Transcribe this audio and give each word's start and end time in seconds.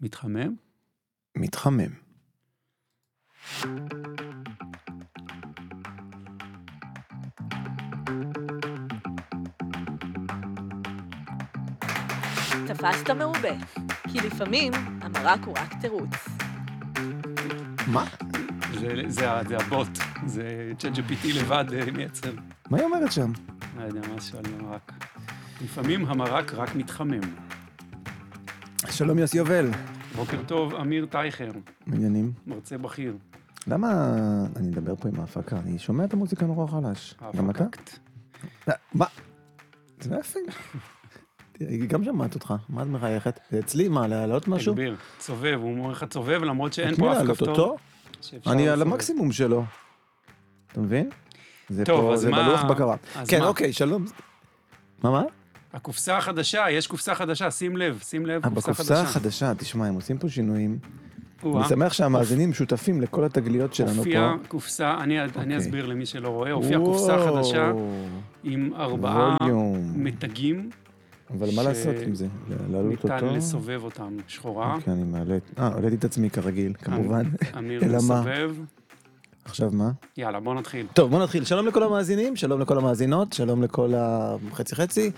מתחמם? 0.00 0.54
מתחמם. 1.36 1.90
תפסת 12.66 13.10
מרובה, 13.10 13.54
כי 14.12 14.20
לפעמים 14.20 14.72
המרק 15.00 15.40
הוא 15.44 15.54
רק 15.58 15.72
תירוץ. 15.80 16.28
מה? 17.86 18.04
זה, 18.80 19.02
זה, 19.06 19.26
זה 19.48 19.56
הבוט, 19.56 19.88
זה 20.26 20.72
צ'אט 20.78 20.92
GPT 20.92 21.26
לבד 21.34 21.64
אה, 21.72 21.90
מייצר. 21.90 22.32
מה 22.70 22.76
היא 22.78 22.84
אומרת 22.84 23.12
שם? 23.12 23.32
לא 23.76 23.82
יודע, 23.82 24.08
מה 24.08 24.20
שואל 24.20 24.44
המרק. 24.60 24.92
לפעמים 25.64 26.06
המרק 26.06 26.54
רק 26.54 26.74
מתחמם. 26.74 27.45
שלום 28.96 29.18
יוסי 29.18 29.38
יובל. 29.38 29.70
בוקר 30.16 30.42
טוב, 30.46 30.74
אמיר 30.74 31.06
טייכר, 31.10 31.50
עניינים. 31.92 32.32
מרצה 32.46 32.78
בכיר. 32.78 33.16
למה 33.66 34.14
אני 34.56 34.68
מדבר 34.68 34.96
פה 34.96 35.08
עם 35.08 35.20
ההפקה? 35.20 35.56
אני 35.66 35.78
שומע 35.78 36.04
את 36.04 36.12
המוזיקה 36.14 36.46
נורא 36.46 36.66
חלש. 36.66 37.14
גם 37.36 37.50
אתה? 37.50 37.64
אה, 38.68 38.74
מה? 38.94 39.06
זה 40.00 40.14
לא 40.14 40.20
יפה. 40.20 40.38
היא 41.60 41.88
גם 41.88 42.04
שמעת 42.04 42.34
אותך, 42.34 42.54
מה 42.68 42.82
את 42.82 42.86
מחייכת? 42.86 43.40
זה 43.50 43.58
אצלי, 43.58 43.88
מה, 43.88 44.06
להעלות 44.06 44.48
משהו? 44.48 44.72
תגביר, 44.72 44.96
צובב, 45.18 45.58
הוא 45.62 45.78
אומר 45.78 45.90
לך 45.90 46.04
צובב, 46.04 46.42
למרות 46.42 46.72
שאין 46.72 46.94
את 46.94 46.98
מי 46.98 47.04
פה 47.04 47.12
אף 47.12 47.16
להעלות 47.16 47.36
כפתור. 47.36 47.50
אותו? 47.58 47.76
שאפשר 48.20 48.52
אני 48.52 48.68
על. 48.68 48.82
המקסימום 48.82 49.32
שלו. 49.32 49.64
אתה 50.72 50.80
מבין? 50.80 51.10
זה 51.68 51.84
טוב, 51.84 52.00
פה, 52.00 52.14
אז 52.14 52.20
זה 52.20 52.30
מה- 52.30 52.42
בלוח 52.42 52.64
בקרה. 52.64 52.96
כן? 53.28 53.42
אוקיי, 53.42 53.72
שלום. 53.72 54.04
מה, 55.02 55.10
מה? 55.10 55.22
הקופסה 55.76 56.16
החדשה, 56.16 56.64
יש 56.70 56.86
קופסה 56.86 57.14
חדשה, 57.14 57.50
שים 57.50 57.76
לב, 57.76 58.00
שים 58.04 58.26
לב, 58.26 58.44
אה, 58.44 58.50
קופסה 58.50 58.70
בקופסה 58.72 58.94
חדשה. 58.94 59.02
החדשה, 59.02 59.54
תשמע, 59.54 59.86
הם 59.86 59.94
עושים 59.94 60.18
פה 60.18 60.28
שינויים. 60.28 60.78
אני 61.44 61.68
שמח 61.68 61.92
שהמאזינים 61.92 62.54
שותפים 62.54 63.00
לכל 63.00 63.24
התגליות 63.24 63.74
שלנו 63.74 64.02
פה. 64.04 64.34
קופסה, 64.48 64.96
אני, 65.00 65.20
אני 65.20 65.28
אוקיי. 65.28 65.56
אסביר 65.58 65.86
למי 65.86 66.06
שלא 66.06 66.28
רואה, 66.28 66.52
הופיעה 66.52 66.80
קופסה 66.80 67.16
חדשה 67.26 67.72
עם 68.44 68.72
ארבעה 68.74 69.36
ווליום. 69.40 69.92
מתגים, 69.94 70.70
אבל 71.30 71.48
מה 71.56 71.62
לעשות 71.62 71.94
עם 72.06 72.14
זה? 72.14 72.26
להעלות 72.70 73.04
אותו? 73.04 73.14
ניתן 73.14 73.26
לסובב 73.34 73.84
אותם 73.84 74.16
שחורה. 74.28 74.74
אוקיי, 74.74 74.92
אני 74.92 75.04
מעלה... 75.04 75.34
אה, 75.58 75.66
העליתי 75.66 75.96
את 75.96 76.04
עצמי 76.04 76.30
כרגיל, 76.30 76.72
כמובן. 76.82 77.24
אמיר? 77.58 77.96
מסובב. 77.96 78.56
עכשיו 79.48 79.70
מה? 79.72 79.90
יאללה, 80.16 80.40
בוא 80.40 80.54
נתחיל. 80.54 80.86
טוב, 80.94 81.10
בוא 81.10 81.22
נתחיל. 81.22 81.44
שלום 81.44 81.66
לכל 81.66 81.82
המאזינים, 81.82 82.36
שלום 82.36 82.60
לכל 82.60 82.78
המאזינות, 82.78 83.32
שלום 83.32 83.62
לכל 83.62 83.92
החצי 83.96 84.74
חצי. 84.76 85.10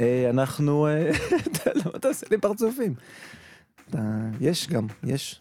אה, 0.00 0.26
אנחנו... 0.30 0.86
אה, 0.86 1.10
אתה- 1.52 1.70
למה 1.74 1.90
אתה 1.96 2.08
עושה 2.08 2.26
לי 2.30 2.38
פרצופים? 2.38 2.94
יש 4.40 4.68
גם, 4.68 4.86
יש. 5.04 5.40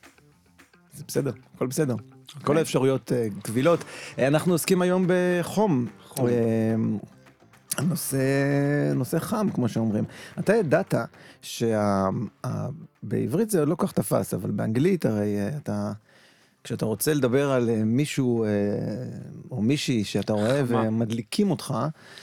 זה 0.93 1.03
בסדר, 1.07 1.31
הכל 1.55 1.67
בסדר. 1.67 1.95
כל 2.43 2.57
האפשרויות 2.57 3.11
אה, 3.11 3.27
קבילות. 3.43 3.83
אנחנו 4.19 4.51
עוסקים 4.53 4.81
היום 4.81 5.05
בחום. 5.07 5.85
חום. 6.07 6.27
נושא, 7.89 8.17
נושא 8.95 9.19
חם, 9.19 9.47
כמו 9.53 9.69
שאומרים. 9.69 10.03
אתה 10.39 10.55
ידעת 10.55 10.93
שבעברית 11.41 12.39
זה 13.49 13.65
לא 13.65 13.75
כל 13.75 13.87
כך 13.87 13.93
תפס, 13.93 14.33
אבל 14.33 14.51
באנגלית 14.51 15.05
הרי 15.05 15.35
אתה... 15.57 15.91
כשאתה 16.67 16.85
רוצה 16.85 17.13
לדבר 17.13 17.51
על 17.51 17.69
אה, 17.69 17.83
מישהו 17.83 18.43
אה, 18.43 18.49
או 19.51 19.61
מישהי 19.61 20.03
שאתה 20.03 20.33
רואה. 20.33 20.61
ומדליקים 20.67 21.51
אותך, 21.51 21.73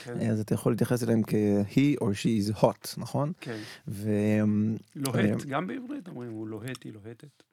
כן. 0.03 0.19
אה, 0.21 0.27
אז 0.27 0.39
אתה 0.39 0.53
יכול 0.53 0.71
להתייחס 0.71 1.03
אליהם 1.03 1.21
כ-he 1.23 2.01
or 2.01 2.03
she 2.03 2.53
is 2.53 2.61
hot, 2.61 2.93
נכון? 2.97 3.31
כן. 3.41 3.57
ו... 3.87 4.09
לוהט, 4.95 5.45
גם 5.47 5.67
בעברית 5.67 6.07
אומרים, 6.07 6.31
הוא 6.31 6.47
לוהט, 6.47 6.83
היא 6.83 6.93
לוהטת. 6.93 7.43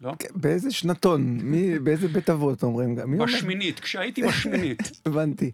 לא? 0.00 0.12
באיזה 0.34 0.70
שנתון? 0.70 1.38
מי, 1.42 1.78
באיזה 1.78 2.08
בית 2.08 2.30
אבות 2.30 2.62
אומרים? 2.62 2.98
אומר? 2.98 3.24
בשמינית, 3.24 3.80
כשהייתי 3.80 4.22
בשמינית. 4.22 4.80
הבנתי. 5.06 5.50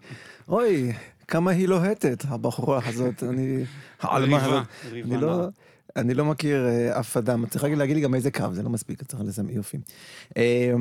אוי, 0.48 0.92
כמה 1.30 1.50
היא 1.50 1.68
לוהטת, 1.68 2.24
הבחורה 2.28 2.80
הזאת. 2.86 3.22
אני... 3.22 3.64
העלמה 4.00 4.36
ריבה, 4.36 4.46
הזאת. 4.46 4.66
ריבה 4.92 5.14
אני 5.14 5.22
לא. 5.22 5.48
אני 5.96 6.14
לא 6.14 6.24
מכיר 6.24 6.68
אה, 6.68 7.00
אף 7.00 7.16
אדם. 7.16 7.46
צריך 7.46 7.64
רק 7.64 7.70
להגיד 7.72 7.96
לי 7.96 8.02
גם 8.02 8.14
איזה 8.14 8.30
קו, 8.30 8.44
זה 8.52 8.62
לא 8.62 8.70
מספיק, 8.70 9.02
צריך 9.02 9.22
לסיים 9.26 9.48
יופי. 9.50 9.78
אה, 10.36 10.72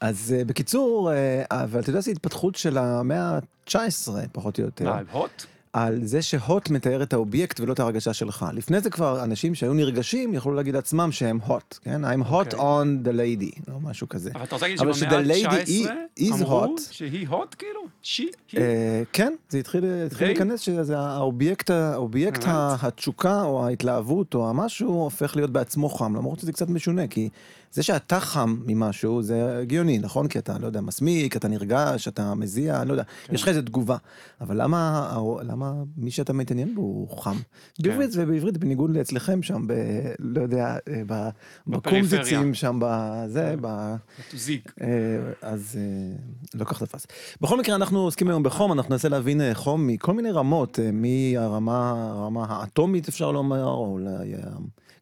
אז 0.00 0.34
אה, 0.38 0.44
בקיצור, 0.44 1.12
אה, 1.12 1.44
אבל 1.50 1.80
אתה 1.80 1.90
יודע, 1.90 2.00
זו 2.00 2.10
התפתחות 2.10 2.54
של 2.54 2.78
המאה 2.78 3.38
ה-19, 3.38 4.08
פחות 4.32 4.58
או 4.58 4.64
יותר. 4.64 4.84
מה, 4.84 5.00
הוט? 5.12 5.46
על 5.74 5.98
זה 6.04 6.22
שהוט 6.22 6.70
מתאר 6.70 7.02
את 7.02 7.12
האובייקט 7.12 7.60
ולא 7.60 7.72
את 7.72 7.80
הרגשה 7.80 8.14
שלך. 8.14 8.46
לפני 8.52 8.80
זה 8.80 8.90
כבר 8.90 9.24
אנשים 9.24 9.54
שהיו 9.54 9.74
נרגשים 9.74 10.34
יכלו 10.34 10.54
להגיד 10.54 10.74
לעצמם 10.74 11.12
שהם 11.12 11.38
hot, 11.46 11.78
כן? 11.82 12.04
I'm 12.04 12.28
hot 12.30 12.32
אוקיי. 12.32 12.58
on 12.58 13.06
the 13.06 13.10
lady, 13.10 13.72
או 13.72 13.80
משהו 13.80 14.08
כזה. 14.08 14.30
אבל 14.34 14.44
אתה 14.44 14.54
רוצה 14.54 14.66
להגיד 14.66 14.78
שבמאה 14.78 14.94
ש-the 14.94 15.46
lady 15.46 15.90
ה-19 15.90 16.20
is 16.20 16.34
אמרו. 16.34 16.76
שהיא 16.90 17.28
הוט 17.28 17.54
כאילו? 17.58 17.80
שהיא? 18.02 18.28
אה, 18.56 19.02
כן, 19.12 19.34
זה 19.48 19.58
התחיל? 19.58 19.84
להיכנס 20.20 20.60
שזה 20.60 20.98
האובייקט, 20.98 21.70
האובייקט? 21.70 22.44
התשוקה 22.46 23.42
או 23.42 23.66
ההתלהבות 23.66 24.34
או 24.34 24.50
המשהו 24.50 24.92
הופך 24.92 25.36
להיות 25.36 25.50
בעצמו 25.50 25.88
חם, 25.88 26.16
למרות 26.16 26.38
שזה 26.38 26.52
קצת 26.52 26.68
משונה, 26.68 27.06
כי 27.06 27.28
זה 27.74 27.82
שאתה 27.82 28.20
חם 28.20 28.56
ממשהו 28.66 29.22
זה 29.22 29.58
הגיוני, 29.58 29.98
נכון? 29.98 30.28
כי 30.28 30.38
אתה, 30.38 30.58
לא 30.58 30.66
יודע, 30.66 30.80
מסמיק, 30.80 31.36
אתה 31.36 31.48
נרגש, 31.48 32.08
אתה 32.08 32.34
מזיע, 32.34 32.80
אני 32.80 32.88
לא 32.88 32.92
יודע, 32.92 33.04
כן. 33.26 33.34
יש 33.34 33.42
לך 33.42 33.48
איזה 33.48 33.62
תגובה. 33.62 33.96
אבל 34.40 34.62
למה, 34.62 35.12
למה 35.42 35.72
מי 35.96 36.10
שאתה 36.10 36.32
מתעניין 36.32 36.74
בו 36.74 36.80
הוא 36.80 37.18
חם? 37.18 37.34
כן. 37.34 37.82
בעברית 37.82 38.10
ובעברית, 38.14 38.58
בניגוד 38.58 38.90
לאצלכם 38.96 39.42
שם, 39.42 39.66
ב... 39.66 39.72
לא 40.18 40.42
יודע, 40.42 40.76
אה, 40.88 41.02
ב-. 41.06 41.28
בקומזיצים 41.66 42.54
שם, 42.54 42.78
בזה, 42.82 43.54
ב... 43.60 43.94
תוזיק. 44.30 44.72
אה, 44.80 44.88
אז 45.42 45.78
אה, 45.78 46.16
לא 46.54 46.64
כך 46.64 46.82
תפס. 46.82 47.06
בכל 47.40 47.58
מקרה, 47.58 47.74
אנחנו 47.74 48.00
עוסקים 48.00 48.28
היום 48.28 48.42
בחום, 48.42 48.72
אנחנו 48.72 48.94
ננסה 48.94 49.08
להבין 49.08 49.40
חום 49.54 49.86
מכל 49.86 50.12
מיני 50.12 50.30
רמות, 50.30 50.78
מהרמה 50.92 52.10
הרמה 52.10 52.46
האטומית, 52.48 53.08
אפשר 53.08 53.32
לומר, 53.32 53.64
או 53.64 53.86
אולי 53.92 54.34
אה, 54.34 54.40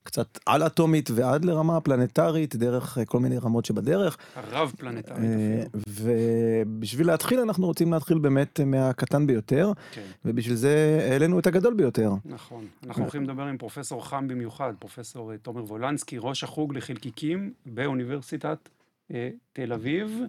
קצת 0.03 0.39
על-אטומית 0.47 1.11
ועד 1.15 1.45
לרמה 1.45 1.77
הפלנטרית, 1.77 2.57
דרך 2.57 2.99
אה, 2.99 3.05
כל 3.05 3.19
מיני 3.21 3.39
רמות 3.39 3.65
שבדרך. 3.65 4.17
הרב 4.35 4.73
פלנטרית 4.79 5.19
אה, 5.19 5.63
אפילו. 5.67 5.83
ובשביל 5.89 7.07
להתחיל, 7.07 7.41
אנחנו 7.41 7.67
רוצים 7.67 7.93
להתחיל 7.93 8.19
באמת 8.19 8.61
אה, 8.61 8.65
מהקטן 8.65 9.27
ביותר, 9.27 9.73
כן, 9.93 10.07
ובשביל 10.25 10.57
זה 10.57 11.07
העלינו 11.11 11.39
את 11.39 11.47
הגדול 11.47 11.75
ביותר. 11.75 12.11
נכון. 12.25 12.67
אנחנו 12.87 13.03
הולכים 13.03 13.23
לדבר 13.23 13.43
עם 13.43 13.59
פרופסור 13.59 14.07
חם 14.07 14.29
במיוחד, 14.29 14.73
פרופסור 14.79 15.33
אה, 15.33 15.39
תומר 15.39 15.65
וולנסקי, 15.65 16.17
ראש 16.21 16.45
החוג 16.45 16.77
לחלקיקים 16.77 17.53
באוניברסיטת 17.67 18.69
אה, 19.15 19.29
תל 19.53 19.73
אביב. 19.73 20.21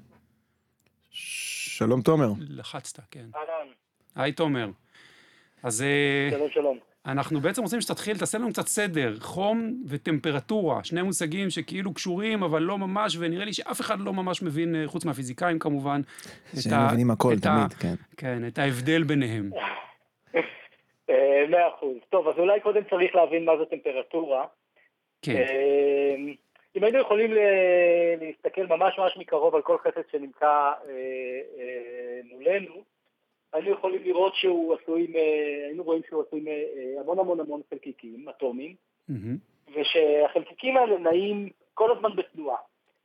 שלום 1.11 2.01
תומר. 2.01 2.33
לחצת, 2.39 2.99
כן. 3.11 3.25
אהלן, 3.35 3.71
היי 4.15 4.31
תומר. 4.31 4.69
אז 5.63 5.81
אה, 5.81 6.29
שלום 6.31 6.49
שלום. 6.53 6.92
אנחנו 7.05 7.39
בעצם 7.39 7.61
רוצים 7.61 7.81
שתתחיל, 7.81 8.17
תעשה 8.17 8.37
לנו 8.37 8.49
קצת 8.49 8.67
סדר, 8.67 9.13
חום 9.19 9.83
וטמפרטורה, 9.87 10.83
שני 10.83 11.01
מושגים 11.01 11.49
שכאילו 11.49 11.93
קשורים, 11.93 12.43
אבל 12.43 12.61
לא 12.61 12.77
ממש, 12.77 13.17
ונראה 13.19 13.45
לי 13.45 13.53
שאף 13.53 13.81
אחד 13.81 13.99
לא 13.99 14.13
ממש 14.13 14.41
מבין, 14.41 14.75
אה, 14.75 14.87
חוץ 14.87 15.05
מהפיזיקאים 15.05 15.59
כמובן, 15.59 16.01
את 16.53 16.59
שהם 16.61 16.73
ה- 16.73 16.87
מבינים 16.87 17.11
הכל 17.11 17.33
את 17.39 17.45
ה- 17.45 17.49
תמיד, 17.69 17.73
כן. 17.73 17.93
כן, 18.17 18.47
את 18.47 18.57
ההבדל 18.57 19.03
ביניהם. 19.03 19.49
אה, 21.09 21.45
מאה 21.49 21.67
אחוז. 21.75 21.97
טוב, 22.09 22.27
אז 22.27 22.33
אולי 22.37 22.59
קודם 22.59 22.81
צריך 22.89 23.15
להבין 23.15 23.45
מה 23.45 23.51
זה 23.57 23.65
טמפרטורה. 23.65 24.45
כן, 25.21 25.35
אה, 25.35 26.15
אם 26.75 26.83
היינו 26.83 26.99
יכולים 26.99 27.33
ל- 27.33 27.37
להסתכל 28.21 28.65
ממש 28.69 28.93
ממש 28.97 29.17
מקרוב 29.17 29.55
על 29.55 29.61
כל 29.61 29.77
חפץ 29.83 30.05
שנמצא 30.11 30.71
מולנו, 32.31 32.83
היינו 33.53 33.71
יכולים 33.71 34.03
לראות 34.03 34.35
שהוא 34.35 34.75
עשוי, 34.75 35.13
היינו 35.65 35.83
רואים 35.83 36.01
שהוא 36.09 36.23
עשוי 36.27 36.45
מהמון 36.95 37.19
המון 37.19 37.39
המון 37.39 37.61
חלקיקים, 37.69 38.29
אטומים. 38.29 38.75
ושהחלקיקים 39.75 40.77
האלה 40.77 40.97
נעים 40.97 41.49
כל 41.73 41.91
הזמן 41.91 42.15
בתנועה. 42.15 42.57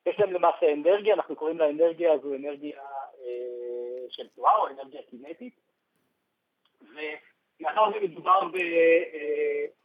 יש 0.07 0.21
להם 0.21 0.33
למעשה 0.33 0.73
אנרגיה, 0.73 1.15
אנחנו 1.15 1.37
קוראים 1.37 1.59
לאנרגיה 1.59 2.13
הזו 2.13 2.35
אנרגיה 2.35 2.81
אה, 3.25 4.05
של 4.09 4.29
תנועה 4.29 4.57
או 4.57 4.69
אנרגיה 4.69 5.03
קינטית. 5.03 5.55
ומאחר 6.81 7.93
שמדובר 7.93 8.41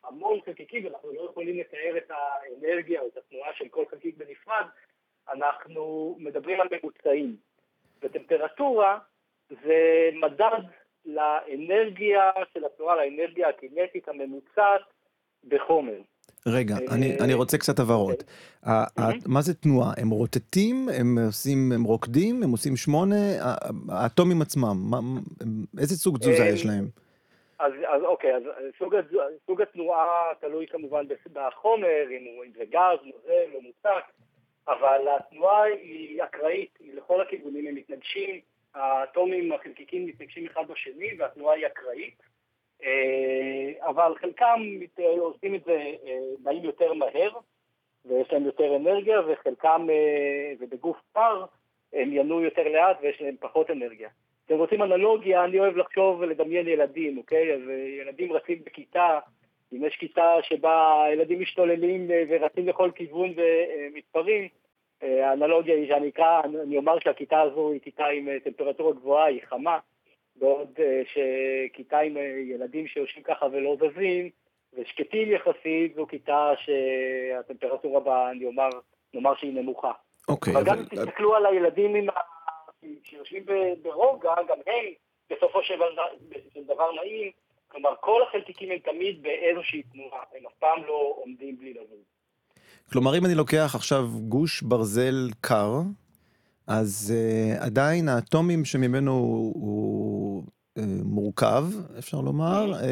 בהמון 0.03 0.39
חלקיקים 0.45 0.85
ואנחנו 0.85 1.13
לא 1.13 1.21
יכולים 1.21 1.59
לתאר 1.59 1.97
את 1.97 2.11
האנרגיה 2.11 3.01
או 3.01 3.07
את 3.07 3.17
התנועה 3.17 3.53
של 3.53 3.67
כל 3.67 3.85
חלקיק 3.91 4.17
בנפרד, 4.17 4.65
אנחנו 5.33 6.15
מדברים 6.19 6.61
על 6.61 6.67
ממוצעים. 6.71 7.35
וטמפרטורה 8.01 8.99
זה 9.65 10.09
מדד 10.13 10.63
לאנרגיה 11.05 12.31
של 12.53 12.65
התנועה, 12.65 12.95
לאנרגיה 12.95 13.49
הקינטית 13.49 14.09
הממוצעת 14.09 14.81
בחומר. 15.47 16.01
רגע, 16.47 16.75
אה, 16.75 16.95
אני, 16.95 17.17
אני 17.19 17.33
רוצה 17.33 17.57
קצת 17.57 17.79
הבהרות. 17.79 18.23
מהמם. 18.63 19.17
מה 19.27 19.41
זה 19.41 19.53
תנועה? 19.53 19.93
הם 19.97 20.09
רוטטים? 20.09 20.89
הם 20.99 21.17
עושים, 21.27 21.71
הם 21.75 21.83
רוקדים? 21.83 22.43
הם 22.43 22.51
עושים 22.51 22.75
שמונה? 22.75 23.15
האטומים 23.89 24.41
עצמם, 24.41 24.75
מה, 24.89 24.97
איזה 25.79 25.95
סוג 25.95 26.17
תזוזה 26.17 26.43
אה, 26.43 26.49
יש 26.49 26.65
להם? 26.65 26.87
אז, 27.59 27.73
אז 27.87 28.01
אוקיי, 28.01 28.35
אז 28.35 28.43
סוג, 28.79 28.95
סוג 29.45 29.61
התנועה 29.61 30.31
תלוי 30.39 30.67
כמובן 30.67 31.05
בחומר, 31.33 32.03
אם, 32.09 32.41
אם 32.45 32.51
זה 32.57 32.63
גז, 32.69 32.99
נוזל 33.03 33.55
או 33.55 33.61
מוצק, 33.61 34.05
אבל 34.67 35.07
התנועה 35.17 35.63
היא 35.63 36.23
אקראית, 36.23 36.77
היא 36.79 36.93
לכל 36.95 37.21
הכיוונים, 37.21 37.67
הם 37.67 37.75
מתנגשים, 37.75 38.39
האטומים, 38.75 39.51
החלקיקים 39.51 40.05
מתנגשים 40.05 40.45
אחד 40.45 40.67
בשני 40.67 41.09
והתנועה 41.17 41.55
היא 41.55 41.67
אקראית, 41.67 42.21
אה, 42.83 43.89
אבל 43.89 44.13
חלקם 44.21 44.61
עושים 45.19 45.55
את 45.55 45.63
זה, 45.63 45.93
אה, 46.07 46.19
באים 46.39 46.63
יותר 46.63 46.93
מהר 46.93 47.31
ויש 48.05 48.31
להם 48.31 48.45
יותר 48.45 48.75
אנרגיה, 48.75 49.21
וחלקם, 49.27 49.87
אה, 49.89 50.53
ובגוף 50.59 50.97
קר, 51.13 51.45
הם 51.93 52.13
ינועו 52.13 52.41
יותר 52.41 52.67
לאט 52.67 52.97
ויש 53.01 53.21
להם 53.21 53.35
פחות 53.39 53.71
אנרגיה. 53.71 54.09
אתם 54.45 54.57
רוצים 54.57 54.83
אנלוגיה, 54.83 55.43
אני 55.43 55.59
אוהב 55.59 55.77
לחשוב 55.77 56.19
ולדמיין 56.19 56.67
ילדים, 56.67 57.17
אוקיי? 57.17 57.53
אז 57.53 57.61
ילדים 58.01 58.33
רצים 58.33 58.63
בכיתה, 58.65 59.19
אם 59.73 59.85
יש 59.85 59.95
כיתה 59.95 60.33
שבה 60.41 61.03
הילדים 61.03 61.41
משתוללים 61.41 62.07
ורצים 62.29 62.67
לכל 62.67 62.91
כיוון 62.95 63.33
ומתפרעים, 63.35 64.43
אה, 64.43 64.47
האנלוגיה 65.03 65.75
היא 65.75 65.87
שאני 65.87 66.09
אקרא, 66.09 66.41
אני 66.63 66.77
אומר 66.77 66.99
שהכיתה 66.99 67.41
הזו 67.41 67.71
היא 67.71 67.81
כיתה 67.81 68.05
עם 68.05 68.29
אה, 68.29 68.39
טמפרטורה 68.39 68.93
גבוהה, 68.93 69.25
היא 69.25 69.41
חמה, 69.49 69.79
בעוד 70.35 70.79
אה, 70.79 71.01
שכיתה 71.05 71.99
עם 71.99 72.17
אה, 72.17 72.21
ילדים 72.21 72.87
שיושבים 72.87 73.23
ככה 73.23 73.45
ולא 73.51 73.75
זזים, 73.75 74.29
ושקטים 74.73 75.31
יחסית, 75.31 75.95
זו 75.95 76.07
כיתה 76.07 76.51
שהטמפרטורה 76.57 77.99
בה, 77.99 78.31
אני 78.31 78.45
אומר, 78.45 78.69
נאמר 79.13 79.35
שהיא 79.35 79.53
נמוכה. 79.53 79.91
אוקיי, 80.27 80.53
אבל 80.53 80.63
גם 80.63 80.73
אבל... 80.73 80.81
אם 80.81 81.05
תסתכלו 81.05 81.35
על 81.35 81.45
הילדים 81.45 81.95
עם 81.95 82.09
ה... 82.09 82.13
שיושבים 83.03 83.45
ברוגע, 83.81 84.33
גם 84.47 84.57
הם 84.67 84.85
בסופו 85.29 85.63
של 85.63 85.75
דבר- 85.75 86.07
של 86.53 86.63
דבר 86.63 86.91
נעים, 86.91 87.31
כלומר 87.67 87.93
כל 87.99 88.21
החלקיקים 88.23 88.71
הם 88.71 88.77
תמיד 88.77 89.23
באיזושהי 89.23 89.83
תנועה, 89.83 90.23
הם 90.33 90.45
אף 90.47 90.53
פעם 90.59 90.83
לא 90.83 91.13
עומדים 91.17 91.57
בלי 91.57 91.73
לזוז. 91.73 92.12
כלומר, 92.91 93.17
אם 93.17 93.25
אני 93.25 93.35
לוקח 93.35 93.71
עכשיו 93.75 94.09
גוש 94.27 94.61
ברזל 94.61 95.29
קר, 95.41 95.81
אז 96.67 97.13
uh, 97.13 97.63
עדיין 97.63 98.09
האטומים 98.09 98.65
שממנו 98.65 99.11
הוא, 99.11 100.43
uh, 100.43 100.81
מורכב, 101.03 101.63
אפשר 101.99 102.21
לומר, 102.21 102.73
uh, 102.73 102.83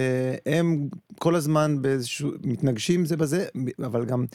הם 0.46 0.88
כל 1.20 1.36
הזמן 1.36 1.82
באיזשהו, 1.82 2.30
מתנגשים 2.44 3.06
זה 3.06 3.18
בזה, 3.18 3.46
אבל 3.86 4.06
גם 4.06 4.26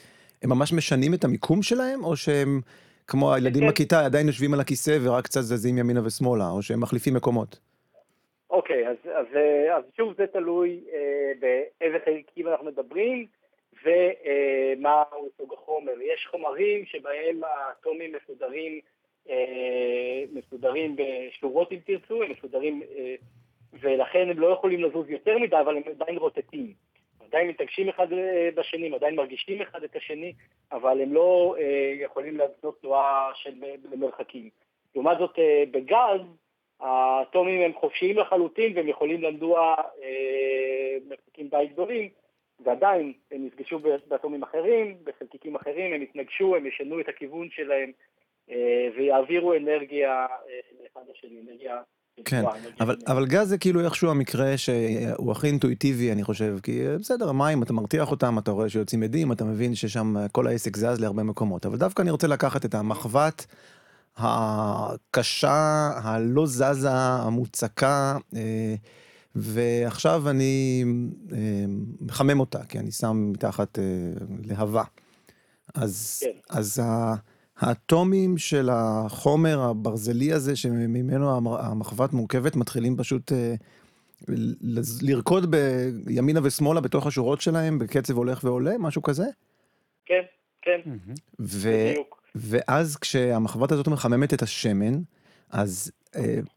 הם 0.42 0.50
ממש 0.50 0.72
משנים 0.72 1.14
את 1.14 1.24
המיקום 1.24 1.62
שלהם, 1.62 2.04
או 2.04 2.16
שהם, 2.16 2.60
כמו 3.06 3.34
הילדים 3.34 3.62
כן. 3.62 3.68
בכיתה, 3.68 4.04
עדיין 4.04 4.26
יושבים 4.26 4.54
על 4.54 4.60
הכיסא 4.60 4.98
ורק 5.02 5.24
קצת 5.24 5.40
זזים 5.40 5.78
ימינה 5.78 6.00
ושמאלה, 6.04 6.50
או 6.50 6.62
שהם 6.62 6.80
מחליפים 6.80 7.14
מקומות. 7.14 7.58
אוקיי, 8.50 8.88
אז, 8.88 8.96
אז, 9.04 9.26
אה, 9.36 9.76
אז 9.76 9.84
שוב 9.96 10.14
זה 10.18 10.26
תלוי 10.32 10.80
אה, 10.94 11.32
באיזה 11.40 11.96
חלקיקים 12.04 12.48
אנחנו 12.48 12.66
מדברים 12.66 13.26
ומהו 13.86 15.28
סוג 15.36 15.52
החומר. 15.52 15.92
יש 16.00 16.26
חומרים 16.30 16.86
שבהם 16.86 17.40
האטומים 17.44 18.12
מסודרים, 18.12 18.80
אה, 19.30 20.24
מסודרים 20.32 20.96
בשורות 20.96 21.72
אם 21.72 21.78
תרצו, 21.86 22.22
הם 22.22 22.30
מסודרים 22.30 22.82
אה, 22.96 23.14
ולכן 23.72 24.30
הם 24.30 24.38
לא 24.38 24.46
יכולים 24.46 24.84
לזוז 24.84 25.10
יותר 25.10 25.38
מדי, 25.38 25.56
אבל 25.60 25.76
הם 25.76 25.82
עדיין 26.00 26.18
רוטטים. 26.18 26.72
עדיין 27.28 27.48
מתנגשים 27.48 27.88
אחד 27.88 28.12
אה, 28.12 28.48
בשני, 28.54 28.94
עדיין 28.94 29.14
מרגישים 29.14 29.62
אחד 29.62 29.84
את 29.84 29.96
השני, 29.96 30.32
אבל 30.72 31.00
הם 31.00 31.12
לא 31.12 31.56
יכולים 32.00 32.36
לעשות 32.36 32.80
תנועה 32.80 33.30
של 33.34 33.54
למרחקים. 33.92 34.50
לעומת 34.94 35.18
זאת, 35.18 35.38
בגז, 35.70 36.20
האטומים 36.80 37.60
הם 37.60 37.72
חופשיים 37.72 38.18
לחלוטין 38.18 38.76
והם 38.76 38.88
יכולים 38.88 39.22
לנדוע 39.22 39.74
מרחקים 41.08 41.48
די 41.48 41.66
גדולים, 41.72 42.08
ועדיין 42.64 43.12
הם 43.30 43.46
נפגשו 43.46 43.78
באטומים 44.08 44.42
אחרים, 44.42 44.96
בחלקיקים 45.04 45.56
אחרים, 45.56 45.92
הם 45.94 46.02
יתנגשו, 46.02 46.56
הם 46.56 46.66
ישנו 46.66 47.00
את 47.00 47.08
הכיוון 47.08 47.48
שלהם 47.50 47.92
אה, 48.50 48.88
ויעבירו 48.96 49.54
אנרגיה 49.54 50.10
אה, 50.10 50.60
לאחד 50.82 51.06
השני, 51.10 51.40
אנרגיה... 51.46 51.80
כן, 52.24 52.42
אבל, 52.80 52.96
אבל 53.06 53.26
גז 53.26 53.48
זה 53.48 53.58
כאילו 53.58 53.84
איכשהו 53.84 54.10
המקרה 54.10 54.56
שהוא 54.56 55.32
הכי 55.32 55.46
אינטואיטיבי, 55.46 56.12
אני 56.12 56.24
חושב, 56.24 56.56
כי 56.62 56.86
אה, 56.86 56.98
בסדר, 56.98 57.32
מים, 57.32 57.62
אתה 57.62 57.72
מרתיח 57.72 58.10
אותם, 58.10 58.38
אתה 58.38 58.50
רואה 58.50 58.68
שיוצאים 58.68 59.02
עדים, 59.02 59.32
אתה 59.32 59.44
מבין 59.44 59.74
ששם 59.74 60.14
כל 60.32 60.46
העסק 60.46 60.76
זז 60.76 61.00
להרבה 61.00 61.22
מקומות, 61.22 61.66
אבל 61.66 61.76
דווקא 61.76 62.02
אני 62.02 62.10
רוצה 62.10 62.26
לקחת 62.26 62.64
את 62.64 62.74
המחבת 62.74 63.46
הקשה, 64.16 65.90
הלא 66.04 66.46
זזה, 66.46 66.90
המוצקה, 66.92 68.16
אה, 68.36 68.74
ועכשיו 69.36 70.30
אני 70.30 70.84
אה, 71.32 71.38
מחמם 72.00 72.40
אותה, 72.40 72.64
כי 72.64 72.78
אני 72.78 72.92
שם 72.92 73.30
מתחת 73.32 73.78
אה, 73.78 73.84
להבה. 74.44 74.82
אז, 75.74 76.22
כן. 76.24 76.38
אז. 76.50 76.82
האטומים 77.58 78.38
של 78.38 78.68
החומר 78.72 79.60
הברזלי 79.60 80.32
הזה 80.32 80.56
שממנו 80.56 81.36
המ- 81.36 81.46
המחבת 81.48 82.12
מורכבת 82.12 82.56
מתחילים 82.56 82.96
פשוט 82.96 83.32
אה, 83.32 83.54
לרקוד 85.02 85.50
בימינה 85.50 86.40
ושמאלה 86.42 86.80
בתוך 86.80 87.06
השורות 87.06 87.40
שלהם 87.40 87.78
בקצב 87.78 88.16
הולך 88.16 88.44
ועולה, 88.44 88.78
משהו 88.78 89.02
כזה? 89.02 89.24
כן, 90.06 90.22
כן. 90.62 90.90
ו... 91.40 91.70
בדיוק. 91.90 92.22
ואז 92.34 92.96
כשהמחבת 92.96 93.72
הזאת 93.72 93.88
מחממת 93.88 94.34
את 94.34 94.42
השמן, 94.42 94.94
אז 95.50 95.90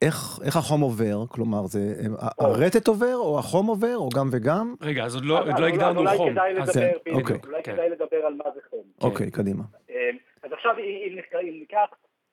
איך, 0.01 0.39
איך 0.45 0.55
החום 0.57 0.81
עובר? 0.81 1.27
כלומר, 1.29 1.61
זה 1.65 1.79
אה, 1.79 2.27
הרטט 2.39 2.87
עובר, 2.87 3.15
או 3.15 3.39
החום 3.39 3.67
עובר, 3.67 3.95
או 3.97 4.09
גם 4.15 4.27
וגם? 4.31 4.75
רגע, 4.81 5.03
אז 5.05 5.15
עוד 5.15 5.25
לא, 5.25 5.39
אז- 5.39 5.45
עוד 5.45 5.53
אז 5.53 5.59
לא 5.59 5.65
אולי- 5.65 5.73
הגדרנו 5.73 5.99
אולי 5.99 6.17
חום. 6.17 6.31
כדאי 6.31 6.51
אז- 6.61 6.69
לדבר, 6.77 6.87
אוקיי. 7.13 7.13
בדיוק, 7.13 7.45
אולי 7.45 7.63
כן. 7.63 7.73
כדאי 7.73 7.89
לדבר 7.89 8.25
על 8.25 8.33
מה 8.33 8.43
זה 8.55 8.59
חום. 8.69 8.83
אוקיי, 9.01 9.31
קדימה. 9.31 9.63
אה, 9.89 10.09
אז 10.43 10.51
עכשיו 10.53 10.75
אם 10.77 11.15
ניקח, 11.59 11.89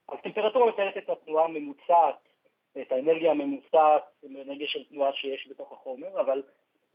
אז 0.09 0.19
טמפרטורה 0.25 0.69
מתארת 0.73 0.97
את 0.97 1.11
התנועה 1.11 1.45
הממוצעת, 1.45 2.15
את 2.81 2.93
האנרגיה 2.93 3.31
הממוצעת, 3.31 4.03
אנרגיה 4.27 4.67
של 4.69 4.85
תנועה 4.91 5.11
שיש 5.13 5.49
בתוך 5.51 5.73
החומר, 5.73 6.21
אבל 6.21 6.43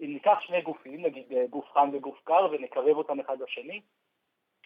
אם 0.01 0.13
ניקח 0.13 0.37
שני 0.41 0.61
גופים, 0.61 1.05
נגיד 1.05 1.23
אה, 1.31 1.45
גוף 1.49 1.65
חם 1.73 1.89
וגוף 1.93 2.15
קר, 2.23 2.47
ונקרב 2.51 2.97
אותם 2.97 3.19
אחד 3.19 3.37
לשני, 3.43 3.81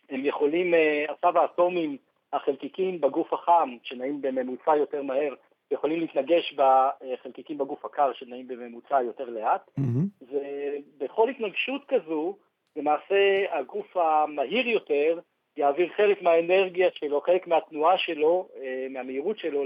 הם 0.09 0.25
יכולים, 0.25 0.73
אה, 0.73 1.05
עכשיו 1.09 1.39
האטומים, 1.39 1.97
החלקיקים 2.33 3.01
בגוף 3.01 3.33
החם, 3.33 3.69
שנעים 3.83 4.21
בממוצע 4.21 4.75
יותר 4.75 5.01
מהר, 5.03 5.33
יכולים 5.71 5.99
להתנגש 5.99 6.55
בחלקיקים 6.55 7.57
בגוף 7.57 7.85
הקר, 7.85 8.13
שנעים 8.13 8.47
בממוצע 8.47 9.01
יותר 9.01 9.29
לאט. 9.29 9.69
מהמם. 9.77 10.07
ובכל 10.21 11.29
התנגשות 11.29 11.81
כזו, 11.87 12.37
למעשה 12.75 13.45
הגוף 13.51 13.97
המהיר 13.97 14.67
יותר 14.67 15.19
יעביר 15.57 15.89
חלק 15.97 16.21
מהאנרגיה 16.21 16.89
שלו, 16.91 17.21
חלק 17.21 17.47
מהתנועה 17.47 17.97
שלו, 17.97 18.47
אה, 18.61 18.87
מהמהירות 18.89 19.37
שלו, 19.37 19.63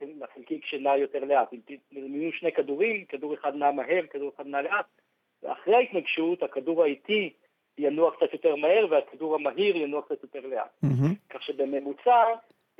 לחלקיק 0.00 0.64
שנע 0.64 0.96
יותר 0.96 1.24
לאט. 1.24 1.52
אם 1.52 1.58
תדמיינו 1.64 2.32
שני 2.32 2.52
כדורים, 2.52 3.04
כדור 3.04 3.34
אחד 3.34 3.54
נע 3.54 3.70
מהר, 3.70 4.06
כדור 4.10 4.32
אחד 4.36 4.46
נע 4.46 4.62
לאט, 4.62 4.86
ואחרי 5.42 5.74
ההתנגשות 5.74 6.42
הכדור 6.42 6.82
האיטי 6.82 7.32
ינוע 7.78 8.10
קצת 8.16 8.32
יותר 8.32 8.56
מהר 8.56 8.86
והכדור 8.90 9.34
המהיר 9.34 9.76
ינוע 9.76 10.02
קצת 10.02 10.22
יותר 10.22 10.46
לאט. 10.46 10.70
מהמם. 10.82 11.14
כך 11.30 11.42
שבממוצע 11.42 12.24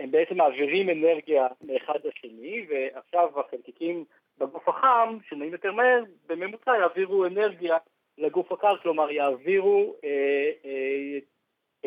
הם 0.01 0.11
בעצם 0.11 0.37
מעבירים 0.37 0.91
אנרגיה 0.91 1.47
מאחד 1.61 1.99
לשני, 2.05 2.67
ועכשיו 2.69 3.41
החלקיקים 3.41 4.05
בגוף 4.39 4.69
החם, 4.69 5.19
שנעים 5.29 5.53
יותר 5.53 5.73
מהר, 5.73 6.03
בממוצע 6.27 6.71
יעבירו 6.81 7.27
אנרגיה 7.27 7.77
לגוף 8.19 8.53
הקר, 8.53 8.77
כלומר 8.77 9.11
יעבירו 9.11 9.95
אה, 10.05 10.51
אה, 10.65 11.19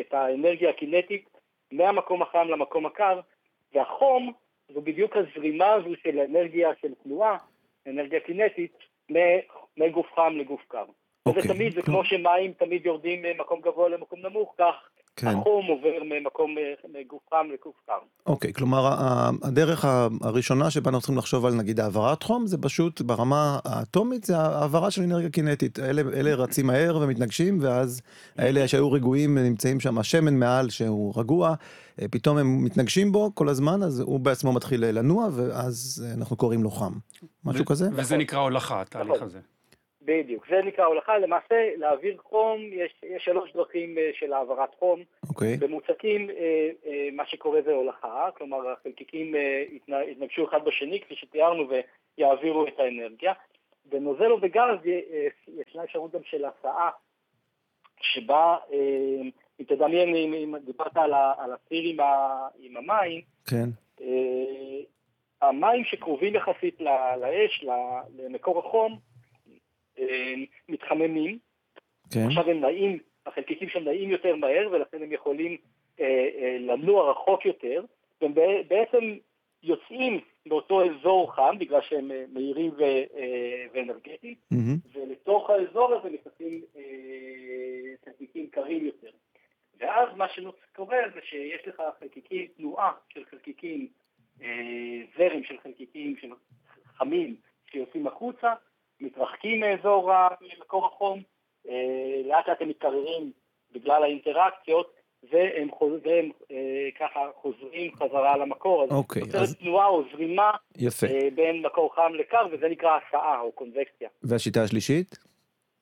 את 0.00 0.14
האנרגיה 0.14 0.70
הקינטית 0.70 1.28
מהמקום 1.72 2.22
החם 2.22 2.48
למקום 2.48 2.86
הקר, 2.86 3.20
והחום 3.74 4.32
זו 4.68 4.80
בדיוק 4.80 5.16
הזרימה 5.16 5.72
הזו 5.72 5.90
של 6.02 6.18
אנרגיה 6.18 6.70
של 6.80 6.94
תנועה, 7.02 7.36
אנרגיה 7.86 8.20
קינטית, 8.20 8.72
מגוף 9.76 10.06
חם 10.14 10.34
לגוף 10.36 10.64
קר. 10.68 10.84
וזה 11.28 11.38
אוקיי, 11.38 11.54
תמיד, 11.54 11.72
זה 11.72 11.82
כמו 11.82 12.04
שמים 12.04 12.52
תמיד 12.52 12.86
יורדים 12.86 13.22
ממקום 13.22 13.60
גבוה 13.60 13.88
למקום 13.88 14.20
נמוך, 14.20 14.54
כך 14.58 14.88
כן. 15.16 15.26
החום 15.26 15.66
עובר 15.66 16.02
ממקום, 16.04 16.54
אה, 16.58 17.00
מגוף 17.00 17.22
חם 17.30 17.46
לגוף 17.52 17.74
קר. 17.86 17.92
אוקיי, 18.26 18.52
כלומר, 18.52 18.94
הדרך 19.42 19.84
הראשונה 20.20 20.70
שבה 20.70 20.88
אנחנו 20.90 21.00
צריכים 21.00 21.18
לחשוב 21.18 21.46
על 21.46 21.54
נגיד 21.54 21.80
העברת 21.80 22.22
חום, 22.22 22.46
זה 22.46 22.58
פשוט 22.58 23.00
ברמה 23.00 23.58
האטומית, 23.64 24.24
זה 24.24 24.36
העברה 24.38 24.90
של 24.90 25.02
אנרגיה 25.02 25.30
קינטית. 25.30 25.78
אלה, 25.78 26.02
אלה 26.14 26.34
רצים 26.34 26.66
מהר 26.66 26.98
ומתנגשים, 27.02 27.58
ואז 27.60 28.02
האלה 28.38 28.68
שהיו 28.68 28.92
רגועים 28.92 29.38
נמצאים 29.38 29.80
שם, 29.80 29.98
השמן 29.98 30.34
מעל 30.34 30.70
שהוא 30.70 31.12
רגוע, 31.16 31.54
אה, 32.02 32.08
פתאום 32.10 32.36
הם 32.38 32.64
מתנגשים 32.64 33.12
בו 33.12 33.30
כל 33.34 33.48
הזמן, 33.48 33.82
אז 33.82 34.00
הוא 34.00 34.20
בעצמו 34.20 34.52
מתחיל 34.52 34.84
לנוע, 34.84 35.28
ואז 35.32 36.06
אנחנו 36.18 36.36
קוראים 36.36 36.62
לו 36.62 36.70
חם. 36.70 36.92
משהו 37.44 37.62
ו- 37.62 37.66
כזה? 37.66 37.88
וזה 37.92 38.16
נקרא 38.16 38.38
הולכה, 38.38 38.80
התהליך 38.80 39.10
נכון. 39.10 39.26
הזה. 39.26 39.38
בדיוק, 40.04 40.46
זה 40.48 40.62
נקרא 40.62 40.84
הולכה. 40.84 41.18
למעשה, 41.18 41.70
להעביר 41.76 42.16
חום, 42.22 42.60
יש, 42.72 42.94
יש 43.02 43.24
שלוש 43.24 43.52
דרכים 43.52 43.98
אה, 43.98 44.10
של 44.14 44.32
העברת 44.32 44.74
חום. 44.78 45.02
אוקיי. 45.28 45.56
במוצקים, 45.56 46.30
אה, 46.30 46.70
אה, 46.86 47.08
מה 47.12 47.26
שקורה 47.26 47.62
זה 47.62 47.72
הולכה, 47.72 48.28
כלומר 48.36 48.70
החלקיקים 48.70 49.34
יתנ- 49.70 50.08
יתנגשו 50.08 50.48
אחד 50.48 50.64
בשני, 50.64 51.00
כפי 51.00 51.14
שתיארנו, 51.14 51.64
ויעבירו 52.18 52.66
את 52.66 52.78
האנרגיה. 52.78 53.32
בנוזל 53.84 54.30
או 54.30 54.40
בגז 54.40 54.78
ישנה 55.48 55.84
אפשרות 55.84 56.12
גם 56.12 56.20
של 56.24 56.44
הסעה, 56.44 56.90
שבה, 58.00 58.56
אם 59.60 59.64
תדמיין, 59.66 60.14
אם, 60.14 60.34
אם 60.34 60.56
דיברת 60.64 60.96
על, 60.96 61.12
ה, 61.12 61.32
על 61.38 61.50
הסיר 61.52 61.82
עם, 61.84 62.00
ה, 62.00 62.48
עם 62.58 62.76
המים, 62.76 63.20
כן. 63.50 63.68
המים 65.42 65.84
שקרובים 65.84 66.34
יחסית 66.34 66.80
לאש, 67.20 67.64
למקור 68.18 68.58
החום, 68.58 68.98
מתחממים. 70.68 71.38
כן. 72.12 72.20
עכשיו 72.26 72.50
הם 72.50 72.60
נעים, 72.60 72.98
החלקיקים 73.26 73.68
שם 73.68 73.84
נעים 73.84 74.10
יותר 74.10 74.36
מהר, 74.36 74.68
ולכן 74.72 75.02
הם 75.02 75.12
יכולים 75.12 75.56
אה, 76.00 76.04
אה, 76.38 76.56
לנוע 76.60 77.10
רחוק 77.10 77.46
יותר, 77.46 77.84
והם 78.20 78.34
בע- 78.34 78.62
בעצם 78.68 79.14
יוצאים 79.62 80.20
מאותו 80.46 80.82
אזור 80.84 81.34
חם, 81.34 81.56
בגלל 81.58 81.80
שהם 81.80 82.10
אה, 82.12 82.24
מהירים 82.32 82.70
ו- 82.70 82.82
אה, 83.16 83.66
ואנרגטיים, 83.72 84.34
מהמם. 84.50 84.76
ולתוך 84.92 85.50
האזור 85.50 85.94
הזה 85.94 86.08
נכנסים 86.10 86.62
אה, 86.76 86.82
חלקיקים 88.04 88.46
קרים 88.50 88.86
יותר. 88.86 89.10
ואז 89.80 90.08
מה 90.16 90.26
שקורה 90.28 90.96
זה 91.14 91.20
שיש 91.22 91.68
לך 91.68 91.82
חלקיקים, 92.00 92.46
תנועה 92.56 92.92
של 93.08 93.24
חלקיקים, 93.24 93.86
אה, 94.42 94.48
זרם 95.18 95.44
של 95.44 95.58
חלקיקים 95.62 96.16
של 96.16 96.28
חמים 96.86 97.36
שיוצאים 97.70 98.06
החוצה, 98.06 98.52
מתרחקים 99.00 99.60
מאזור 99.60 100.10
מקור 100.60 100.86
החום, 100.86 101.22
אה, 101.68 101.74
לאט 102.24 102.48
לאט 102.48 102.60
הם 102.62 102.68
מתקררים 102.68 103.32
בגלל 103.72 104.02
האינטראקציות, 104.02 104.94
והם, 105.30 105.70
חוז... 105.70 105.92
והם 106.04 106.30
אה, 106.50 106.88
ככה 107.00 107.20
חוזרים 107.34 107.94
חזרה 107.96 108.36
למקור. 108.36 108.82
אז 108.84 108.90
אוקיי, 108.90 109.22
נוצרת 109.22 109.42
אז- 109.42 109.56
תנועה 109.56 109.86
או 109.86 110.02
זרימה 110.12 110.50
יפה. 110.78 111.06
אה, 111.06 111.28
בין 111.34 111.62
מקור 111.62 111.94
חם 111.94 112.12
לקר, 112.14 112.46
וזה 112.52 112.68
נקרא 112.68 112.98
הסעה 113.08 113.40
או 113.40 113.52
קונבקציה. 113.52 114.08
והשיטה 114.22 114.62
השלישית? 114.62 115.18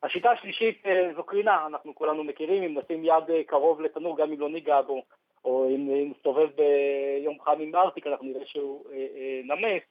השיטה 0.02 0.31
השלישית 0.31 0.87
אה, 0.87 1.11
זו 1.16 1.23
קרינה, 1.25 1.66
אנחנו 1.66 1.95
כולנו 1.95 2.25
מכירים, 2.25 2.62
אם 2.62 2.78
נשים 2.78 3.04
יד 3.04 3.31
אה, 3.31 3.45
קרוב 3.45 3.81
לתנור, 3.81 4.16
גם 4.16 4.33
אם 4.33 4.40
לא 4.40 4.49
ניגע 4.49 4.81
בו, 4.83 5.02
או 5.45 5.69
אם 5.75 5.90
אה, 5.90 6.02
נסתובב 6.11 6.49
ביום 6.57 7.40
חם 7.40 7.61
עם 7.61 7.75
ארטיק, 7.75 8.07
אנחנו 8.07 8.26
נראה 8.26 8.47
שהוא 8.47 8.85
אה, 8.92 8.97
אה, 9.16 9.40
נמס, 9.45 9.83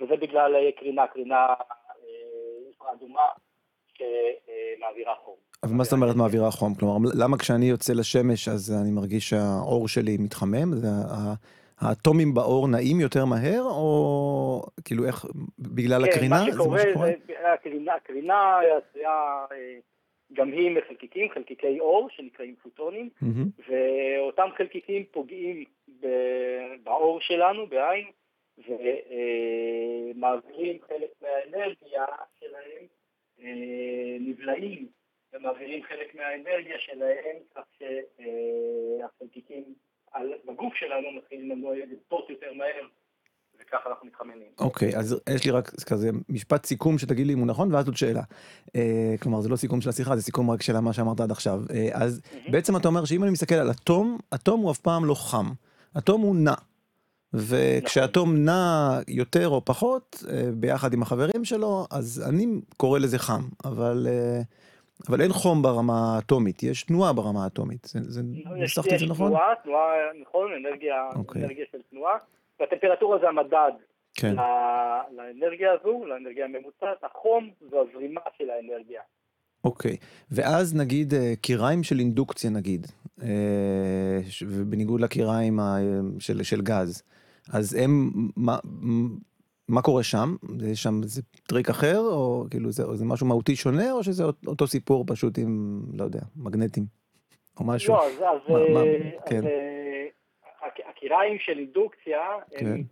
וזה 0.00 0.16
בגלל 0.16 0.54
אה, 0.56 0.72
קרינה, 0.72 1.06
קרינה 1.06 1.46
אדומה 2.92 3.26
שמעבירה 3.94 5.14
חום. 5.24 5.34
אבל 5.62 5.72
מה 5.72 5.84
זאת 5.84 5.92
אומרת 5.92 6.16
מעבירה 6.16 6.50
חום? 6.50 6.74
כלומר, 6.74 7.10
למה 7.22 7.38
כשאני 7.38 7.66
יוצא 7.66 7.92
לשמש 7.92 8.48
אז 8.48 8.74
אני 8.82 8.90
מרגיש 8.90 9.30
שהאור 9.30 9.88
שלי 9.88 10.16
מתחמם? 10.20 10.72
זה 10.72 10.88
האטומים 11.80 12.34
באור 12.34 12.68
נעים 12.68 13.00
יותר 13.00 13.24
מהר, 13.24 13.62
או 13.62 14.62
כאילו 14.84 15.04
איך, 15.06 15.24
בגלל 15.58 16.04
הקרינה? 16.04 16.36
כן, 16.36 16.44
מה 16.44 16.50
זה 16.50 16.52
שקורה 16.52 16.78
שקורה? 16.78 17.10
זה 17.26 17.52
הקרינה, 17.52 17.94
הקרינה 17.94 18.58
עשויה 18.58 19.44
אה, 19.52 19.74
גם 20.32 20.52
היא 20.52 20.70
מחלקיקים, 20.70 21.28
חלקיקי 21.34 21.80
אור 21.80 22.08
שנקראים 22.10 22.54
פוטונים, 22.62 23.08
מהמם. 23.22 23.48
ואותם 23.68 24.48
חלקיקים 24.56 25.04
פוגעים 25.10 25.64
ב- 26.00 26.74
בעור 26.82 27.20
שלנו, 27.20 27.66
בעין, 27.66 28.04
ומעבירים 28.58 30.18
חלק 30.88 31.10
מהאנרגיה 31.22 32.04
שלהם, 32.40 32.84
אה, 33.40 33.46
נבלעים 34.20 34.86
ומעבירים 35.32 35.82
חלק 35.88 36.14
מהאנרגיה 36.14 36.76
שלהם, 36.78 37.36
כך 37.54 37.62
שהחלקיקים 37.78 39.64
על- 40.12 40.32
בגוף 40.48 40.74
שלנו 40.74 41.08
מתחילים 41.18 41.50
לנוע 41.50 41.72
לספורט 41.92 42.30
יותר 42.30 42.52
מהר, 42.52 42.86
וככה 43.60 43.90
אנחנו 43.90 44.06
מתחממים. 44.06 44.48
אוקיי, 44.60 44.96
אז 44.96 45.20
יש 45.34 45.44
לי 45.44 45.50
רק 45.50 45.68
כזה 45.86 46.08
משפט 46.28 46.66
סיכום 46.66 46.98
שתגיד 46.98 47.26
לי 47.26 47.32
אם 47.32 47.38
הוא 47.38 47.46
נכון, 47.46 47.74
ואז 47.74 47.86
עוד 47.86 47.96
שאלה. 47.96 48.22
אה, 48.76 49.14
כלומר, 49.22 49.40
זה 49.40 49.48
לא 49.48 49.56
סיכום 49.56 49.80
של 49.80 49.88
השיחה, 49.88 50.16
זה 50.16 50.22
סיכום 50.22 50.50
רק 50.50 50.62
של 50.62 50.78
מה 50.80 50.92
שאמרת 50.92 51.20
עד 51.20 51.30
עכשיו. 51.30 51.58
אה, 51.74 51.88
אז 51.92 52.20
בעצם 52.50 52.76
אתה 52.76 52.88
אומר 52.88 53.04
שאם 53.04 53.22
אני 53.22 53.32
מסתכל 53.32 53.54
על 53.54 53.70
אטום, 53.70 54.18
אטום 54.34 54.60
הוא 54.60 54.70
אף 54.70 54.78
פעם 54.78 55.04
לא 55.04 55.14
חם. 55.14 55.46
אטום 55.98 56.20
הוא 56.22 56.36
נע. 56.36 56.54
וכשאטום 57.34 58.36
נע 58.36 58.88
יותר 59.08 59.48
או 59.48 59.64
פחות, 59.64 60.24
אה, 60.30 60.42
ביחד 60.54 60.92
עם 60.92 61.02
החברים 61.02 61.44
שלו, 61.44 61.86
אז 61.90 62.28
אני 62.28 62.46
קורא 62.76 62.98
לזה 62.98 63.18
חם, 63.18 63.42
אבל, 63.64 64.06
אה, 64.10 64.40
אבל 65.08 65.20
אין 65.20 65.32
חום 65.32 65.62
ברמה 65.62 66.14
האטומית, 66.16 66.62
יש 66.62 66.82
תנועה 66.82 67.12
ברמה 67.12 67.44
האטומית. 67.44 67.84
זה, 67.84 67.98
זה, 68.02 68.20
יש, 68.34 68.46
ניסחתי 68.56 68.94
את 68.94 69.00
זה 69.00 69.06
נכון? 69.06 69.30
תנועה, 69.30 69.54
תנועה, 69.64 69.86
נכון, 70.22 70.50
אנרגיה, 70.52 70.94
אוקיי. 71.16 71.42
אנרגיה 71.42 71.64
של 71.72 71.78
תנועה, 71.90 72.16
והטמפרטורה 72.60 73.18
זה 73.18 73.28
המדד 73.28 73.72
כן. 74.14 74.34
לאנרגיה 75.16 75.72
הזו, 75.72 76.04
לאנרגיה 76.06 76.44
הממוצעת, 76.44 77.04
החום 77.04 77.50
זו 77.70 77.76
הזרימה 77.80 78.20
של 78.38 78.50
האנרגיה. 78.50 79.00
אוקיי, 79.64 79.96
ואז 80.30 80.76
נגיד 80.76 81.14
אה, 81.14 81.32
קיריים 81.40 81.82
של 81.82 81.98
אינדוקציה 81.98 82.50
נגיד, 82.50 82.86
ובניגוד 84.42 85.00
לקיריים 85.00 85.58
של, 86.18 86.42
של 86.42 86.60
גז, 86.60 87.02
אז 87.52 87.74
הם, 87.74 88.10
מה, 88.36 88.58
מה 89.68 89.82
קורה 89.82 90.02
שם? 90.02 90.36
יש 90.72 90.82
שם 90.82 91.00
איזה 91.02 91.22
טריק 91.46 91.68
אחר, 91.70 91.98
או 91.98 92.44
כאילו 92.50 92.72
זה, 92.72 92.82
או 92.84 92.96
זה 92.96 93.04
משהו 93.04 93.26
מהותי 93.26 93.56
שונה, 93.56 93.92
או 93.92 94.04
שזה 94.04 94.24
אות- 94.24 94.46
אותו 94.46 94.66
סיפור 94.66 95.04
פשוט 95.06 95.38
עם, 95.38 95.82
לא 95.94 96.04
יודע, 96.04 96.20
מגנטים, 96.36 96.84
או 97.60 97.64
משהו? 97.66 97.94
לא, 97.94 98.06
אז, 98.06 98.12
אז, 98.12 98.50
מה- 98.52 98.68
מה- 98.74 98.80
אה, 98.80 99.10
כן. 99.26 99.36
אז 99.46 99.50
הק- 100.62 100.86
הקיריים 100.90 101.38
של 101.38 101.58
אינדוקציה, 101.58 102.20
כן. 102.58 102.66
הם, 102.66 102.82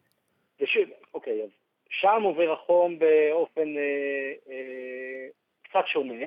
ושוב, 0.61 0.83
אוקיי, 1.15 1.43
אז 1.43 1.49
שם 1.89 2.23
עובר 2.25 2.53
החום 2.53 2.99
באופן 2.99 3.77
אה, 3.77 4.33
אה, 4.53 5.27
קצת 5.63 5.87
שונה, 5.87 6.25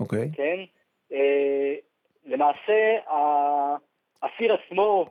אוקיי, 0.00 0.30
כן? 0.34 0.58
אה, 1.12 1.74
למעשה, 2.26 2.98
הסיר 4.22 4.54
עצמו 4.54 5.06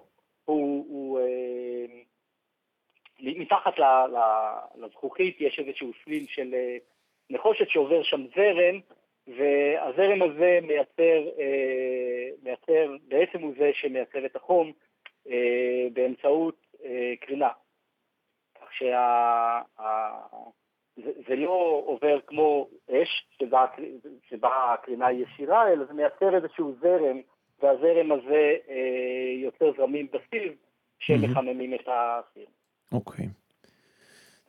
הוא, 0.46 0.86
הוא 0.90 1.20
אה, 1.20 2.01
מתחת 3.22 3.80
ל- 3.80 3.84
ל- 3.84 4.86
לזכוכית 4.86 5.42
יש 5.42 5.60
איזשהו 5.60 5.92
סליל 6.04 6.26
של 6.28 6.54
אה, 6.54 6.78
נחושת 7.30 7.70
שעובר 7.70 8.04
שם 8.04 8.22
זרם, 8.36 8.80
והזרם 9.28 10.22
הזה 10.22 10.60
מייצר, 10.62 11.30
אה, 11.40 12.30
מייצר, 12.44 12.96
בעצם 13.08 13.42
הוא 13.42 13.54
זה 13.58 13.72
שמייצר 13.74 14.26
את 14.26 14.36
החום 14.36 14.72
אה, 15.30 15.88
באמצעות 15.94 16.62
קרינה. 17.22 17.50
כך 18.56 18.74
שה... 18.74 19.62
זה, 20.96 21.12
זה 21.28 21.36
לא 21.36 21.84
עובר 21.86 22.20
כמו 22.28 22.68
אש, 22.92 23.28
שבה, 23.40 23.66
שבה 24.30 24.74
הקרינה 24.74 25.08
היא 25.08 25.26
ישירה, 25.26 25.72
אלא 25.72 25.86
זה 25.86 25.94
מייצר 25.94 26.36
איזשהו 26.36 26.76
זרם, 26.82 27.22
והזרם 27.60 28.12
הזה 28.12 28.56
אה, 28.70 29.34
יוצר 29.36 29.72
זרמים 29.78 30.08
בסיר 30.12 30.54
שמחממים 31.00 31.74
את 31.74 31.88
הסיר. 31.88 32.46
אוקיי. 32.92 33.30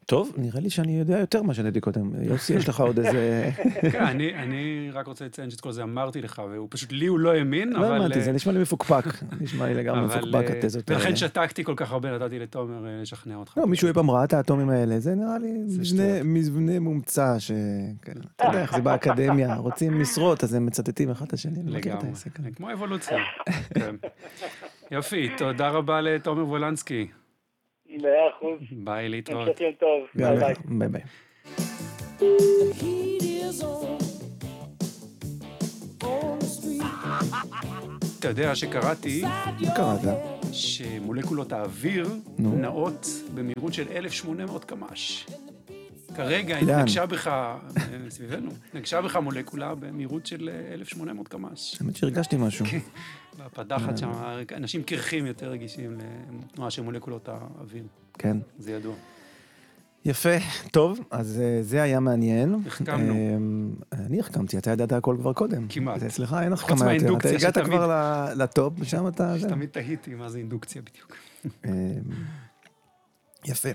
טוב, 0.07 0.33
נראה 0.37 0.61
לי 0.61 0.71
שאני 0.71 0.99
יודע 0.99 1.19
יותר 1.19 1.43
ממה 1.43 1.55
שידעתי 1.55 1.81
קודם. 1.81 2.11
יוסי, 2.23 2.55
יש 2.55 2.69
לך 2.69 2.81
עוד 2.81 2.99
איזה... 2.99 3.51
כן, 3.93 4.05
אני, 4.05 4.91
רק 4.93 5.07
רוצה 5.07 5.25
לציין 5.25 5.51
שאת 5.51 5.61
כל 5.61 5.73
זה 5.73 5.83
אמרתי 5.83 6.23
לך, 6.23 6.43
והוא 6.51 6.69
פשוט, 6.71 6.93
לי 6.93 7.07
הוא 7.07 7.19
לא 7.19 7.33
האמין, 7.33 7.73
לא 7.73 7.79
אבל... 7.79 7.93
האמנתי, 7.95 8.19
אה, 8.19 8.25
זה 8.25 8.33
נשמע 8.33 8.53
לי 8.53 8.59
מפוקפק. 8.63 9.05
נשמע 9.41 9.67
לי 9.67 9.75
לגמרי 9.75 10.07
מפוקפק 10.07 10.51
אה, 10.51 10.59
התזות 10.59 10.91
האלה. 10.91 11.01
ולכן 11.01 11.17
שתקתי 11.17 11.65
כל 11.65 11.73
כך 11.77 11.93
הרבה, 11.93 12.19
נתתי 12.19 12.39
לתומר 12.39 12.87
אה, 12.87 13.03
לשכנע 13.03 13.37
אותך. 13.37 13.59
לא, 13.59 13.67
מישהו 13.67 13.89
אי 13.89 13.93
פעם 13.93 14.11
ראה 14.11 14.25
את 14.25 14.33
האטומים 14.33 14.71
האלה, 14.71 15.01
זה 15.01 15.15
נראה 15.15 15.39
לי 15.39 15.53
מבנה- 16.25 16.81
מומצא, 16.81 17.39
ש... 17.39 17.53
כן, 18.03 18.13
אתה 18.37 18.45
יודע 18.47 18.63
איך 18.63 18.77
זה 18.77 18.83
באקדמיה, 18.83 19.55
רוצים 19.67 20.01
משרות, 20.01 20.45
אז 20.45 20.55
הם 20.55 20.67
מצטטים 20.67 21.11
אחד 21.11 21.27
את 21.27 21.33
השני, 21.33 21.61
אני 21.61 21.71
מכיר 21.71 21.79
את 21.79 21.87
לגמרי. 21.87 22.09
העסק. 22.09 22.41
הזה. 22.41 22.49
כמו 22.57 22.73
אבולוציה. 22.73 23.19
כן. 23.75 23.95
יופי, 24.91 25.29
תודה 25.39 25.69
רבה 25.69 26.01
לתומר 26.01 26.47
וולנסקי. 26.49 27.07
מאה 28.03 28.29
אחוז, 28.39 28.59
ביי, 28.71 29.09
להתראות. 29.09 29.49
טוב, 29.81 30.07
ביי 30.15 30.89
ביי. 30.89 31.03
אתה 38.19 38.29
יודע 38.29 38.55
שקראתי 38.55 39.23
קראת? 39.77 40.01
שמולקולות 40.53 41.53
האוויר. 41.53 42.07
נעות 42.39 43.07
במהירות 43.35 43.75
של 43.75 43.89
1,800 43.97 44.65
קמ"ש. 44.65 45.27
כרגע 46.17 46.61
לאן? 46.63 46.81
נגשה 46.81 47.07
בך, 47.07 47.27
אה, 47.29 47.59
סביבנו, 48.09 48.51
נגשה 48.75 49.01
בך 49.03 49.17
מולקולה 49.17 49.75
במהירות 49.75 50.27
של 50.27 50.51
אה, 50.53 50.75
1,800 50.75 51.29
קמ"ש. 51.29 51.77
האמת 51.81 51.97
שהרגשתי 51.97 52.37
משהו. 52.39 52.67
כן. 52.67 52.79
בפדחת 53.39 53.99
שם, 53.99 54.13
אנשים 54.57 54.83
קרחים 54.83 55.27
יותר 55.27 55.51
רגישים 55.51 55.99
לתנועה 56.53 56.71
של 56.71 56.83
מולקולות 56.83 57.29
האוויר, 57.29 57.85
כן. 58.19 58.37
זה 58.59 58.73
ידוע. 58.73 58.95
יפה, 60.05 60.29
טוב, 60.71 61.01
אז 61.11 61.41
אה, 61.41 61.63
זה 61.63 61.83
היה 61.83 62.01
מעניין. 62.01 62.55
החכמנו. 62.67 63.15
אה, 63.93 63.99
אני 63.99 64.21
החכמתי, 64.21 64.59
אתה 64.59 64.71
ידעת 64.71 64.93
הכל 64.93 65.17
כבר 65.21 65.33
קודם. 65.33 65.67
כמעט. 65.69 66.03
אצלך 66.03 66.37
אין 66.43 66.53
החכמה 66.53 66.95
יותר. 66.95 67.17
אתה 67.17 67.29
הגעת 67.29 67.55
שתמיד- 67.55 67.67
כבר 67.67 67.91
לטופ, 68.37 68.75
ושם 68.79 69.09
אתה... 69.09 69.39
זה. 69.39 69.49
תמיד 69.49 69.69
תהיתי 69.69 70.15
מה 70.15 70.29
זה 70.29 70.39
אינדוקציה 70.39 70.83
בדיוק. 70.83 71.17
אה, 71.65 71.71
יפה. 73.45 73.69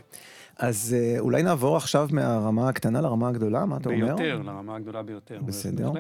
אז 0.60 0.96
אה, 0.98 1.20
אולי 1.20 1.44
נעבור 1.44 1.78
עכשיו 1.78 2.08
מהרמה 2.12 2.70
הקטנה 2.70 3.02
לרמה 3.02 3.30
הגדולה, 3.30 3.66
מה 3.66 3.78
אתה 3.78 3.90
אומר? 3.90 4.16
ביותר, 4.16 4.42
לרמה 4.42 4.76
הגדולה 4.76 5.04
ביותר. 5.04 5.40
בסדר. 5.46 5.92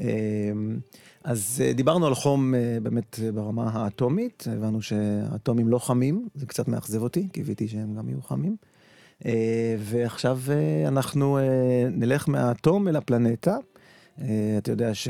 אמ, 0.00 0.78
אז 1.24 1.62
אה, 1.64 1.72
דיברנו 1.72 2.06
על 2.06 2.14
חום 2.14 2.54
אה, 2.54 2.78
באמת 2.82 3.18
ברמה 3.34 3.70
האטומית, 3.72 4.44
הבנו 4.52 4.82
שהאטומים 4.82 5.68
לא 5.68 5.78
חמים, 5.78 6.28
זה 6.34 6.46
קצת 6.46 6.68
מאכזב 6.68 7.02
אותי, 7.02 7.28
קיוויתי 7.28 7.68
שהם 7.68 7.94
גם 7.94 8.08
יהיו 8.08 8.22
חמים. 8.22 8.56
ועכשיו 9.78 10.38
אנחנו 10.88 11.38
נלך 11.90 12.28
מהאטום 12.28 12.88
אל 12.88 12.96
הפלנטה. 12.96 13.56
אתה 14.58 14.70
יודע 14.72 14.94
ש... 14.94 15.08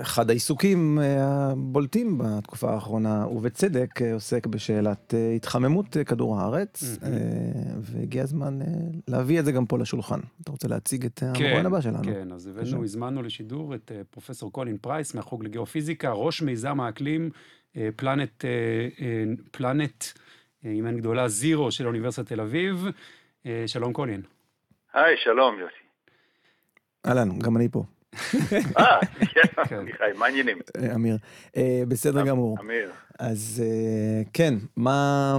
אחד 0.00 0.30
העיסוקים 0.30 0.98
אה, 0.98 1.16
הבולטים 1.20 2.18
בתקופה 2.18 2.70
האחרונה, 2.74 3.26
ובצדק, 3.26 4.02
אה, 4.02 4.14
עוסק 4.14 4.46
בשאלת 4.46 5.14
אה, 5.14 5.32
התחממות 5.32 5.96
כדור 6.06 6.40
הארץ. 6.40 6.98
אה, 7.02 7.08
והגיע 7.80 8.22
הזמן 8.22 8.58
להביא 9.08 9.40
את 9.40 9.44
זה 9.44 9.52
גם 9.52 9.66
פה 9.66 9.78
לשולחן. 9.78 10.20
אתה 10.42 10.52
רוצה 10.52 10.68
להציג 10.68 11.04
את 11.04 11.22
המרואיין 11.22 11.66
הבא 11.66 11.80
שלנו? 11.80 12.04
כן, 12.04 12.32
אז. 12.32 12.46
הבאנו, 12.46 12.84
הזמנו 12.84 13.22
לשידור 13.22 13.74
את 13.74 13.92
פרופסור 14.10 14.52
קולין 14.52 14.76
פרייס 14.78 15.14
מהחוג 15.14 15.44
לגיאופיזיקה, 15.44 16.12
ראש 16.12 16.42
מיזם 16.42 16.80
האקלים, 16.80 17.30
PlanNet, 17.96 18.44
PlanNet, 19.50 20.04
עם 20.64 20.86
N 20.86 20.96
גדולה, 20.96 21.28
Zero 21.28 21.70
של 21.70 21.86
אוניברסיטת 21.86 22.28
תל 22.28 22.40
אביב. 22.40 22.86
שלום 23.66 23.92
קולין. 23.92 24.22
היי, 24.94 25.16
שלום 25.24 25.58
יוסי. 25.58 25.74
אהלן, 27.06 27.38
גם 27.38 27.56
אני 27.56 27.68
פה. 27.68 27.84
אה, 28.78 29.00
כן. 29.34 29.62
כן, 29.68 29.80
מיכאל, 29.80 30.12
מה 30.16 30.26
העניינים? 30.26 30.58
אה, 30.82 30.94
אמיר. 30.94 31.16
אה, 31.56 31.82
בסדר 31.88 32.24
גמור. 32.26 32.56
אמיר. 32.60 32.90
אז 33.18 33.62
אה, 33.66 34.22
כן, 34.32 34.54
מה 34.76 35.36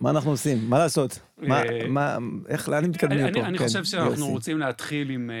מה 0.00 0.10
אנחנו 0.10 0.30
עושים? 0.30 0.58
מה 0.68 0.78
לעשות? 0.78 1.18
מה, 1.38 1.62
אה, 1.62 1.88
מה, 1.88 2.18
איך, 2.48 2.68
לאן 2.68 2.84
מתקדמים 2.84 3.32
פה? 3.32 3.40
אני, 3.40 3.48
אני 3.48 3.58
כן, 3.58 3.64
חושב 3.64 3.84
שאנחנו. 3.84 4.26
רוצים 4.26 4.58
להתחיל 4.58 5.10
עם, 5.10 5.30
אה, 5.30 5.36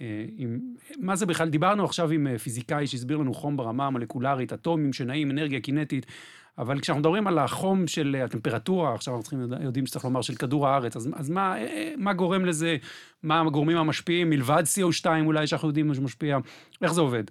אה, 0.00 0.24
עם... 0.36 0.60
מה 0.98 1.16
זה 1.16 1.26
בכלל? 1.26 1.48
דיברנו 1.48 1.84
עכשיו 1.84 2.10
עם 2.10 2.26
אה, 2.26 2.38
פיזיקאי 2.38 2.86
שהסביר 2.86 3.16
לנו 3.16 3.34
חום 3.34 3.56
ברמה 3.56 3.86
המולקולרית, 3.86 4.52
אטומים 4.52 4.92
שנעים, 4.92 5.30
אנרגיה 5.30 5.60
קינטית, 5.60 6.06
אבל 6.58 6.80
כשאנחנו 6.80 7.00
מדברים 7.00 7.26
על 7.26 7.38
החום 7.38 7.86
של 7.86 8.16
אה, 8.18 8.24
הטמפרטורה, 8.24 8.94
עכשיו 8.94 9.12
אנחנו 9.14 9.22
צריכים, 9.22 9.40
יודע- 9.40 9.64
יודעים 9.64 9.86
שצריך 9.86 10.04
לומר, 10.04 10.22
של 10.22 10.34
כדור 10.34 10.68
הארץ, 10.68 10.96
אז, 10.96 11.10
אז 11.16 11.30
מה, 11.30 11.58
אה, 11.58 11.92
מה 11.96 12.12
גורם 12.12 12.44
לזה? 12.44 12.76
מה 13.22 13.40
הגורמים 13.40 13.76
המשפיעים, 13.76 14.30
מלבד 14.30 14.62
CO2 14.62 15.06
אולי, 15.26 15.46
שאנחנו 15.46 15.68
יודעים 15.68 15.94
שמשפיע? 15.94 16.38
איך 16.82 16.92
זה 16.92 17.00
עובד? 17.00 17.24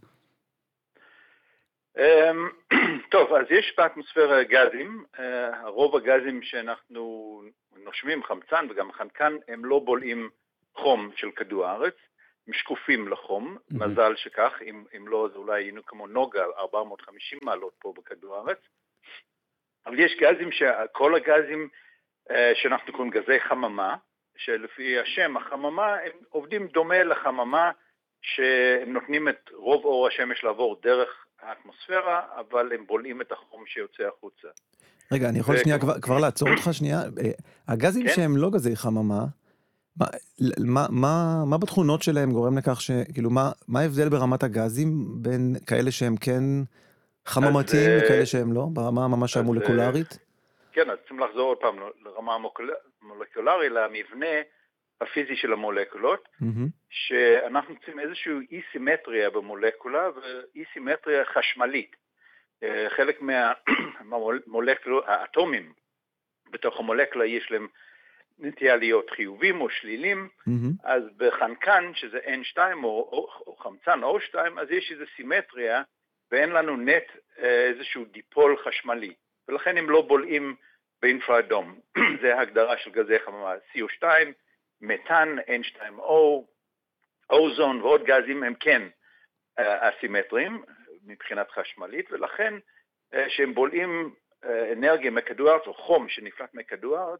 אמ, 1.98 2.50
טוב, 3.12 3.34
אז 3.34 3.46
יש 3.50 3.74
באטמוספירה 3.77 4.44
גזים, 4.44 5.03
אה, 5.20 5.62
הרוב 5.62 5.96
הגזים 5.96 6.41
שאנחנו 6.44 7.41
נושמים, 7.86 8.24
חמצן 8.24 8.67
וגם 8.70 8.91
חנקן, 8.91 9.34
הם 9.48 9.65
לא 9.65 9.79
בולעים 9.79 10.29
חום 10.75 11.12
של 11.15 11.32
כדור 11.36 11.65
הארץ, 11.65 11.94
הם 12.48 12.53
שקופים 12.53 13.08
לחום. 13.08 13.58
מזל 13.72 14.13
שכך, 14.15 14.51
אם, 14.65 14.84
אם 14.98 15.08
לא, 15.08 15.25
אז 15.25 15.36
אולי 15.36 15.63
היינו 15.63 15.82
כמו 15.86 16.08
נוגה, 16.08 16.44
450 16.58 17.39
מעלות 17.41 17.74
פה 17.79 17.94
בכדור 17.98 18.36
הארץ. 18.36 18.58
אבל 19.88 20.00
יש 20.00 20.18
גזים, 20.22 20.50
כל 20.92 21.15
הגזים 21.15 21.70
אה, 22.32 22.51
שאנחנו 22.56 22.94
קוראים 22.94 23.12
גזי 23.12 23.39
חממה, 23.50 23.96
שלפי 24.38 25.00
השם, 25.00 25.38
החממה, 25.38 25.94
הם 25.94 26.12
עובדים 26.30 26.68
דומה 26.68 27.04
לחממה, 27.04 27.72
שהם 28.22 28.94
נותנים 28.94 29.30
את 29.30 29.50
רוב 29.54 29.86
אור 29.86 30.08
השמש 30.08 30.44
לעבור 30.44 30.80
דרך 30.84 31.10
האטמוספירה, 31.42 32.22
אבל 32.39 32.72
הם 32.74 32.86
בולעים 32.88 33.22
את 33.22 33.32
החום 33.32 33.63
שיוצא 33.68 34.04
החוצה. 34.04 34.48
רגע, 35.12 35.30
אני 35.30 35.39
יכול 35.39 35.58
שנייה 35.58 35.80
כבר, 35.80 36.00
כבר 36.00 36.20
לעצור 36.20 36.50
אותך 36.50 36.70
שנייה? 36.72 37.00
אה, 37.00 37.32
הגזים 37.68 38.08
כן. 38.08 38.13
שהם 38.13 38.38
לא 38.38 38.50
גזי 38.50 38.75
חממה, 38.75 39.25
מה, 39.98 40.06
מה, 40.60 40.86
מה, 40.89 41.44
מה 41.46 41.58
בתכונות 41.58 42.01
שלהם 42.01 42.32
גורם 42.32 42.58
לכך 42.58 42.82
ש... 42.82 42.92
כאילו, 43.13 43.30
מה, 43.30 43.51
מה 43.68 43.80
ההבדל 43.80 44.10
ברמת 44.10 44.44
הגזים 44.44 45.06
בין 45.22 45.56
כאלה 45.68 45.92
שהם 45.92 46.15
כן 46.18 46.44
חממתיים 47.25 47.89
אה, 47.89 47.98
לכאלה 47.98 48.25
שהם 48.25 48.53
לא, 48.53 48.67
ברמה 48.74 49.08
ממש 49.08 49.38
אה, 49.38 49.41
המולקולרית? 49.41 50.17
כן, 50.71 50.89
אז 50.89 50.97
צריכים 50.97 51.19
לחזור 51.19 51.47
עוד 51.47 51.58
פעם 51.58 51.76
לרמה 52.06 52.36
המולקולרית, 53.02 53.71
למבנה 53.71 54.36
הפיזי 55.02 55.36
של 55.36 55.54
המולקולות, 55.54 56.30
שאנחנו 56.89 57.76
צריכים 57.76 57.99
איזושהי 57.99 58.34
אי 58.52 58.62
סימטריה 58.71 59.30
במולקולה 59.30 60.10
ואי 60.15 60.63
סימטריה 60.73 61.26
חשמלית. 61.26 61.95
אה, 62.63 62.88
חלק 62.89 63.21
מהמולקולות, 64.02 65.04
האטומים 65.08 65.73
בתוך 66.52 66.80
המולקולה 66.80 67.26
יש 67.26 67.52
להם 67.52 67.67
נטייה 68.39 68.76
להיות 68.76 69.10
חיובים 69.10 69.62
או 69.62 69.69
שלילים, 69.69 70.30
מהמם, 70.47 70.71
אז 70.84 71.04
בחנקן, 71.17 71.91
שזה 71.95 72.19
N2 72.26 72.58
או, 72.84 72.89
או, 72.89 73.28
או 73.47 73.56
חמצן 73.56 73.99
O2, 74.04 74.38
אז 74.62 74.71
יש 74.71 74.91
איזו 74.91 75.04
סימטריה 75.15 75.82
ואין 76.31 76.49
לנו 76.49 76.77
נט 76.77 77.03
אה, 77.39 77.65
איזשהו 77.65 78.05
דיפול 78.05 78.57
חשמלי, 78.57 79.13
ולכן 79.47 79.77
הם 79.77 79.89
לא 79.89 80.01
בולעים 80.01 80.55
באינפראדום. 81.01 81.79
זה 82.21 82.35
ההגדרה 82.35 82.77
של 82.77 82.91
גזי 82.91 83.19
חממה. 83.19 83.53
CO2, 83.73 84.03
מתאן, 84.81 85.35
N2O, 85.39 86.11
אוזון 87.29 87.81
ועוד 87.81 88.03
גזים 88.03 88.43
הם 88.43 88.55
כן 88.55 88.81
אה, 89.59 89.89
אסימטריים 89.89 90.63
מבחינת 91.05 91.51
חשמלית, 91.51 92.11
ולכן 92.11 92.53
אה, 93.13 93.29
שהם 93.29 93.53
בולעים 93.53 94.15
אנרגיה 94.73 95.11
מכדור 95.11 95.49
הארץ 95.49 95.67
או 95.67 95.73
חום 95.73 96.09
שנפלט 96.09 96.53
מכדור 96.53 96.97
הארץ, 96.97 97.19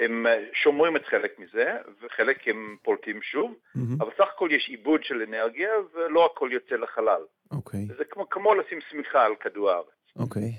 הם 0.00 0.26
שומרים 0.52 0.96
את 0.96 1.06
חלק 1.06 1.38
מזה, 1.38 1.76
וחלק 2.00 2.48
הם 2.48 2.76
פולטים 2.82 3.22
שוב, 3.22 3.58
מהמם, 3.74 4.02
אבל 4.02 4.10
סך 4.12 4.28
הכל 4.34 4.48
יש 4.52 4.68
עיבוד 4.68 5.04
של 5.04 5.22
אנרגיה, 5.22 5.70
ולא 5.92 6.26
הכל 6.26 6.48
יוצא 6.52 6.76
לחלל. 6.76 7.22
אוקיי, 7.52 7.86
זה 7.98 8.04
כמו, 8.04 8.28
כמו 8.28 8.54
לשים 8.54 8.78
שמיכה 8.90 9.24
על 9.24 9.34
כדור 9.36 9.70
הארץ. 9.70 9.86
אוקיי. 10.16 10.52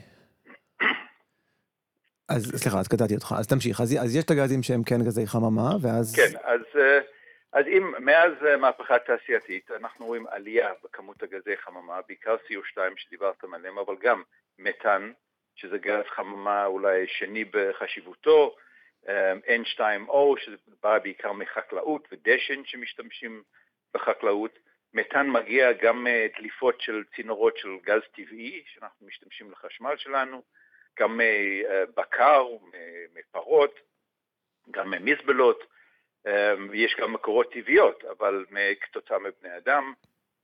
אז 2.29 2.51
סליחה, 2.56 2.79
אז 2.79 2.88
קטעתי 2.88 3.15
אותך, 3.15 3.36
אז 3.39 3.47
תמשיך. 3.47 3.82
אז, 3.82 3.95
אז 4.03 4.15
יש 4.15 4.23
את 4.23 4.32
הגזים 4.32 4.63
שהם 4.63 4.84
כן 4.84 5.01
גזי 5.06 5.27
חממה, 5.27 5.69
ואז... 5.82 6.15
כן, 6.15 6.38
אז, 6.43 6.62
אה, 6.75 6.99
אז 7.53 7.65
אם 7.67 7.93
מאז 7.99 8.32
אה, 8.47 8.58
מהפכה 8.58 8.99
תעשייתית 8.99 9.71
אנחנו 9.71 10.06
רואים 10.06 10.27
עלייה 10.27 10.69
בכמות 10.84 11.23
הגזי 11.23 11.58
חממה, 11.58 11.99
בעיקר 12.08 12.36
CO2 12.36 12.77
שדיברתם 12.95 13.53
עליהם, 13.53 13.77
אבל 13.77 13.95
גם 14.01 14.23
מתאן, 14.60 15.12
שזה 15.56 15.77
גז 15.77 16.03
חממה 16.15 16.65
אולי 16.65 17.08
שני 17.08 17.45
בחשיבותו, 17.45 18.56
אה, 19.08 19.34
N2O, 19.34 20.43
שזה 20.45 20.56
בא 20.84 20.99
בעיקר 20.99 21.32
מחקלאות 21.32 22.08
ודשן 22.12 22.62
שמשתמשים 22.65 23.43
בחקלאות. 23.93 24.60
מתאן 24.93 25.29
מגיע 25.29 25.71
גם 25.71 26.03
מדליפות 26.03 26.82
של 26.82 27.03
צינורות 27.15 27.58
של 27.58 27.69
גז 27.84 28.01
טבעי, 28.15 28.63
שאנחנו 28.65 29.08
משתמשים 29.08 29.51
לחשמל 29.51 29.97
שלנו, 29.97 30.43
גם 30.99 31.19
מבקר, 31.19 32.45
מפרות, 33.13 33.79
גם 34.71 34.91
ממזבלות, 34.91 35.63
ויש 36.69 36.95
גם 36.99 37.13
מקורות 37.13 37.53
טבעיות, 37.53 38.03
אבל 38.03 38.45
כתוצאה 38.82 39.19
מבני 39.19 39.58
אדם, 39.58 39.93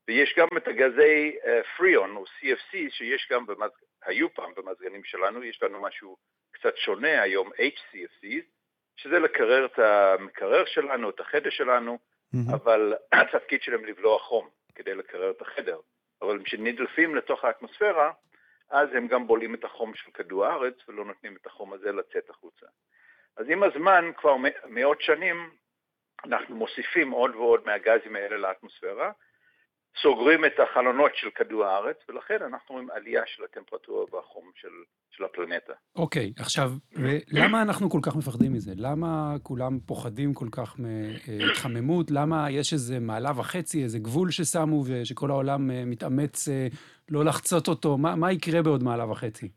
ויש 0.08 0.34
גם 0.38 0.48
את 0.58 0.68
הגזי 0.68 1.36
אה, 1.46 1.62
פריון 1.78 2.16
או 2.16 2.24
CFC 2.24 2.78
שיש 2.90 3.28
גם, 3.32 3.46
במז... 3.46 3.72
היו 4.06 4.34
פעם 4.34 4.52
במזגנים 4.58 5.04
שלנו, 5.04 5.44
יש 5.44 5.64
לנו 5.64 5.82
משהו 5.82 6.18
קצת 6.52 6.78
שונה 6.78 7.22
היום, 7.22 7.50
HCFC, 7.54 8.28
שזה 8.96 9.20
לקרר 9.20 9.66
את 9.66 9.80
המקרר 9.80 10.66
שלנו, 10.66 11.10
את 11.10 11.20
החדר 11.20 11.50
שלנו, 11.50 12.00
מהמם, 12.34 12.54
אבל 12.54 12.94
התפקיד 13.14 13.62
שלהם 13.62 13.86
לבלוע 13.86 14.20
חום 14.20 14.50
כדי 14.76 14.96
לקרר 14.96 15.32
את 15.32 15.42
החדר. 15.42 15.80
אבל 16.22 16.44
כשנדלפים 16.44 17.16
לתוך 17.16 17.44
האטמוספירה, 17.44 18.12
אז 18.70 18.90
הם 18.94 19.08
גם 19.08 19.28
בולעים 19.28 19.56
את 19.56 19.64
החום 19.64 19.96
של 19.96 20.12
כדור 20.12 20.46
הארץ 20.46 20.74
ולא 20.88 21.06
נותנים 21.06 21.36
את 21.36 21.46
החום 21.46 21.74
הזה 21.74 21.92
לצאת 21.92 22.30
החוצה. 22.30 22.66
אז 23.38 23.46
עם 23.50 23.64
הזמן, 23.64 24.12
כבר 24.18 24.36
מאות 24.66 25.02
שנים, 25.02 25.50
אנחנו 26.26 26.56
מוסיפים 26.56 27.12
עוד 27.12 27.36
ועוד 27.36 27.66
מהגזים 27.66 28.16
האלה 28.16 28.38
לאטמוספירה, 28.38 29.12
סוגרים 30.02 30.46
את 30.46 30.60
החלונות 30.60 31.12
של 31.16 31.30
כדור 31.30 31.66
הארץ, 31.66 31.98
ולכן 32.10 32.38
אנחנו 32.42 32.76
רואים 32.76 32.90
עלייה 32.92 33.22
של 33.26 33.44
הטמפרטורה 33.44 34.06
והחום 34.12 34.52
של, 34.56 34.70
של 35.12 35.24
הפלנטה. 35.24 35.74
אוקיי, 35.96 36.34
עכשיו, 36.40 36.70
ולמה 36.92 37.62
אנחנו 37.62 37.90
כל 37.90 38.00
כך 38.04 38.16
מפחדים 38.16 38.54
מזה? 38.54 38.72
למה 38.76 39.36
כולם 39.44 39.80
פוחדים 39.86 40.34
כל 40.34 40.48
כך 40.52 40.76
מהתחממות? 40.80 42.12
למה 42.12 42.52
יש 42.52 42.74
איזה 42.74 43.00
מעלה 43.00 43.32
וחצי, 43.40 43.84
איזה 43.84 44.00
גבול 44.00 44.32
ששמו 44.32 44.84
ושכל 44.88 45.30
העולם 45.30 45.72
אה, 45.72 45.84
מתאמץ 45.86 46.48
אה, 46.48 46.68
לא 47.10 47.26
לחצות 47.26 47.68
אותו? 47.68 47.98
מה, 47.98 48.16
מה 48.16 48.32
יקרה 48.32 48.62
בעוד 48.62 48.84
מעלה 48.84 49.12
וחצי? 49.12 49.50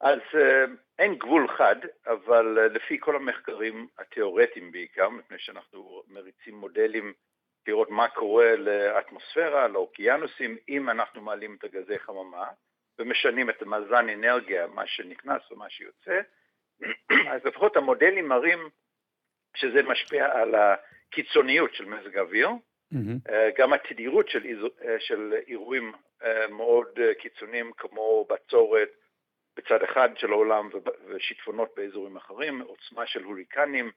אז 0.00 0.20
אה, 0.34 0.64
אין 0.98 1.14
גבול 1.14 1.48
חד, 1.58 1.76
אבל 2.06 2.58
לפי 2.74 2.96
כל 3.00 3.16
המחקרים 3.16 3.86
התיאורטיים 3.98 4.72
בעיקר, 4.72 5.08
מפני 5.08 5.36
שאנחנו 5.38 6.02
מריצים 6.08 6.54
מודלים 6.54 7.12
לראות 7.66 7.90
מה 7.90 8.08
קורה 8.08 8.56
לאטמוספירה, 8.56 9.68
לאוקיינוסים, 9.68 10.56
אם 10.68 10.90
אנחנו 10.90 11.22
מעלים 11.22 11.56
את 11.58 11.64
הגזי 11.64 11.98
חממה 11.98 12.46
ומשנים 12.98 13.50
את 13.50 13.62
המאזן 13.62 14.08
אנרגיה, 14.08 14.66
מה 14.66 14.86
שנכנס 14.86 15.50
ומה 15.50 15.70
שיוצא, 15.70 16.20
אז 17.32 17.44
לפחות 17.44 17.76
המודלים 17.76 18.28
מראים 18.28 18.68
שזה 19.56 19.82
משפיע 19.82 20.38
על 20.38 20.54
הקיצוניות 20.54 21.74
של 21.74 21.84
מזג 21.84 22.16
האוויר. 22.18 22.48
אה, 23.28 23.48
גם 23.58 23.72
התדירות 23.72 24.28
של, 24.28 24.44
איזו- 24.44 24.68
אה, 24.84 24.96
של 25.00 25.34
אירועים 25.46 25.92
אה, 26.22 26.46
מאוד 26.48 26.98
קיצוניים 27.18 27.72
כמו 27.76 28.26
בצורת 28.30 28.88
בצד 29.56 29.82
אחד 29.82 30.08
של 30.16 30.32
העולם 30.32 30.70
ושיטפונות 31.08 31.74
באזורים 31.76 32.16
אחרים, 32.16 32.60
עוצמה 32.60 33.06
של 33.06 33.22
הוריקנים, 33.24 33.90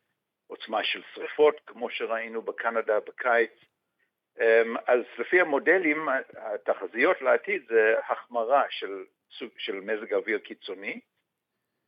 עוצמה 0.48 0.84
של 0.84 1.02
שריפות 1.14 1.62
כמו 1.66 1.90
שראינו 1.90 2.42
בקנדה 2.42 3.00
בקיץ. 3.00 3.52
אמ, 4.40 4.76
אז 4.88 5.00
לפי 5.18 5.42
המודלים, 5.42 6.08
התחזיות 6.36 7.22
לעתיד 7.22 7.64
זה 7.70 7.96
החמרה 8.10 8.64
של, 8.70 9.06
של 9.58 9.76
מזג 9.76 10.14
אוויר 10.14 10.38
קיצוני. 10.38 11.00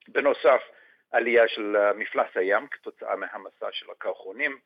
בנוסף, 0.08 0.62
עלייה 1.12 1.48
של 1.48 1.76
אה, 1.76 1.94
מפלס 1.94 2.30
הים 2.36 2.68
כתוצאה 2.68 3.16
מהמסע 3.16 3.68
של 3.72 3.92
הקרחונים, 3.92 4.60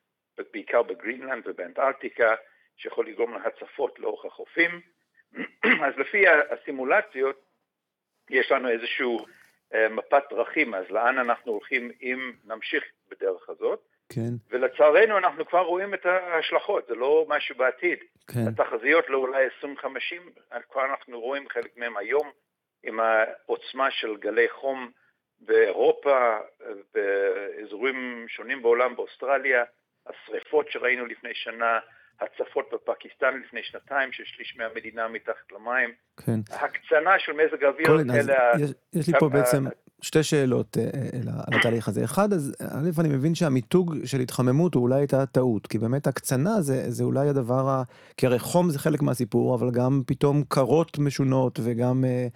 בעיקר 0.52 0.84
בגרינלנד 0.84 1.48
ובאנטארקטיקה, 1.48 2.36
שיכול 2.78 3.08
לגרום 3.08 3.34
להצפות 3.34 4.00
לאורך 4.00 4.26
החופים. 4.26 4.82
אז 5.86 5.98
לפי 5.98 6.28
הסימולציות, 6.28 7.42
יש 8.30 8.52
לנו 8.52 8.70
איזושהי 8.70 9.06
מפת 9.90 10.24
דרכים, 10.30 10.74
אז 10.74 10.86
לאן 10.90 11.18
אנחנו 11.18 11.52
הולכים 11.52 11.92
אם 12.02 12.34
נמשיך 12.44 12.84
בדרך 13.12 13.50
הזאת, 13.50 13.80
כן, 14.10 14.32
ולצערנו 14.50 15.18
אנחנו 15.18 15.46
כבר 15.46 15.62
רואים 15.62 15.94
את 15.94 16.06
ההשלכות, 16.06 16.88
זה 16.88 16.96
לא 16.96 17.26
משהו 17.30 17.56
בעתיד. 17.56 18.00
כן, 18.28 18.40
התחזיות 18.48 19.10
לאולי 19.10 19.44
2050, 19.44 20.22
כבר 20.70 20.86
אנחנו 20.86 21.20
רואים 21.20 21.50
חלק 21.50 21.78
מהם 21.78 21.98
היום, 21.98 22.32
עם 22.84 23.00
העוצמה 23.00 23.92
של 23.92 24.16
גלי 24.18 24.50
חום 24.50 24.92
באירופה, 25.40 26.38
באזורים 26.94 28.26
שונים 28.28 28.62
בעולם, 28.62 28.96
באוסטרליה, 28.96 29.64
השריפות 30.08 30.72
שראינו 30.72 31.06
לפני 31.06 31.30
שנה, 31.34 31.80
הצפות 32.22 32.70
בפקיסטן 32.74 33.42
לפני 33.46 33.64
שנתיים, 33.64 34.12
ששליש 34.12 34.58
מהמדינה 34.58 35.08
מתחת 35.08 35.52
למים, 35.52 35.94
כן. 36.26 36.40
ההקצנה 36.52 37.20
של 37.20 37.32
מזג 37.34 37.64
האוויר, 37.64 37.88
אלה... 38.16 38.52
ה- 38.52 38.62
יש, 38.62 38.72
יש 38.96 39.08
לי 39.08 39.20
פה 39.20 39.30
בעצם 39.30 39.64
שתי 40.02 40.24
שאלות 40.24 40.78
אה, 40.78 40.84
אה, 40.84 41.10
על 41.48 41.60
התהליך 41.60 41.88
הזה. 41.88 42.04
אחד, 42.04 42.34
אז 42.34 42.52
א', 42.72 42.90
אני 43.00 43.10
מבין 43.10 43.36
שהמיתוג 43.36 43.96
של 44.06 44.20
התחממות 44.20 44.74
הוא 44.76 44.84
אולי 44.84 44.96
הייתה 45.00 45.26
טעות, 45.26 45.68
כי 45.68 45.78
באמת 45.78 46.08
הקצנה 46.08 46.62
זה, 46.62 46.86
זה 46.92 47.04
אולי 47.04 47.30
הדבר 47.30 47.70
ה... 47.70 47.84
כי 48.18 48.26
הרי 48.26 48.40
חום 48.40 48.70
זה 48.70 48.80
חלק 48.80 49.02
מהסיפור, 49.02 49.56
אבל 49.56 49.72
גם 49.72 50.02
פתאום 50.06 50.44
קרות 50.48 51.00
משונות 51.00 51.60
וגם, 51.64 52.06
אה, 52.06 52.28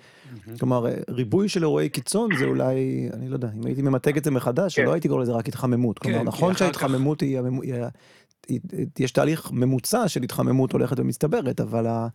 כלומר, 0.60 0.86
ריבוי 1.10 1.50
של 1.50 1.62
אירועי 1.64 1.90
קיצון 1.90 2.30
זה 2.40 2.46
אולי, 2.46 3.10
אני 3.14 3.30
לא 3.30 3.36
יודע, 3.36 3.50
אם 3.58 3.66
הייתי 3.66 3.82
ממתג 3.82 4.18
את 4.18 4.24
זה 4.24 4.32
מחדש, 4.32 4.76
כן. 4.80 4.86
לא 4.86 4.94
הייתי 4.94 5.08
קורא 5.08 5.22
לזה 5.22 5.32
רק 5.32 5.48
התחממות. 5.48 6.00
כן, 6.00 6.04
כלומר, 6.10 6.20
כי 6.20 6.28
נכון 6.28 6.56
שההתחממות 6.56 7.22
היא... 7.22 7.40
הממו- 7.40 7.62
היא 7.64 7.74
ה- 7.76 7.88
היא- 8.48 8.60
יש 9.00 9.12
תהליך 9.12 9.52
ממוצע 9.52 10.08
של 10.08 10.24
התחממות 10.24 10.72
הולכת 10.72 11.00
ומצטברת, 11.00 11.62
אבל 11.62 11.88
ה- 11.88 12.08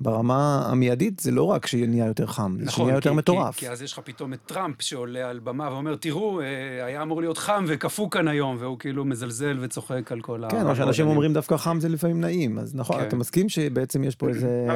ברמה 0.00 0.34
המיידית 0.72 1.20
זה 1.20 1.30
לא 1.30 1.42
רק 1.42 1.66
שנהיה 1.66 2.06
יותר 2.06 2.26
חם, 2.26 2.56
זה 2.58 2.64
נכון, 2.64 2.84
שנהיה 2.84 2.96
יותר 2.98 3.10
כי- 3.10 3.16
מטורף. 3.16 3.54
כי, 3.54 3.66
כי 3.66 3.72
אז 3.72 3.82
יש 3.82 3.92
לך 3.92 3.98
פתאום 3.98 4.32
את 4.32 4.38
טראמפ 4.46 4.82
שעולה 4.82 5.30
על 5.30 5.38
במה 5.38 5.72
ואומר, 5.72 5.96
תראו, 5.96 6.40
אה, 6.40 6.46
היה 6.84 7.02
אמור 7.02 7.20
להיות 7.20 7.38
חם 7.38 7.64
וקפוא 7.68 8.10
כאן 8.10 8.28
היום, 8.28 8.56
והוא 8.58 8.78
כאילו 8.78 9.04
מזלזל 9.04 9.56
וצוחק 9.60 10.12
על 10.12 10.20
כל 10.20 10.44
ה... 10.44 10.50
כן, 10.50 10.66
או 10.66 10.76
שאנשים 10.76 11.06
אומרים 11.06 11.32
דווקא 11.32 11.56
חם 11.56 11.80
זה 11.80 11.88
לפעמים 11.88 12.20
נעים, 12.20 12.58
אז 12.58 12.74
נכון, 12.76 13.00
כן. 13.00 13.08
אתה 13.08 13.16
מסכים 13.16 13.48
שבעצם 13.48 14.04
יש 14.04 14.16
פה 14.16 14.28
איזה... 14.28 14.66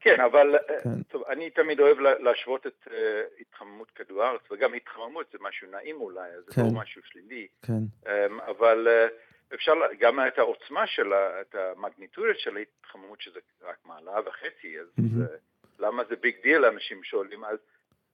כן, 0.00 0.16
אבל 0.32 0.46
אה, 0.54 0.74
כן. 0.82 1.02
טוב, 1.02 1.22
אני 1.32 1.50
תמיד 1.50 1.80
אוהב 1.80 1.98
לה- 1.98 2.18
להשוות 2.18 2.66
את 2.66 2.88
אה, 2.90 2.96
התחממות 3.40 3.88
כדור 3.94 4.22
הארץ, 4.22 4.40
וגם 4.52 4.70
התחממות 4.74 5.26
זה 5.32 5.38
משהו 5.48 5.68
נעים 5.72 5.96
אולי, 6.00 6.20
אז 6.38 6.44
זה 6.46 6.52
כן. 6.54 6.62
לא 6.62 6.70
משהו 6.80 7.02
שלילי. 7.12 7.46
כן, 7.62 7.82
אמ, 8.06 8.12
אבל 8.40 8.88
אה, 8.88 9.06
אפשר 9.54 9.72
גם 9.98 10.26
את 10.26 10.38
העוצמה 10.38 10.86
שלה, 10.86 11.40
את 11.40 11.54
המגניטודות 11.54 12.38
של 12.38 12.56
ההתחממות, 12.56 13.20
שזה 13.20 13.40
רק 13.62 13.76
מעלה 13.84 14.20
וחצי, 14.26 14.80
אז. 14.80 14.86
אה, 14.98 15.36
למה 15.78 16.02
זה 16.04 16.16
big 16.16 16.36
deal, 16.42 16.64
אנשים 16.64 17.04
שואלים. 17.04 17.44
אז 17.44 17.58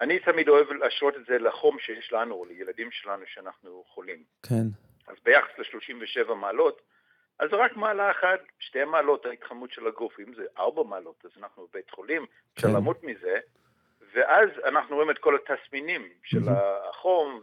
אני 0.01 0.19
תמיד 0.19 0.49
אוהב 0.49 0.73
להשוות 0.73 1.17
את 1.17 1.27
זה 1.27 1.39
לחום 1.39 1.79
שיש 1.79 2.13
לנו, 2.13 2.35
או 2.35 2.45
לילדים 2.45 2.91
שלנו 2.91 3.25
שאנחנו 3.27 3.85
חולים. 3.87 4.23
כן, 4.43 4.65
אז 5.07 5.17
ביחס 5.25 5.51
ל-37 5.59 6.35
מעלות, 6.35 6.83
אז 7.39 7.49
רק 7.53 7.77
מעלה 7.77 8.11
אחת, 8.11 8.41
שתי 8.59 8.85
מעלות 8.85 9.27
ההתחממות 9.27 9.73
של 9.73 9.87
הגוף. 9.87 10.21
אם 10.21 10.35
זה 10.35 10.43
ארבע 10.59 10.83
מעלות, 10.83 11.25
אז 11.25 11.31
אנחנו 11.39 11.67
בבית 11.67 11.91
חולים, 11.91 12.27
אפשר 12.55 12.69
כן. 12.69 12.75
למות 12.75 13.05
מזה. 13.05 13.39
ואז 14.13 14.49
אנחנו 14.65 14.97
רואים 14.97 15.11
את 15.11 15.19
כל 15.19 15.37
התסמינים 15.37 16.09
של 16.23 16.39
מהמם. 16.39 16.59
החום, 16.89 17.41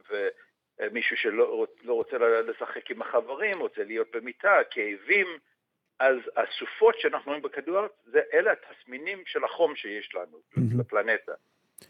ומישהו 0.79 1.17
שלא 1.17 1.63
רוצ- 1.65 1.81
לא 1.83 1.93
רוצה 1.93 2.17
לשחק 2.17 2.91
עם 2.91 3.01
החברים, 3.01 3.59
רוצה 3.59 3.83
להיות 3.83 4.11
במיטה, 4.15 4.59
כאבים. 4.71 5.27
אז 5.99 6.15
הסופות 6.35 6.99
שאנחנו 6.99 7.29
רואים 7.31 7.41
בכדור 7.43 7.77
הארץ, 7.77 7.91
זה 8.05 8.21
אלה 8.33 8.51
התסמינים 8.51 9.23
של 9.25 9.43
החום 9.43 9.75
שיש 9.75 10.15
לנו, 10.15 10.38
מהמם. 10.57 10.79
לפלנטה. 10.79 11.33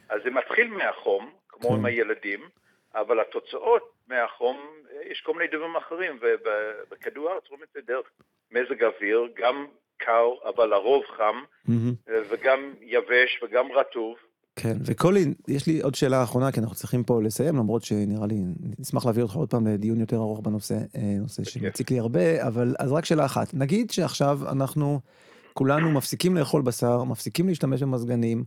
אז 0.09 0.21
זה 0.23 0.29
מתחיל 0.31 0.67
מהחום, 0.67 1.33
כמו 1.49 1.69
כן. 1.69 1.75
עם 1.75 1.85
הילדים, 1.85 2.49
אבל 2.95 3.19
התוצאות 3.19 3.91
מהחום, 4.07 4.77
יש 5.01 5.21
כל 5.21 5.33
מיני 5.33 5.47
דברים 5.47 5.75
אחרים, 5.75 6.19
ובכדור 6.21 7.29
הארץ 7.29 7.47
רואים 7.49 7.63
את 7.63 7.69
זה 7.73 7.81
דרך 7.81 8.09
מזג 8.51 8.83
אוויר, 8.83 9.27
גם 9.33 9.67
קר, 9.97 10.29
אבל 10.45 10.69
לרוב 10.69 11.05
חם, 11.05 11.43
מהמם. 11.67 11.93
וגם 12.29 12.73
יבש 12.81 13.43
וגם 13.43 13.71
רטוב. 13.71 14.17
כן, 14.55 14.77
וקולין, 14.81 15.33
יש 15.47 15.67
לי 15.67 15.81
עוד 15.81 15.95
שאלה 15.95 16.23
אחרונה, 16.23 16.51
כי 16.51 16.59
אנחנו 16.59 16.75
צריכים 16.75 17.03
פה 17.03 17.21
לסיים, 17.21 17.55
למרות 17.55 17.83
שנראה 17.83 18.27
לי, 18.27 18.41
נשמח 18.79 19.05
להביא 19.05 19.23
אותך 19.23 19.35
עוד 19.35 19.49
פעם 19.49 19.67
לדיון 19.67 19.99
יותר 19.99 20.17
ארוך 20.17 20.39
בנושא, 20.39 20.77
אה, 20.95 21.17
נושא 21.19 21.43
שמציק 21.43 21.91
לי 21.91 21.99
הרבה, 21.99 22.47
אבל 22.47 22.75
אז 22.79 22.91
רק 22.91 23.05
שאלה 23.05 23.25
אחת, 23.25 23.53
נגיד 23.53 23.91
שעכשיו 23.91 24.39
אנחנו 24.51 24.99
כולנו 25.53 25.91
מפסיקים 25.91 26.35
לאכול 26.37 26.61
בשר, 26.61 27.03
מפסיקים 27.03 27.47
להשתמש 27.47 27.81
במזגנים, 27.81 28.43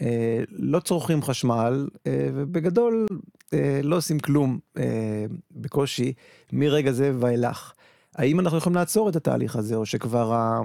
אה, 0.00 0.40
לא 0.50 0.80
צורכים 0.80 1.22
חשמל, 1.22 1.88
אה, 2.06 2.28
ובגדול 2.34 3.06
אה, 3.52 3.80
לא 3.82 3.96
עושים 3.96 4.18
כלום 4.18 4.58
אה, 4.78 5.24
בקושי 5.50 6.12
מרגע 6.52 6.92
זה 6.92 7.12
ואילך. 7.18 7.72
האם 8.16 8.40
אנחנו 8.40 8.58
יכולים 8.58 8.76
לעצור 8.76 9.08
את 9.08 9.16
התהליך 9.16 9.56
הזה, 9.56 9.74
או 9.74 9.86
שכבר, 9.86 10.32
ה- 10.34 10.60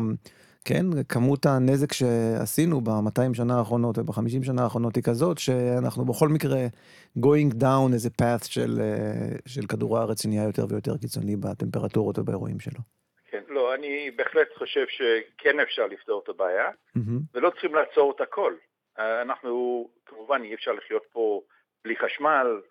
כן, 0.65 0.85
כמות 1.09 1.45
הנזק 1.45 1.93
שעשינו 1.93 2.81
ב-200 2.81 3.33
שנה 3.33 3.57
האחרונות 3.57 3.97
וב-50 3.97 4.45
שנה 4.45 4.63
האחרונות 4.63 4.95
היא 4.95 5.03
כזאת, 5.03 5.37
שאנחנו 5.37 6.05
בכל 6.05 6.27
מקרה 6.29 6.59
going 7.19 7.53
down 7.61 7.93
איזה 7.93 8.09
path 8.21 8.45
של, 8.45 8.79
אה, 8.81 9.37
של 9.47 9.61
כדור 9.69 9.97
הארץ 9.97 10.23
שנהיה 10.23 10.43
יותר 10.43 10.65
ויותר 10.69 10.97
קיצוני 10.97 11.35
בטמפרטורות 11.35 12.19
ובאירועים 12.19 12.59
שלו. 12.59 12.79
כן, 13.31 13.43
לא, 13.47 13.75
אני 13.75 14.11
בהחלט 14.11 14.47
חושב 14.57 14.85
שכן 14.87 15.59
אפשר 15.59 15.87
לפתור 15.87 16.21
את 16.23 16.29
הבעיה, 16.29 16.69
מהמם. 16.95 17.19
ולא 17.33 17.49
צריכים 17.49 17.75
לעצור 17.75 18.13
את 18.15 18.21
הכל. 18.21 18.53
אה, 18.99 19.21
אנחנו, 19.21 19.87
כמובן, 20.05 20.41
אי 20.43 20.53
אפשר 20.53 20.71
לחיות 20.71 21.03
פה 21.11 21.41
בלי 21.83 21.95
חשמל 21.95 22.61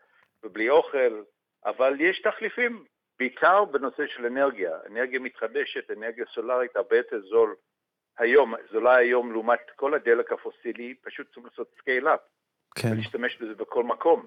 ובלי 0.45 0.71
אוכל, 0.71 1.23
אבל 1.65 2.01
יש 2.01 2.21
תחליפים, 2.21 2.85
בעיקר 3.19 3.65
בנושא 3.65 4.07
של 4.07 4.27
אנרגיה. 4.27 4.73
אנרגיה 4.91 5.21
מתחדשת, 5.21 5.91
אנרגיה 5.91 6.25
סולארית 6.35 6.77
הרבה 6.77 6.97
יותר 6.97 7.21
זול 7.21 7.55
היום, 8.19 8.55
זולה 8.73 8.97
היום 8.97 9.33
לעומת 9.33 9.71
כל 9.77 9.95
הדלק 9.95 10.33
הפוסילי, 10.33 10.95
פשוט 11.03 11.27
צריכים 11.27 11.47
לעשות 11.47 11.69
scale-up. 11.79 12.21
כן, 12.75 12.89
ולהשתמש 12.93 13.37
בזה 13.37 13.55
בכל 13.55 13.85
מקום. 13.85 14.27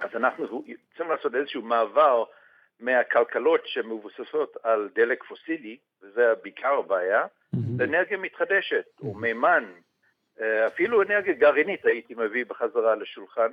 אז 0.00 0.10
אנחנו 0.14 0.64
צריכים 0.88 1.10
לעשות 1.10 1.34
איזשהו 1.34 1.62
מעבר 1.62 2.24
מהכלכלות 2.80 3.60
שמבוססות 3.64 4.56
על 4.62 4.88
דלק 4.94 5.24
פוסילי, 5.24 5.76
וזה 6.02 6.32
בעיקר 6.42 6.72
הבעיה, 6.72 7.26
מהמם. 7.52 7.80
לאנרגיה 7.80 8.18
מתחדשת, 8.18 8.84
או 9.00 9.14
מימן, 9.14 9.64
אה, 10.40 10.66
אפילו 10.66 11.02
אנרגיה 11.02 11.34
גרעינית 11.34 11.86
הייתי 11.86 12.14
מביא 12.14 12.44
בחזרה 12.44 12.94
לשולחן, 12.94 13.50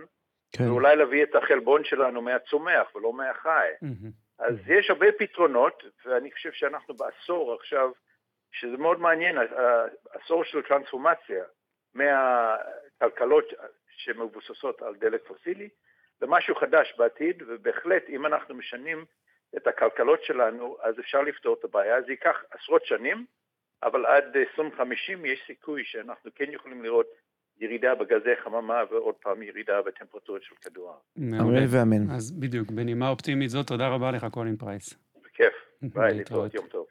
כן, 0.52 0.70
ואולי 0.70 0.96
להביא 0.96 1.24
את 1.24 1.36
החלבון 1.36 1.84
שלנו 1.84 2.22
מהצומח 2.22 2.96
ולא 2.96 3.14
מהחי. 3.14 3.68
מהמם. 3.82 4.12
אז 4.40 4.56
יש 4.68 4.90
הרבה 4.90 5.08
פתרונות, 5.20 5.84
ואני 6.06 6.32
חושב 6.32 6.52
שאנחנו 6.52 6.94
בעשור 6.94 7.54
עכשיו, 7.54 7.90
שזה 8.60 8.78
מאוד 8.78 9.00
מעניין, 9.00 9.38
העשור 10.14 10.44
של 10.44 10.62
טרנספורמציה 10.62 11.44
מהכלכלות 11.94 13.46
שמבוססות 13.90 14.82
על 14.82 14.96
דלק 14.96 15.22
פוסילי 15.28 15.70
למשהו 16.22 16.56
חדש 16.56 16.94
בעתיד, 16.98 17.44
ובהחלט 17.48 18.04
אם 18.10 18.26
אנחנו 18.26 18.56
משנים 18.56 19.06
את 19.58 19.68
הכלכלות 19.68 20.24
שלנו, 20.24 20.78
אז 20.82 21.00
אפשר 21.00 21.22
לפתור 21.22 21.56
את 21.60 21.64
הבעיה. 21.64 22.02
זה 22.02 22.12
ייקח 22.12 22.44
עשרות 22.52 22.86
שנים, 22.86 23.26
אבל 23.84 24.06
עד 24.06 24.38
2050 24.38 25.26
יש 25.26 25.44
סיכוי 25.48 25.84
שאנחנו 25.86 26.32
כן 26.36 26.52
יכולים 26.52 26.84
לראות 26.84 27.08
ירידה 27.60 27.96
בגזי 27.96 28.36
חממה 28.44 28.84
ועוד 28.92 29.16
פעם 29.16 29.44
ירידה 29.44 29.82
בטמפרטורות 29.82 30.44
של 30.44 30.56
כדור 30.56 30.90
הארץ. 30.90 31.02
מעולה. 31.18 31.60
אמן 31.60 31.68
ואמן. 31.70 32.16
אז 32.16 32.40
בדיוק, 32.40 32.72
בנימה 32.72 33.10
אופטימית 33.10 33.50
זאת, 33.50 33.68
תודה 33.68 33.88
רבה 33.88 34.12
לך, 34.12 34.26
קולין 34.32 34.56
פרייס. 34.58 34.94
בכיף. 35.24 35.54
ביי. 35.82 36.14
להתראות, 36.18 36.54
יום 36.54 36.68
טוב. 36.68 36.88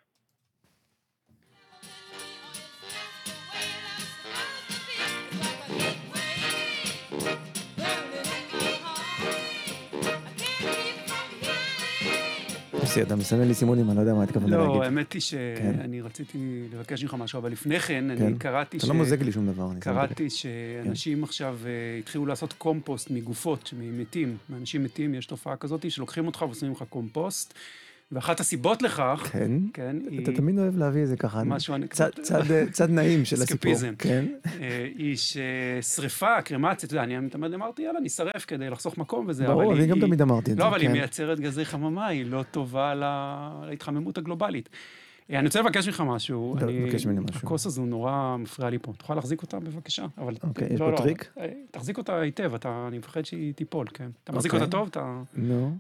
אתה 13.03 13.17
מסמן 13.17 13.49
לי 13.49 13.55
סימונים, 13.55 13.89
אני 13.89 13.97
לא 13.97 14.01
יודע 14.01 14.15
מה 14.15 14.23
התכוונת 14.23 14.51
להגיד. 14.51 14.67
לא, 14.67 14.83
האמת 14.83 15.13
היא 15.13 15.21
כן. 15.21 15.75
שאני 15.79 16.01
רציתי 16.01 16.39
לבקש 16.73 17.03
ממך 17.03 17.15
משהו, 17.15 17.39
אבל 17.39 17.53
לפני 17.53 17.81
כן, 17.81 18.05
כן. 18.19 18.25
אני 18.25 18.39
קראתי 18.39 18.77
אתה 18.77 18.87
לא 18.87 18.95
מוזג 18.95 19.23
לי 19.23 19.33
שום 19.33 19.47
דבר. 19.47 19.69
קראתי 19.81 20.31
שאנשים 20.31 21.25
עכשיו 21.25 21.59
אה, 21.67 21.99
התחילו 21.99 22.27
לעשות 22.27 22.53
קומפוסט 22.53 23.11
מגופות, 23.11 23.73
ממתים, 23.79 24.37
מאנשים 24.51 24.85
מתים, 24.85 25.15
יש 25.15 25.27
תופעה 25.27 25.57
כזאת 25.57 25.91
שלוקחים 25.91 26.27
אותך 26.27 26.43
ועושים 26.43 26.73
לך 26.73 26.85
קומפוסט, 26.89 27.55
ואחת 28.13 28.41
הסיבות 28.41 28.83
לכך, 28.83 29.29
כן? 29.33 29.53
כן, 29.75 29.97
היא, 30.11 30.23
אתה 30.23 30.33
תמיד 30.33 30.59
אוהב 30.59 30.77
להביא 30.77 31.01
איזה 31.01 31.17
ככה, 31.17 31.45
משהו 31.45 31.75
צד- 31.91 32.05
אנקדוטה. 32.05 32.23
צד- 32.23 32.71
צד 32.73 32.91
נעים 32.91 33.25
של 33.25 33.37
הסיפור. 33.43 33.73
כן? 33.99 34.25
אה, 34.61 34.89
היא 34.99 35.17
ששריפה, 35.17 36.43
קרמציה, 36.43 36.87
אתה 36.87 36.95
יודע, 36.95 37.05
אני 37.05 37.29
תמיד 37.31 37.53
אמרתי, 37.55 37.83
יאללה, 37.83 38.01
נשרף 38.01 38.45
כדי 38.47 38.71
לחסוך 38.71 38.99
מקום 38.99 39.27
וזה, 39.29 39.45
אבל 39.47 39.53
ברור, 39.55 39.73
היא... 39.73 39.81
אני 39.81 39.87
גם 39.87 39.97
היא- 39.97 40.07
תמיד 40.07 40.23
אמרתי 40.23 40.51
את 40.51 40.57
זה. 40.57 40.63
לא, 40.63 40.69
אבל 40.69 40.81
היא 40.81 40.89
כן. 40.89 40.93
מייצרת 40.93 41.41
גזי 41.41 41.65
חממה, 41.65 42.07
היא 42.07 42.27
לא 42.27 42.43
טובה 42.51 42.95
לה- 42.95 43.63
להתחממות 43.71 44.19
הגלובלית. 44.19 44.69
אה, 45.31 45.39
אני 45.39 45.47
רוצה 45.47 45.61
לבקש 45.61 45.87
ממך 45.87 46.03
משהו. 46.07 46.57
ד- 46.59 46.63
אני- 46.63 46.87
בקש 46.91 47.07
ממני 47.07 47.21
משהו. 47.21 47.41
הכוס 47.47 47.67
הזו 47.67 47.87
נורא 47.87 48.37
מפריעה 48.39 48.71
לי 48.71 48.79
פה. 48.83 48.93
תוכל 48.99 49.15
להחזיק 49.15 49.43
אותה 49.43 49.61
בבקשה? 49.61 50.07
אבל... 50.19 50.35
אוקיי, 50.43 50.69
יש 50.75 50.81
לא, 50.81 50.87
פה 50.87 50.91
לא, 50.93 50.97
טריק? 50.97 51.33
אה, 51.41 51.49
תחזיק 51.71 51.99
אותה 51.99 52.21
היטב, 52.21 52.53
אני 52.89 52.99
מפחד 52.99 53.25
שהיא 53.25 53.55
תיפול, 53.55 53.87
כן. 53.95 54.11
אתה 54.25 54.33
מחזיק 54.33 54.53
אוקיי. 54.55 54.65
אותה 54.65 54.73
טוב? 54.73 54.89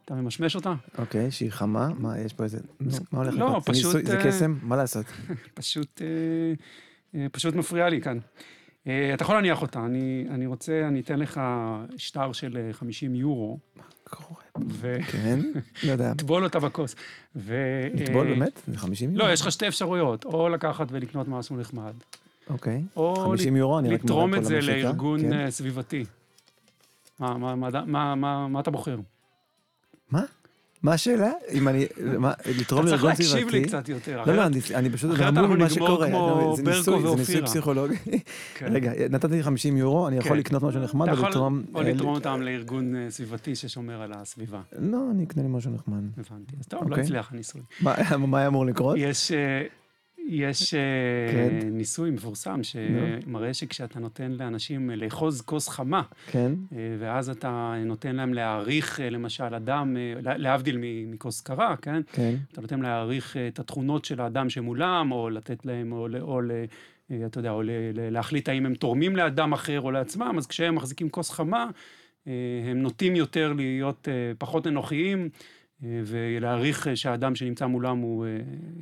אתה, 0.04 0.14
ממשמש 0.14 0.56
אותה? 0.56 0.74
אוקיי, 0.98 1.30
שהיא 1.30 1.50
חמה, 1.50 1.88
מה, 1.98 2.18
יש 2.18 2.32
פה 2.32 2.44
איזה... 2.44 2.58
נו, 2.80 2.90
מה 3.12 3.18
הולך 3.18 3.34
לא, 3.34 3.46
לקרות? 3.46 3.64
זה 3.64 3.72
פשוט, 3.72 4.06
זה 4.06 4.18
אה, 4.18 4.24
קסם? 4.26 4.58
מה 4.62 4.76
לעשות? 4.76 5.06
פשוט, 5.54 6.02
פשוט 7.32 7.54
מפריע 7.54 7.88
לי 7.88 8.00
כאן. 8.00 8.18
אתה 8.82 9.22
יכול 9.22 9.34
להניח 9.34 9.62
אותה, 9.62 9.84
אני, 9.84 10.46
רוצה, 10.46 10.88
אני 10.88 11.00
אתן 11.00 11.18
לך 11.18 11.40
שטר 11.96 12.32
של 12.32 12.56
אה, 12.56 12.72
50 12.72 13.14
יורו, 13.14 13.58
קורה. 14.10 14.40
וטבול 14.68 15.02
כן? 15.12 15.40
לא 15.82 15.92
יודע. 15.92 16.12
אותה 16.44 16.58
בכוס. 16.58 16.94
ו... 17.36 17.54
לטבול 17.94 18.26
אה, 18.26 18.34
באמת? 18.34 18.60
זה 18.66 18.78
50 18.78 19.16
לא, 19.16 19.22
יורו? 19.22 19.32
יש 19.32 19.40
לך 19.40 19.52
שתי 19.52 19.68
אפשרויות, 19.68 20.24
או 20.24 20.48
לקחת 20.48 20.86
ולקנות 20.90 21.28
משהו 21.28 21.56
נחמד, 21.56 21.94
אוקיי. 22.50 22.82
או 22.96 23.16
50 23.16 23.56
יורו, 23.56 23.78
אני 23.78 23.94
רק 23.94 24.04
לתרום 24.04 24.30
מראה 24.30 24.40
את 24.40 24.44
פה 24.44 24.48
זה 24.48 24.54
למשיקה, 24.54 24.76
לארגון 24.76 25.20
כן. 25.20 25.32
אה, 25.32 25.50
סביבתי. 25.50 26.04
מה, 27.18 27.38
מה, 27.38 27.54
מה, 27.54 27.70
מה, 27.86 28.14
מה, 28.14 28.48
מה 28.48 28.60
אתה 28.60 28.70
בוחר? 28.70 28.98
מה? 30.10 30.22
מה 30.82 30.92
השאלה? 30.92 31.30
אם 31.52 31.68
אני... 31.68 31.86
מה, 32.18 32.32
לתרום 32.60 32.80
אתה 32.80 32.88
צריך 32.88 33.02
לארגון 33.04 33.08
להקשיב 33.10 33.26
סביבתי? 33.26 33.58
לי 33.60 33.64
קצת 33.64 33.88
יותר. 33.88 34.22
לא, 34.26 34.34
לא, 34.36 34.46
אני- 34.74 34.90
פשוט 34.90 35.10
אחרת 35.14 35.26
המום 35.28 35.38
אנחנו 35.38 35.54
ממה 35.56 35.64
נגמור 35.64 35.68
שקורה. 35.88 36.08
כמו 36.08 36.54
זה 36.56 36.62
ברקו 36.62 36.76
ניסוי- 36.78 36.94
זה 36.94 37.06
ניסוי 37.08 37.16
ואופירה. 37.16 37.46
פסיכולוגי. 37.46 37.94
כן. 38.54 38.66
רגע, 38.72 38.92
נתתי 39.10 39.32
לי 39.36 39.42
50 39.42 39.76
יורו, 39.76 40.08
אני 40.08 40.16
יכול 40.16 40.30
כן. 40.32 40.38
לקנות 40.38 40.62
משהו 40.62 40.80
נחמד 40.80 41.08
ולתרום... 41.18 41.62
או 41.74 41.80
אה, 41.80 41.92
לתרום 41.92 42.14
אותם 42.14 42.42
לארגון 42.42 42.96
אה, 42.96 43.10
סביבתי 43.10 43.54
ששומר 43.56 44.02
על 44.02 44.12
הסביבה. 44.12 44.60
לא, 44.78 44.98
אני 45.10 45.24
אקנה 45.24 45.42
לי 45.42 45.48
משהו 45.48 45.70
נחמד. 45.70 46.02
הבנתי. 46.18 46.52
אז 46.60 46.66
טוב, 46.66 46.82
לא 46.82 46.88
אוקיי. 46.88 47.02
הצליח 47.04 47.32
הניסוי. 47.32 47.60
מה 47.80 47.94
מה 48.18 48.38
היה 48.38 48.46
אמור 48.46 48.66
לקרות? 48.66 48.96
יש, 48.98 49.32
אה, 49.32 49.62
יש 50.28 50.74
אה, 50.74 50.80
כן. 51.32 51.68
ניסוי 51.70 52.10
מפורסם 52.10 52.60
שמראה 52.62 53.54
שכשאתה 53.54 54.00
נותן 54.00 54.32
לאנשים 54.32 54.90
לאחוז 54.90 55.40
כוס 55.40 55.68
חמה, 55.68 56.02
כן? 56.26 56.52
אה, 56.72 56.78
ואז 56.98 57.30
אתה 57.30 57.74
נותן 57.84 58.16
להם 58.16 58.34
להעריך, 58.34 59.00
אה, 59.00 59.10
למשל, 59.10 59.54
אדם, 59.54 59.96
אה, 59.96 60.20
לה- 60.22 60.36
להבדיל 60.36 60.78
מכוס 61.06 61.40
קרה, 61.40 61.76
כן? 61.82 62.00
כן. 62.12 62.34
אתה 62.52 62.60
נותן 62.60 62.80
להעריך 62.80 63.36
אה, 63.36 63.48
את 63.48 63.58
התכונות 63.58 64.04
של 64.04 64.20
האדם 64.20 64.48
שמולם, 64.50 65.12
או 65.12 65.30
לתת 65.30 65.66
להם, 65.66 65.92
או, 65.92 66.08
או 66.20 66.40
אה, 67.10 67.26
אתה 67.26 67.38
יודע, 67.38 67.50
או 67.50 67.62
להחליט 67.94 68.48
האם 68.48 68.66
הם 68.66 68.74
תורמים 68.74 69.16
לאדם 69.16 69.52
אחר 69.52 69.80
או 69.80 69.90
לעצמם, 69.90 70.34
אז 70.38 70.46
כשהם 70.46 70.74
מחזיקים 70.74 71.08
כוס 71.08 71.30
חמה, 71.30 71.66
אה, 72.28 72.32
הם 72.70 72.78
נוטים 72.82 73.16
יותר 73.16 73.52
להיות 73.52 74.08
אה, 74.08 74.32
פחות 74.38 74.66
אנוכיים, 74.66 75.18
אה, 75.22 75.28
ולהעריך 75.82 76.88
אה, 76.88 76.96
שהאדם 76.96 77.34
שנמצא 77.34 77.66
מולם, 77.66 77.98
הוא, 77.98 78.26
אה, 78.26 78.30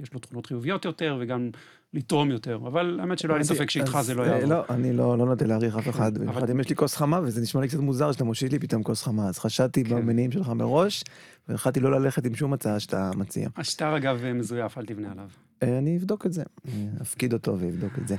יש 0.03 0.13
לו 0.13 0.21
תכונות 0.21 0.47
חיוביות 0.47 0.85
יותר, 0.85 1.17
וגם 1.21 1.51
לתרום 1.95 2.31
יותר. 2.31 2.57
אבל 2.67 3.01
האמת 3.01 3.19
שלא 3.19 3.33
היה 3.33 3.39
לי 3.39 3.45
ספק 3.45 3.71
שאיתך 3.71 3.99
זה 4.03 4.15
לא 4.15 4.23
אה, 4.23 4.29
יעבור. 4.29 4.49
לא, 4.51 4.65
אני 4.71 4.93
לא 4.93 5.19
לא 5.19 5.27
נוטה 5.27 5.45
להעריך 5.45 5.77
אף 5.77 5.89
אחד. 5.89 6.17
אבל- 6.17 6.25
במיוחד 6.27 6.51
אם 6.51 6.61
יש 6.61 6.69
לי 6.69 6.77
כוס 6.77 6.97
חמה, 6.97 7.21
וזה 7.25 7.41
נשמע 7.41 7.61
לי 7.61 7.69
קצת 7.69 7.79
מוזר 7.79 8.13
שאתה 8.13 8.25
מושיט 8.25 8.53
לי 8.53 8.59
פתאום 8.59 8.83
כוס 8.83 9.03
חמה. 9.03 9.29
אז 9.29 9.39
חשדתי 9.39 9.85
כן. 9.85 9.97
במניעים 9.97 10.33
שלך 10.33 10.49
מראש, 10.49 11.05
והחלטתי 11.49 11.81
לא 11.81 12.01
ללכת 12.01 12.27
עם 12.27 12.35
שום 12.35 12.53
הצעה 12.53 12.81
שאתה 12.81 13.11
מציע. 13.17 13.49
השטר, 13.57 13.97
אגב, 13.97 14.21
מזויף, 14.35 14.79
אל 14.79 14.85
תבנה 14.87 15.13
עליו. 15.13 15.29
אה, 15.65 15.79
אני 15.79 15.97
אבדוק 15.97 16.27
את 16.27 16.33
זה, 16.33 16.43
אני 16.65 16.87
אפקיד 17.03 17.33
אותו 17.33 17.59
ואבדוק 17.59 17.99
את 17.99 18.09
זה. 18.09 18.17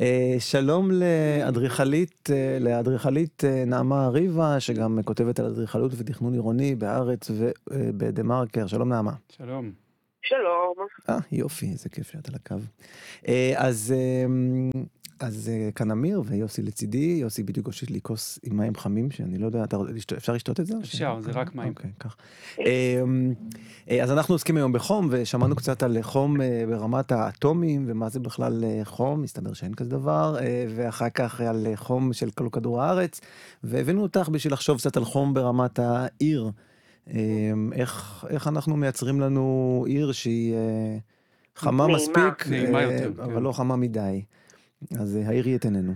אה, 0.00 0.36
שלום 0.38 0.90
לאדריכלית, 0.90 2.30
אה, 2.32 2.58
לאדריכלית 2.60 3.42
נעמה 3.66 4.08
ריבה, 4.08 4.60
שגם 4.60 4.98
כותבת 5.04 5.38
על 5.38 5.46
אדריכלות 5.46 5.92
ותכנון 5.96 6.32
עירוני 6.32 6.74
בארץ 6.74 7.30
ובדה 7.30 8.22
מרקר. 8.22 8.66
שלום 8.66 8.88
נעמה. 8.88 9.12
שלום. 9.28 9.72
שלום. 10.22 10.74
אה, 11.08 11.18
יופי, 11.32 11.66
איזה 11.66 11.88
כיף 11.88 12.10
שאת 12.10 12.28
על 12.28 12.34
הקו. 12.34 12.56
אז, 13.56 13.94
אז 15.20 15.50
אה, 15.52 15.70
כאן 15.74 15.90
אמיר 15.90 16.22
ויוסי 16.26 16.62
לצידי, 16.62 17.18
יוסי 17.20 17.42
בדיוק 17.42 17.66
הושיט 17.66 17.90
לי 17.90 18.00
כוס 18.02 18.38
עם 18.42 18.56
מים 18.56 18.74
חמים, 18.74 19.10
שאני 19.10 19.38
לא 19.38 19.46
יודע, 19.46 19.64
אפשר 20.16 20.32
לשתות 20.32 20.60
את 20.60 20.66
זה? 20.66 20.74
אפשר, 20.82 21.20
זה 21.20 21.30
רק 21.30 21.54
מים. 21.54 21.68
אוקיי, 21.68 21.90
כך. 22.00 22.16
אה, 22.60 23.02
אה, 23.90 24.02
אז 24.02 24.12
אנחנו 24.12 24.34
עוסקים 24.34 24.56
היום 24.56 24.72
בחום, 24.72 25.08
ושמענו 25.10 25.56
קצת 25.56 25.82
על 25.82 26.02
חום 26.02 26.40
אה, 26.40 26.64
ברמת 26.68 27.12
האטומים, 27.12 27.84
ומה 27.88 28.08
זה 28.08 28.20
בכלל 28.20 28.64
חום, 28.84 29.22
מסתבר 29.22 29.52
שאין 29.52 29.74
כזה 29.74 29.90
דבר, 29.90 30.36
ואחר 30.76 31.08
כך 31.08 31.40
על 31.40 31.66
חום 31.74 32.12
של 32.12 32.30
כל 32.30 32.48
כדור 32.52 32.82
הארץ, 32.82 33.20
והבאנו 33.64 34.02
אותך 34.02 34.28
בשביל 34.32 34.52
לחשוב 34.52 34.78
קצת 34.78 34.96
על 34.96 35.04
חום 35.04 35.34
ברמת 35.34 35.78
העיר. 35.78 36.50
אה, 37.10 37.52
איך, 37.72 38.24
איך 38.30 38.48
אנחנו 38.48 38.76
מייצרים 38.76 39.20
לנו 39.20 39.84
עיר 39.86 40.12
שהיא 40.12 40.54
חמה. 41.56 41.86
מספיק, 41.86 42.48
נעימה 42.48 42.82
יותר, 42.82 43.12
אבל 43.22 43.34
כן. 43.34 43.42
לא 43.42 43.52
חמה 43.52 43.76
מדי. 43.76 44.22
אז 45.00 45.16
אה, 45.16 45.28
העירי 45.28 45.56
את 45.56 45.64
עינינו. 45.64 45.92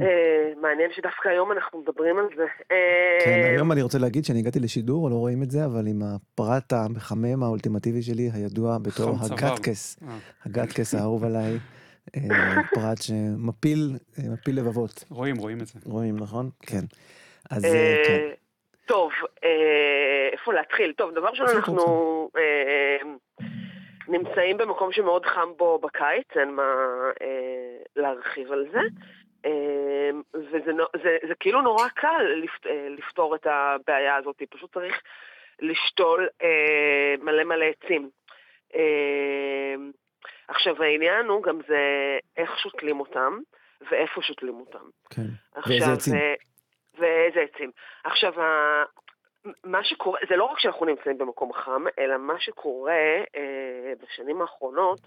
אה, 0.00 0.52
מעניין 0.60 0.90
שדווקא 0.92 1.28
היום 1.28 1.52
אנחנו 1.52 1.80
מדברים 1.80 2.18
על 2.18 2.26
זה. 2.36 2.42
אה, 2.72 3.18
כן, 3.24 3.42
היום 3.54 3.72
אני 3.72 3.82
רוצה 3.82 3.98
להגיד 3.98 4.24
שאני 4.24 4.38
הגעתי 4.38 4.60
לשידור, 4.60 5.10
לא 5.10 5.14
רואים 5.14 5.42
את 5.42 5.50
זה, 5.50 5.64
אבל 5.64 5.86
עם 5.86 6.02
הפרט 6.02 6.72
המחמם 6.72 7.42
האולטימטיבי 7.42 8.02
שלי, 8.02 8.30
הידוע 8.34 8.78
בתור. 8.78 9.16
הגטקס. 9.20 9.98
אה, 10.02 10.18
הגטקס 10.44 10.94
האהוב 10.94 11.24
עליי, 11.24 11.58
אה, 12.16 12.20
פרט 12.74 13.02
שמפיל 13.02 13.96
אה, 14.18 14.24
מפיל 14.32 14.58
לבבות. 14.58 15.04
רואים, 15.10 15.36
רואים 15.36 15.58
את 15.60 15.66
זה. 15.66 15.78
רואים, 15.84 16.16
נכון? 16.18 16.50
כן. 16.66 16.84
אז 17.50 17.64
אה, 17.64 17.70
אה, 17.70 18.02
כן. 18.06 18.28
טוב, 18.86 19.10
אה, 19.44 20.28
איפה 20.32 20.52
להתחיל? 20.52 20.92
טוב, 20.96 21.10
דבר 21.14 21.28
ראשון, 21.28 21.46
אנחנו 21.48 22.30
אה, 22.36 22.96
נמצאים 24.10 24.56
במקום 24.56 24.92
שמאוד 24.92 25.26
חם 25.26 25.48
בו 25.56 25.78
בקיץ, 25.78 26.26
אין 26.36 26.50
מה 26.54 26.62
אה, 27.22 27.76
להרחיב 27.96 28.52
על 28.52 28.66
זה. 28.72 28.80
אה, 29.44 30.10
וזה 30.34 30.72
זה, 31.02 31.16
זה 31.28 31.34
כאילו 31.40 31.60
נורא 31.62 31.88
קל 31.88 32.22
לפ- 32.36 32.66
אה, 32.66 32.86
לפתור 32.90 33.34
את 33.34 33.46
הבעיה 33.46 34.16
הזאת, 34.16 34.42
פשוט 34.50 34.74
צריך 34.74 35.00
לשתול 35.60 36.28
אה, 36.42 37.14
מלא 37.22 37.44
מלא 37.44 37.64
עצים. 37.64 38.10
אה, 38.74 39.74
עכשיו 40.48 40.82
העניין 40.82 41.26
הוא 41.26 41.42
גם 41.42 41.58
זה 41.68 41.78
איך 42.36 42.58
שותלים 42.58 43.00
אותם 43.00 43.38
ואיפה 43.90 44.22
שותלים 44.22 44.54
אותם. 44.60 44.84
כן. 45.10 45.22
עכשיו, 45.54 45.72
ואיזה 45.72 45.92
עצים? 45.92 46.14
אה, 46.14 46.34
ואיזה 46.98 47.40
עצים. 47.40 47.70
עכשיו, 48.04 48.32
מה 49.64 49.84
שקורה, 49.84 50.20
זה 50.28 50.36
לא 50.36 50.44
רק 50.44 50.58
שאנחנו 50.58 50.86
נמצאים 50.86 51.18
במקום 51.18 51.52
חם, 51.52 51.84
אלא 51.98 52.16
מה 52.16 52.40
שקורה 52.40 53.22
אה, 53.36 53.92
בשנים 54.02 54.40
האחרונות, 54.40 55.00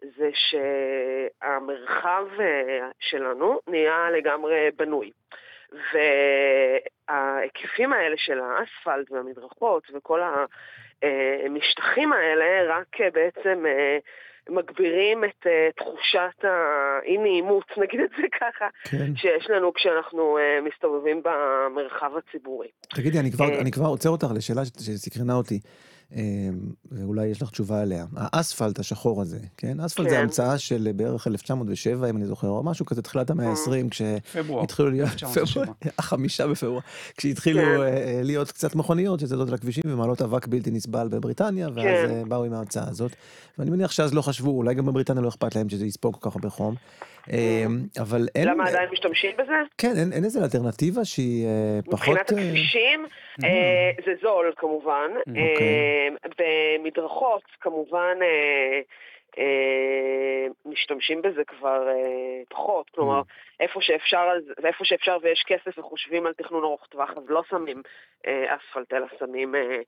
זה 0.00 0.30
שהמרחב 0.34 2.26
אה, 2.40 2.88
שלנו 2.98 3.60
נהיה 3.66 4.10
לגמרי 4.10 4.70
בנוי. 4.76 5.10
וההיקפים 7.08 7.92
האלה 7.92 8.16
של 8.16 8.40
האספלט 8.40 9.10
והמדרכות 9.10 9.82
וכל 9.94 10.20
המשטחים 11.02 12.12
האלה 12.12 12.76
רק 12.78 13.00
אה, 13.00 13.10
בעצם 13.10 13.66
אה, 13.66 13.98
מגבירים 14.50 15.24
את 15.24 15.46
אה, 15.46 15.68
תחושת 15.76 16.44
האי-נעימות, 16.44 17.64
נגיד 17.82 18.00
את 18.00 18.10
זה 18.16 18.26
ככה, 18.40 18.66
כן. 18.90 19.16
שיש 19.16 19.50
לנו 19.50 19.74
כשאנחנו 19.74 20.38
אה, 20.38 20.58
מסתובבים 20.60 21.22
במרחב 21.24 22.10
הציבורי. 22.16 22.68
תגידי, 22.94 23.18
אני 23.20 23.32
כבר- 23.32 23.44
אה, 23.50 23.60
אני 23.60 23.72
כבר 23.72 23.86
עוצר 23.86 24.08
אותך 24.08 24.26
לשאלה 24.36 24.64
שסקרנה 24.64 25.34
אותי, 25.34 25.60
ואולי 26.92 27.26
יש 27.26 27.42
לך 27.42 27.50
תשובה 27.50 27.82
עליה. 27.82 28.06
האספלט 28.16 28.78
השחור 28.78 29.22
הזה, 29.22 29.38
כן? 29.56 29.80
אספלט 29.80 30.08
זה 30.08 30.14
כן. 30.14 30.22
המצאה 30.22 30.58
של 30.58 30.90
בערך 30.96 31.26
1907, 31.26 32.10
אם 32.10 32.16
אני 32.16 32.26
זוכר, 32.26 32.48
או 32.48 32.62
משהו 32.62 32.86
כזה, 32.86 33.02
תחילת 33.02 33.30
המאה 33.30 33.46
אה. 33.46 33.50
ה-20, 33.50 33.90
כש... 33.90 34.02
פברואר. 34.32 34.62
התחילו 34.62 34.90
להיות, 34.90 35.08
1907. 35.08 35.64
פברואר, 35.64 35.72
החמישה 35.98 36.46
בפברואר, 36.46 36.80
כשהתחילו 37.16 37.60
כן. 37.60 37.80
אה, 37.82 38.20
להיות 38.22 38.52
קצת 38.52 38.74
מכוניות 38.74 39.20
שזזות 39.20 39.48
על 39.48 39.54
הכבישים 39.54 39.82
ומעלות 39.86 40.22
אבק 40.22 40.46
בלתי 40.46 40.70
נסבל 40.70 41.08
בבריטניה, 41.08 41.68
ואז 41.74 41.84
כן. 41.84 42.10
אה, 42.10 42.22
באו 42.28 42.44
עם 42.44 42.52
ההמצאה 42.52 42.88
הזאת. 42.88 43.12
ואני 43.58 43.70
מניח 43.70 43.90
שאז 43.90 44.14
לא 44.14 44.22
חשבו, 44.22 44.50
אולי 44.50 44.74
גם 44.74 44.86
בבריטניה 44.86 45.22
לא 45.22 45.28
אכפת 45.28 45.56
להם 45.56 45.68
שזה 45.68 45.86
יספוג 45.86 46.16
כל 46.20 46.30
כך 46.30 46.36
הרבה 46.36 46.50
חום. 46.50 46.74
אה, 47.32 47.64
אבל 48.02 48.28
אין... 48.34 48.48
למה 48.48 48.68
עדיין 48.68 48.88
משתמשים 48.92 49.30
בזה? 49.36 49.54
כן, 49.78 49.92
אין, 50.00 50.12
אין 50.12 50.24
איזה 50.24 50.40
אלטרנטיבה 50.42 51.04
שהיא 51.04 51.46
אה, 51.46 51.78
פחות... 51.84 51.94
מבחינת 51.94 52.32
אה, 52.32 52.38
הכבישים, 52.38 53.06
אה, 53.44 53.90
זה 54.06 54.12
זול 54.22 54.52
כמובן. 54.56 55.10
אוקיי. 55.16 55.42
אה, 55.60 56.08
במדרכות 56.38 57.42
כמובן 57.60 58.18
אה, 58.22 58.80
אה, 59.38 60.46
משתמשים 60.66 61.22
בזה 61.22 61.44
כבר 61.44 61.88
אה, 61.88 62.42
פחות. 62.48 62.90
כלומר, 62.90 63.22
איפה 63.60 63.80
שאפשר, 63.82 64.28
ואיפה 64.62 64.84
שאפשר 64.84 65.16
ויש 65.22 65.44
כסף 65.46 65.78
וחושבים 65.78 66.26
על 66.26 66.32
תכנון 66.32 66.64
ארוך 66.64 66.86
טווח, 66.86 67.10
אז 67.10 67.22
לא 67.28 67.42
שמים 67.50 67.82
אה, 68.26 68.56
אספלט, 68.56 68.92
אלא 68.92 69.06
שמים 69.18 69.54
אה, 69.54 69.60
אה, 69.60 69.80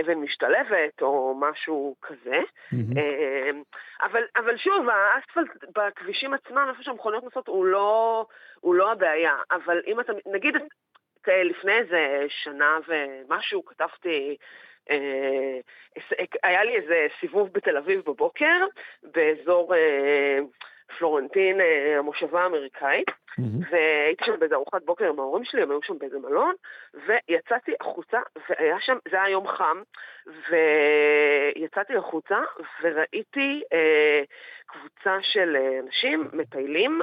אבן 0.00 0.18
משתלבת 0.18 1.02
או 1.02 1.34
משהו 1.40 1.96
כזה. 2.02 2.40
אה, 2.96 3.50
אבל, 4.02 4.22
אבל 4.36 4.56
שוב, 4.56 4.88
האספלט 4.88 5.64
בכבישים 5.76 6.34
עצמם, 6.34 6.66
איפה 6.68 6.82
שהמכוניות 6.82 7.24
נוסעות, 7.24 7.48
הוא 7.48 7.66
לא, 7.66 8.26
הוא 8.60 8.74
לא 8.74 8.92
הבעיה. 8.92 9.36
אבל 9.50 9.80
אם 9.86 10.00
אתה, 10.00 10.12
נגיד, 10.26 10.56
אה, 11.28 11.42
לפני 11.42 11.72
איזה 11.72 12.24
שנה 12.28 12.78
ומשהו, 12.88 13.64
כתבתי, 13.64 14.36
אה, 14.90 15.60
היה 16.42 16.64
לי 16.64 16.76
איזה 16.76 17.06
סיבוב 17.20 17.52
בתל 17.52 17.76
אביב 17.76 18.00
בבוקר, 18.00 18.66
באזור 19.02 19.74
אה, 19.74 20.38
פלורנטין, 20.98 21.60
אה, 21.60 21.98
המושבה 21.98 22.42
האמריקאית. 22.42 23.10
והייתי 23.70 24.24
שם 24.24 24.38
באיזה 24.38 24.54
ארוחת 24.54 24.82
בוקר 24.84 25.08
עם 25.08 25.18
ההורים 25.18 25.44
שלי, 25.44 25.62
הם 25.62 25.70
היו 25.70 25.82
שם 25.82 25.98
באיזה 25.98 26.18
מלון, 26.18 26.54
ויצאתי 26.94 27.72
החוצה, 27.80 28.18
והיה 28.48 28.80
שם, 28.80 28.96
זה 29.10 29.22
היה 29.22 29.30
יום 29.32 29.46
חם, 29.48 29.82
ויצאתי 30.26 31.96
החוצה, 31.96 32.38
וראיתי 32.82 33.62
אה, 33.72 34.22
קבוצה 34.66 35.18
של 35.22 35.56
אה, 35.56 35.80
אנשים 35.80 36.28
מטיילים, 36.32 37.00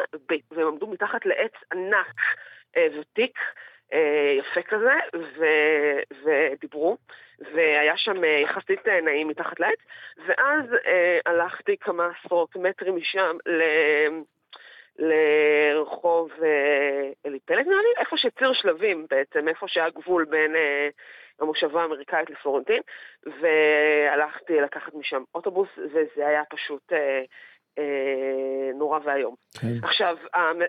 והם 0.51 0.67
עמדו 0.67 0.87
מתחת 0.87 1.25
לעץ 1.25 1.53
ענק 1.73 2.15
אה, 2.77 2.87
ותיק. 2.99 3.39
אה, 3.93 4.33
יפה 4.37 4.61
כזה, 4.61 4.93
ו- 5.15 6.23
ודיברו, 6.23 6.97
והיה 7.53 7.97
שם 7.97 8.23
אה, 8.23 8.29
יחסית 8.29 8.87
אה, 8.87 9.01
נעים 9.01 9.27
מתחת 9.27 9.59
לעץ, 9.59 9.79
ואז 10.27 10.73
אה, 10.85 11.19
הלכתי 11.25 11.77
כמה 11.77 12.09
עשרות 12.19 12.55
מטרים 12.55 12.95
משם 12.95 13.37
ל... 13.45 13.61
לרחוב 14.99 16.31
אה, 16.43 17.09
אלי 17.25 17.39
פלג 17.39 17.67
נראה 17.67 17.81
לי, 17.81 17.99
איפה 17.99 18.17
שציר 18.17 18.53
שלבים 18.53 19.05
בעצם, 19.09 19.47
איפה 19.47 19.67
שהיה 19.67 19.89
גבול 19.89 20.25
בין 20.25 20.55
אה, 20.55 20.89
המושבה 21.39 21.81
האמריקאית 21.81 22.29
לפלורנטין, 22.29 22.81
והלכתי 23.25 24.61
לקחת 24.61 24.93
משם 24.93 25.23
אוטובוס, 25.35 25.69
וזה 25.77 26.27
היה 26.27 26.43
פשוט 26.49 26.93
אה, 26.93 27.21
אה, 27.79 28.71
נורא 28.73 28.99
ואיום. 29.03 29.35
כן. 29.61 29.67
עכשיו, 29.83 30.17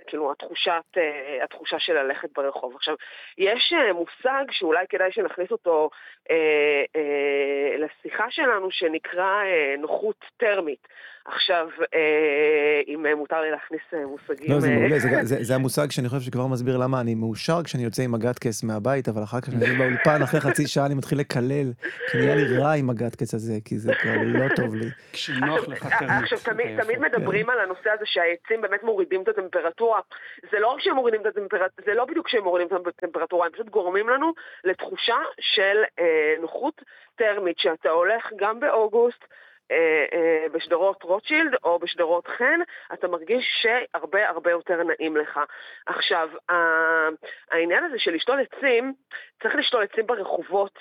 כאילו, 0.06 0.32
התחושת, 0.32 0.82
אה, 0.96 1.44
התחושה 1.44 1.78
של 1.78 1.92
ללכת 1.92 2.28
ברחוב. 2.36 2.74
עכשיו, 2.76 2.94
יש 3.38 3.72
אה, 3.72 3.92
מושג 3.92 4.44
שאולי 4.50 4.86
כדאי 4.88 5.12
שנכניס 5.12 5.50
אותו 5.50 5.90
אה, 6.30 6.84
אה, 6.96 7.76
לשיחה 7.78 8.30
שלנו, 8.30 8.70
שנקרא 8.70 9.42
אה, 9.44 9.74
נוחות 9.78 10.24
טרמית. 10.36 10.88
עכשיו, 11.32 11.68
אה, 11.94 12.80
אם 12.86 13.06
מותר 13.16 13.40
לי 13.40 13.50
להכניס 13.50 13.80
אה, 13.94 14.06
מושגים... 14.06 14.52
לא, 14.52 14.60
זה 14.60 14.68
אה, 14.68 14.74
מעולה, 14.74 14.98
זה, 14.98 15.08
זה, 15.30 15.36
זה 15.40 15.54
המושג 15.54 15.90
שאני 15.90 16.08
חושב 16.08 16.20
שכבר 16.20 16.46
מסביר 16.46 16.76
למה 16.76 17.00
אני 17.00 17.14
מאושר 17.14 17.62
כשאני 17.64 17.84
יוצא 17.84 18.02
עם 18.02 18.14
הגטקס 18.14 18.64
מהבית, 18.64 19.08
אבל 19.08 19.22
אחר 19.22 19.40
כך 19.40 19.48
כשאני 19.48 19.64
יוצא 19.64 19.78
באולפן, 19.78 20.22
אחרי 20.22 20.40
חצי 20.40 20.66
שעה 20.66 20.86
אני 20.86 20.94
מתחיל 20.94 21.18
לקלל, 21.18 21.72
כי 22.10 22.18
נהיה 22.18 22.34
לי 22.34 22.58
רע 22.58 22.72
עם 22.72 22.90
הגטקס 22.90 23.34
הזה, 23.34 23.54
כי 23.64 23.78
זה 23.78 23.92
כבר 23.94 24.16
לא 24.24 24.54
טוב 24.56 24.74
לי. 24.74 24.86
כשנוח 25.12 25.68
לך. 25.68 25.86
עכשיו, 26.22 26.38
תמיד, 26.38 26.82
תמיד. 26.82 26.98
מדברים 26.98 27.50
על 27.50 27.60
הנושא 27.60 27.90
הזה 27.90 28.06
שהעצים 28.06 28.60
באמת 28.60 28.82
מורידים 28.82 29.22
את 29.22 29.28
הטמפרטורה. 29.28 30.00
זה 30.52 30.58
לא 30.58 30.66
רק 30.68 30.80
שהם 30.80 30.94
מורידים 30.94 31.20
את 31.20 31.26
הטמפרטורה, 31.26 31.68
זה 31.86 31.94
לא 31.94 32.04
בדיוק 32.04 32.28
שהם 32.28 32.44
מורידים 32.44 32.76
את 32.76 32.86
הטמפרטורה, 32.86 33.46
הם 33.46 33.52
פשוט 33.52 33.68
גורמים 33.68 34.08
לנו 34.08 34.32
לתחושה 34.64 35.16
של 35.40 35.82
אה, 35.98 36.34
נוחות 36.40 36.82
טרמית, 37.16 37.58
שאתה 37.58 37.88
הולך 37.88 38.32
גם 38.36 38.60
באוגוסט, 38.60 39.24
בשדרות 40.52 41.02
רוטשילד 41.02 41.54
או 41.64 41.78
בשדרות 41.78 42.28
חן, 42.28 42.60
אתה 42.92 43.08
מרגיש 43.08 43.46
שהרבה 43.62 44.28
הרבה 44.28 44.50
יותר 44.50 44.82
נעים 44.82 45.16
לך. 45.16 45.40
עכשיו, 45.86 46.28
העניין 47.50 47.84
הזה 47.84 47.98
של 47.98 48.14
לשתול 48.14 48.40
עצים, 48.40 48.94
צריך 49.42 49.54
לשתול 49.54 49.82
עצים 49.82 50.06
ברחובות 50.06 50.78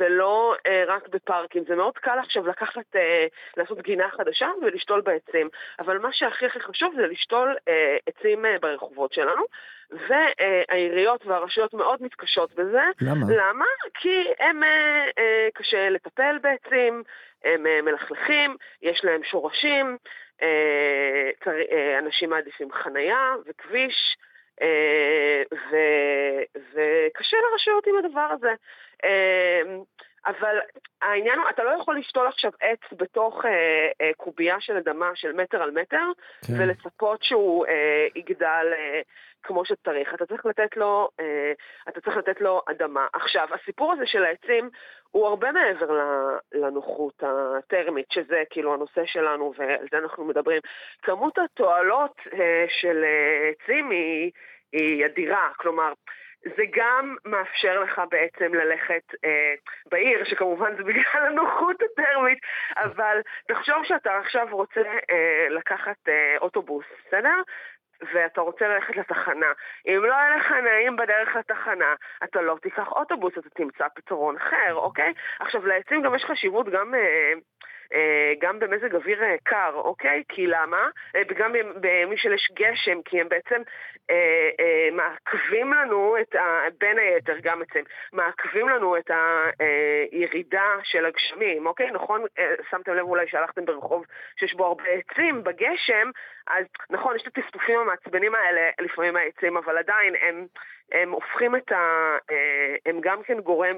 ולא 0.00 0.54
אה, 0.66 0.84
רק 0.86 1.08
בפארקים. 1.08 1.64
זה 1.68 1.76
מאוד 1.76 1.98
קל 1.98 2.18
עכשיו 2.18 2.46
לקחת, 2.46 2.96
אה, 2.96 3.26
לעשות 3.56 3.80
גינה 3.82 4.08
חדשה 4.10 4.48
ולשתול 4.62 5.00
בעצים, 5.00 5.48
אבל 5.78 5.98
מה 5.98 6.12
שהכי 6.12 6.46
הכי 6.46 6.60
חשוב 6.60 6.94
זה 6.96 7.06
לשתול 7.06 7.56
אה, 7.68 7.96
עצים 8.06 8.46
אה, 8.46 8.56
ברחובות 8.60 9.12
שלנו, 9.12 9.42
והעיריות 10.08 11.26
והרשויות 11.26 11.74
מאוד 11.74 12.02
מתקשות 12.02 12.54
בזה. 12.54 12.82
למה? 13.00 13.26
למה? 13.28 13.64
כי 13.94 14.24
הם 14.38 14.62
אה, 14.62 15.08
אה, 15.18 15.48
קשה 15.54 15.90
לטפל 15.90 16.38
בעצים, 16.42 17.02
הם 17.44 17.66
אה, 17.66 17.82
מלכלכים, 17.82 18.56
יש 18.82 19.04
להם 19.04 19.24
שורשים, 19.24 19.96
אה, 20.42 21.30
אה, 21.72 21.98
אנשים 21.98 22.30
מעדיפים 22.30 22.72
חנייה 22.72 23.34
וכביש, 23.46 24.16
וקשה 26.72 27.36
לרשויות 27.50 27.86
עם 27.86 27.96
הדבר 27.96 28.28
הזה. 28.32 28.54
אבל 30.26 30.58
העניין 31.02 31.38
הוא, 31.38 31.48
אתה 31.50 31.64
לא 31.64 31.70
יכול 31.70 31.98
לשתול 31.98 32.26
עכשיו 32.26 32.50
עץ 32.60 32.92
בתוך 32.92 33.44
אה, 33.44 33.50
אה, 34.00 34.10
קובייה 34.16 34.60
של 34.60 34.76
אדמה 34.76 35.10
של 35.14 35.32
מטר 35.32 35.62
על 35.62 35.70
מטר, 35.70 36.06
כן. 36.46 36.52
ולצפות 36.58 37.22
שהוא 37.22 37.66
אה, 37.66 38.06
יגדל 38.14 38.66
אה, 38.72 39.00
כמו 39.42 39.64
שצריך. 39.64 40.14
אתה 40.14 40.26
צריך 40.26 40.46
לתת 40.46 40.76
לו, 40.76 41.08
אה, 41.20 41.52
אתה 41.88 42.00
צריך 42.00 42.16
לתת 42.16 42.40
לו 42.40 42.62
אדמה. 42.70 43.06
עכשיו, 43.12 43.48
הסיפור 43.54 43.92
הזה 43.92 44.06
של 44.06 44.24
העצים 44.24 44.70
הוא 45.10 45.26
הרבה 45.26 45.52
מעבר 45.52 45.98
לנוחות 46.52 47.22
הטרמית, 47.22 48.06
שזה 48.10 48.42
כאילו 48.50 48.74
הנושא 48.74 49.02
שלנו 49.04 49.52
ועל 49.58 49.86
זה 49.90 49.98
אנחנו 49.98 50.24
מדברים. 50.24 50.60
כמות 51.02 51.38
התועלות 51.38 52.20
אה, 52.32 52.64
של 52.68 53.04
אה, 53.04 53.50
עצים 53.50 53.90
היא, 53.90 54.30
היא 54.72 55.06
אדירה, 55.06 55.50
כלומר... 55.56 55.92
זה 56.44 56.62
גם 56.72 57.16
מאפשר 57.24 57.80
לך 57.80 58.02
בעצם 58.10 58.54
ללכת 58.54 59.14
אה, 59.24 59.54
בעיר, 59.86 60.24
שכמובן 60.24 60.76
זה 60.76 60.82
בגלל 60.82 61.26
הנוחות 61.26 61.76
הטרמית, 61.82 62.38
אבל 62.76 63.20
תחשוב 63.48 63.84
שאתה 63.84 64.18
עכשיו 64.18 64.48
רוצה 64.50 64.80
אה, 65.10 65.46
לקחת 65.50 66.08
אה, 66.08 66.36
אוטובוס, 66.40 66.84
בסדר? 67.06 67.42
ואתה 68.12 68.40
רוצה 68.40 68.68
ללכת 68.68 68.96
לתחנה. 68.96 69.52
אם 69.86 70.04
לא 70.04 70.14
יהיה 70.14 70.36
לך 70.36 70.52
נעים 70.52 70.96
בדרך 70.96 71.36
לתחנה, 71.36 71.94
אתה 72.24 72.42
לא 72.42 72.56
תיקח 72.62 72.92
אוטובוס, 72.92 73.38
אתה 73.38 73.50
תמצא 73.50 73.86
פתרון 73.94 74.36
אחר, 74.36 74.74
אוקיי? 74.74 75.12
עכשיו, 75.40 75.66
לעצים 75.66 76.02
גם 76.02 76.14
יש 76.14 76.24
חשיבות 76.24 76.68
גם... 76.68 76.94
אה, 76.94 77.00
אה, 77.00 77.32
גם 78.40 78.58
במזג 78.58 78.94
אוויר 78.94 79.22
אה, 79.22 79.36
קר, 79.42 79.72
אוקיי? 79.74 80.22
כי 80.28 80.46
למה? 80.46 80.88
אה, 81.16 81.22
וגם 81.28 81.52
במי 81.80 82.16
שיש 82.16 82.52
גשם, 82.52 83.02
כי 83.04 83.20
הם 83.20 83.28
בעצם 83.28 83.62
אה, 84.10 84.50
אה, 84.60 84.88
מעכבים 84.92 85.72
לנו 85.72 86.16
את 86.20 86.34
ה... 86.34 86.64
בין 86.80 86.98
היתר, 86.98 87.36
גם 87.42 87.62
עצים, 87.62 87.84
מעכבים 88.12 88.68
לנו 88.68 88.96
את 88.96 89.10
הירידה 89.58 90.76
של 90.84 91.06
הגשמים, 91.06 91.66
אוקיי? 91.66 91.90
נכון, 91.90 92.24
אה, 92.38 92.54
שמתם 92.70 92.94
לב 92.94 93.06
אולי 93.06 93.28
שהלכתם 93.28 93.64
ברחוב 93.64 94.04
שיש 94.36 94.54
בו 94.54 94.66
הרבה 94.66 94.84
עצים 94.84 95.44
בגשם, 95.44 96.10
אז 96.46 96.64
נכון, 96.90 97.16
יש 97.16 97.22
את 97.22 97.26
הטפטופים 97.26 97.78
המעצבנים 97.78 98.34
האלה 98.34 98.70
לפעמים 98.80 99.16
העצים, 99.16 99.56
אבל 99.56 99.78
עדיין 99.78 100.14
הם, 100.20 100.46
הם 100.92 101.10
הופכים 101.10 101.56
את 101.56 101.72
ה... 101.72 102.16
אה, 102.30 102.76
הם 102.86 103.00
גם 103.00 103.22
כן 103.22 103.40
גורם 103.40 103.76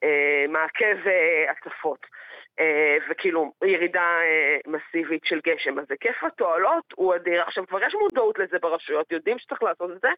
שמעכב 0.00 0.96
אה, 1.06 1.50
הצפות. 1.50 2.06
אה, 2.60 2.96
וכאילו 3.10 3.52
ירידה 3.64 4.00
אה, 4.00 4.56
מסיבית 4.66 5.24
של 5.24 5.40
גשם. 5.46 5.78
אז 5.78 5.84
היקף 5.90 6.24
התועלות 6.24 6.84
הוא 6.94 7.14
אדיר. 7.14 7.42
עכשיו 7.42 7.66
כבר 7.66 7.82
יש 7.82 7.94
מודעות 7.94 8.38
לזה 8.38 8.58
ברשויות, 8.58 9.12
יודעים 9.12 9.38
שצריך 9.38 9.62
לעשות 9.62 9.90
את 9.90 10.00
זה, 10.00 10.08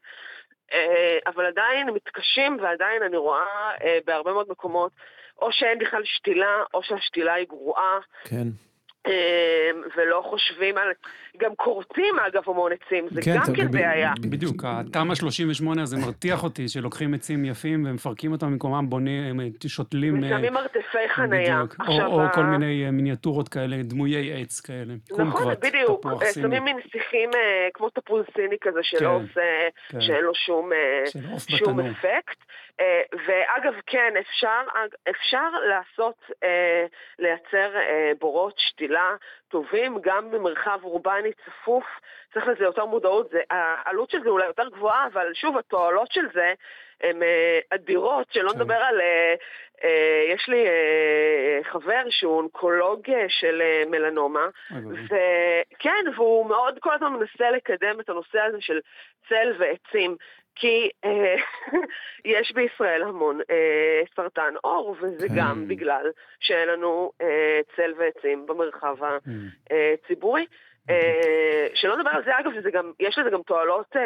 אה, 0.72 1.18
אבל 1.26 1.46
עדיין 1.46 1.90
מתקשים 1.90 2.56
ועדיין 2.62 3.02
אני 3.02 3.16
רואה 3.16 3.74
אה, 3.84 3.98
בהרבה 4.06 4.32
מאוד 4.32 4.46
מקומות 4.50 4.92
או 5.38 5.52
שאין 5.52 5.78
בכלל 5.78 6.02
שתילה, 6.04 6.62
או 6.74 6.82
שהשתילה 6.82 7.34
היא 7.34 7.46
גרועה, 7.48 7.98
כן. 8.24 8.48
ולא 9.96 10.22
חושבים 10.30 10.78
על... 10.78 10.92
גם 11.38 11.50
כורתים 11.56 12.14
אגב 12.28 12.42
המון 12.46 12.72
עצים, 12.72 13.06
זה 13.10 13.20
כן, 13.22 13.34
גם 13.36 13.54
כן 13.56 13.70
בעיה. 13.70 14.12
בדיוק, 14.20 14.64
התמ"א 14.64 15.14
38 15.14 15.82
הזה 15.82 15.96
מרתיח 16.06 16.44
אותי, 16.44 16.68
שלוקחים 16.68 17.14
עצים 17.14 17.44
יפים 17.44 17.86
ומפרקים 17.88 18.32
אותם 18.32 18.46
במקומם, 18.52 18.90
בונים, 18.90 19.40
שותלים... 19.66 20.24
אה, 20.24 20.28
ושמים 20.28 20.52
מרתפי 20.52 21.08
חנייה. 21.08 21.56
בדיוק. 21.56 21.76
או- 21.80 21.84
עכשיו, 21.84 22.06
או 22.06 22.22
ה- 22.22 22.28
כל 22.28 22.42
מיני 22.42 22.84
אה, 22.86 22.90
מיניאטורות 22.90 23.48
כאלה, 23.48 23.76
דמויי 23.82 24.40
עץ 24.42 24.60
כאלה. 24.60 24.94
נכון, 25.18 25.54
בדיוק. 25.62 26.06
אה. 26.06 26.32
שמים 26.32 26.64
מין 26.64 26.76
שיחים 26.92 27.30
אה, 27.34 27.68
כמו 27.74 27.90
תפוז 27.90 28.24
סיני 28.36 28.56
כזה 28.60 28.80
של 28.82 28.98
כן, 28.98 29.04
עוף, 29.04 29.38
אה, 29.38 29.68
כן. 29.88 30.00
שאין 30.00 30.24
לו 30.24 30.34
שום, 30.34 30.72
אה, 30.72 31.04
שום. 31.48 31.80
אפקט. 31.80 32.38
אה, 32.80 33.00
ואגב, 33.26 33.74
כן, 33.86 34.12
אפשר, 34.20 34.60
אפשר 35.10 35.48
לעשות, 35.68 36.14
אה, 36.44 36.84
לייצר 37.18 37.76
אה, 37.76 38.12
בורות 38.20 38.54
שתילה 38.56 39.10
טובים, 39.54 39.98
גם 40.02 40.30
במרחב 40.30 40.78
אורבני 40.82 41.32
צפוף, 41.32 41.84
צריך 42.32 42.46
לזה 42.46 42.64
יותר 42.64 42.84
מודעות, 42.84 43.30
זה, 43.30 43.40
העלות 43.50 44.10
של 44.10 44.22
זה 44.22 44.28
אולי 44.28 44.46
יותר 44.46 44.68
גבוהה, 44.68 45.06
אבל 45.06 45.34
שוב, 45.34 45.56
התועלות 45.56 46.12
של 46.12 46.26
זה 46.34 46.52
הן 47.00 47.22
אה, 47.22 47.58
אדירות, 47.70 48.26
שלא 48.32 48.50
כן. 48.50 48.58
נדבר 48.58 48.74
על... 48.74 49.00
אה, 49.00 49.34
אה, 49.84 50.24
יש 50.34 50.48
לי 50.48 50.66
חבר 51.62 52.02
שהוא 52.10 52.36
אונקולוג 52.36 53.00
של 53.28 53.62
מלנומה. 53.90 54.46
וכן, 54.70 56.04
והוא 56.16 56.46
מאוד 56.46 56.78
כל 56.78 56.94
הזמן 56.94 57.12
מנסה 57.12 57.50
לקדם 57.50 58.00
את 58.00 58.08
הנושא 58.08 58.40
הזה 58.40 58.60
של 58.60 58.80
צל 59.28 59.52
ועצים, 59.58 60.16
כי 60.56 60.90
אה, 61.04 61.34
יש 62.34 62.52
בישראל 62.52 63.02
המון 63.02 63.40
אה, 63.50 64.02
סרטן 64.16 64.54
עור, 64.62 64.96
וזה 65.00 65.28
כן. 65.28 65.34
גם 65.36 65.68
בגלל 65.68 66.10
שאין 66.40 66.68
לנו 66.68 67.12
אה, 67.20 67.60
צל 67.76 67.92
ועצים 67.98 68.46
במרחב. 68.46 68.96
הציבורי. 69.70 70.46
אה, 70.90 70.94
שלא 71.74 71.96
נדבר 71.96 72.10
על 72.10 72.22
זה, 72.24 72.30
אגב, 72.40 72.50
שזה 72.54 72.70
גם, 72.70 72.92
יש 73.00 73.18
לזה 73.18 73.30
גם 73.30 73.40
תועלות 73.46 73.86
אה, 73.96 74.02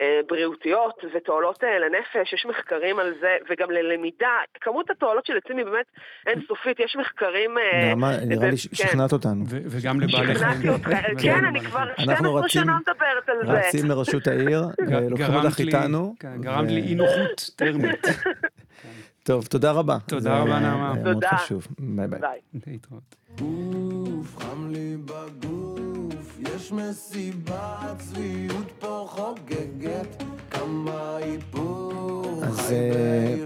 אה, 0.00 0.20
בריאותיות 0.28 0.94
ותועלות 1.14 1.64
אה, 1.64 1.78
לנפש, 1.78 2.32
יש 2.32 2.46
מחקרים 2.46 2.98
על 2.98 3.14
זה, 3.20 3.36
וגם 3.50 3.70
ללמידה. 3.70 4.30
כמות 4.60 4.90
התועלות 4.90 5.26
של 5.26 5.36
עצים 5.44 5.56
היא 5.56 5.64
באמת 5.66 5.86
אינסופית, 6.26 6.80
יש 6.80 6.96
מחקרים... 7.00 7.58
אה, 7.58 7.88
נעמה, 7.88 8.10
נראה 8.26 8.44
לי 8.44 8.50
כן. 8.50 8.56
ששכנעת 8.56 9.12
אותנו. 9.12 9.44
ו- 9.48 9.58
וגם 9.64 10.00
לבעלי 10.00 10.34
חיים. 10.34 10.36
שכנעתי 10.36 10.68
אותך, 10.68 10.88
וגם 10.88 11.18
כן, 11.22 11.44
אני. 11.44 11.60
כבר 11.60 11.82
אנחנו 11.82 12.04
12 12.04 12.38
רצים- 12.40 12.48
שנה 12.62 12.76
מדברת 12.78 13.28
על 13.28 13.46
זה. 13.46 13.52
רצים 13.52 13.90
לראשות 13.90 14.26
העיר, 14.26 14.62
לוקחים 15.10 15.34
אותך 15.34 15.58
איתנו. 15.60 16.14
כן, 16.20 16.40
גרמת 16.40 16.70
לי 16.70 16.80
אי 16.80 16.94
נוחות 16.94 17.50
טרמית. 17.56 18.06
טוב, 19.26 19.46
תודה 19.46 19.72
רבה. 19.72 19.96
תודה 20.08 20.38
רבה, 20.38 20.58
נעמה. 20.58 20.92
היה 20.92 21.02
מאוד 21.02 21.14
תודה. 21.14 21.28
חשוב. 21.36 21.66
ביי 21.78 22.06
ביי. 22.08 22.20
ביי. 22.20 22.40
להתראות. 22.66 23.16
גוף, 23.38 24.38
חם 24.38 24.70
לי 24.72 24.96
בגוף, 25.04 25.95
יש 26.40 26.72
מסיבה, 26.72 27.94
צביעות 27.98 28.66
פה 28.78 29.06
חוגגת, 29.08 30.22
כמה 30.50 31.18
איפור, 31.18 32.44
אז, 32.44 32.72
אה, 32.72 33.44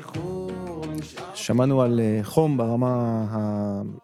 שמענו 1.35 1.83
על 1.83 2.01
אה, 2.01 2.21
חום 2.23 2.57
ברמה 2.57 3.25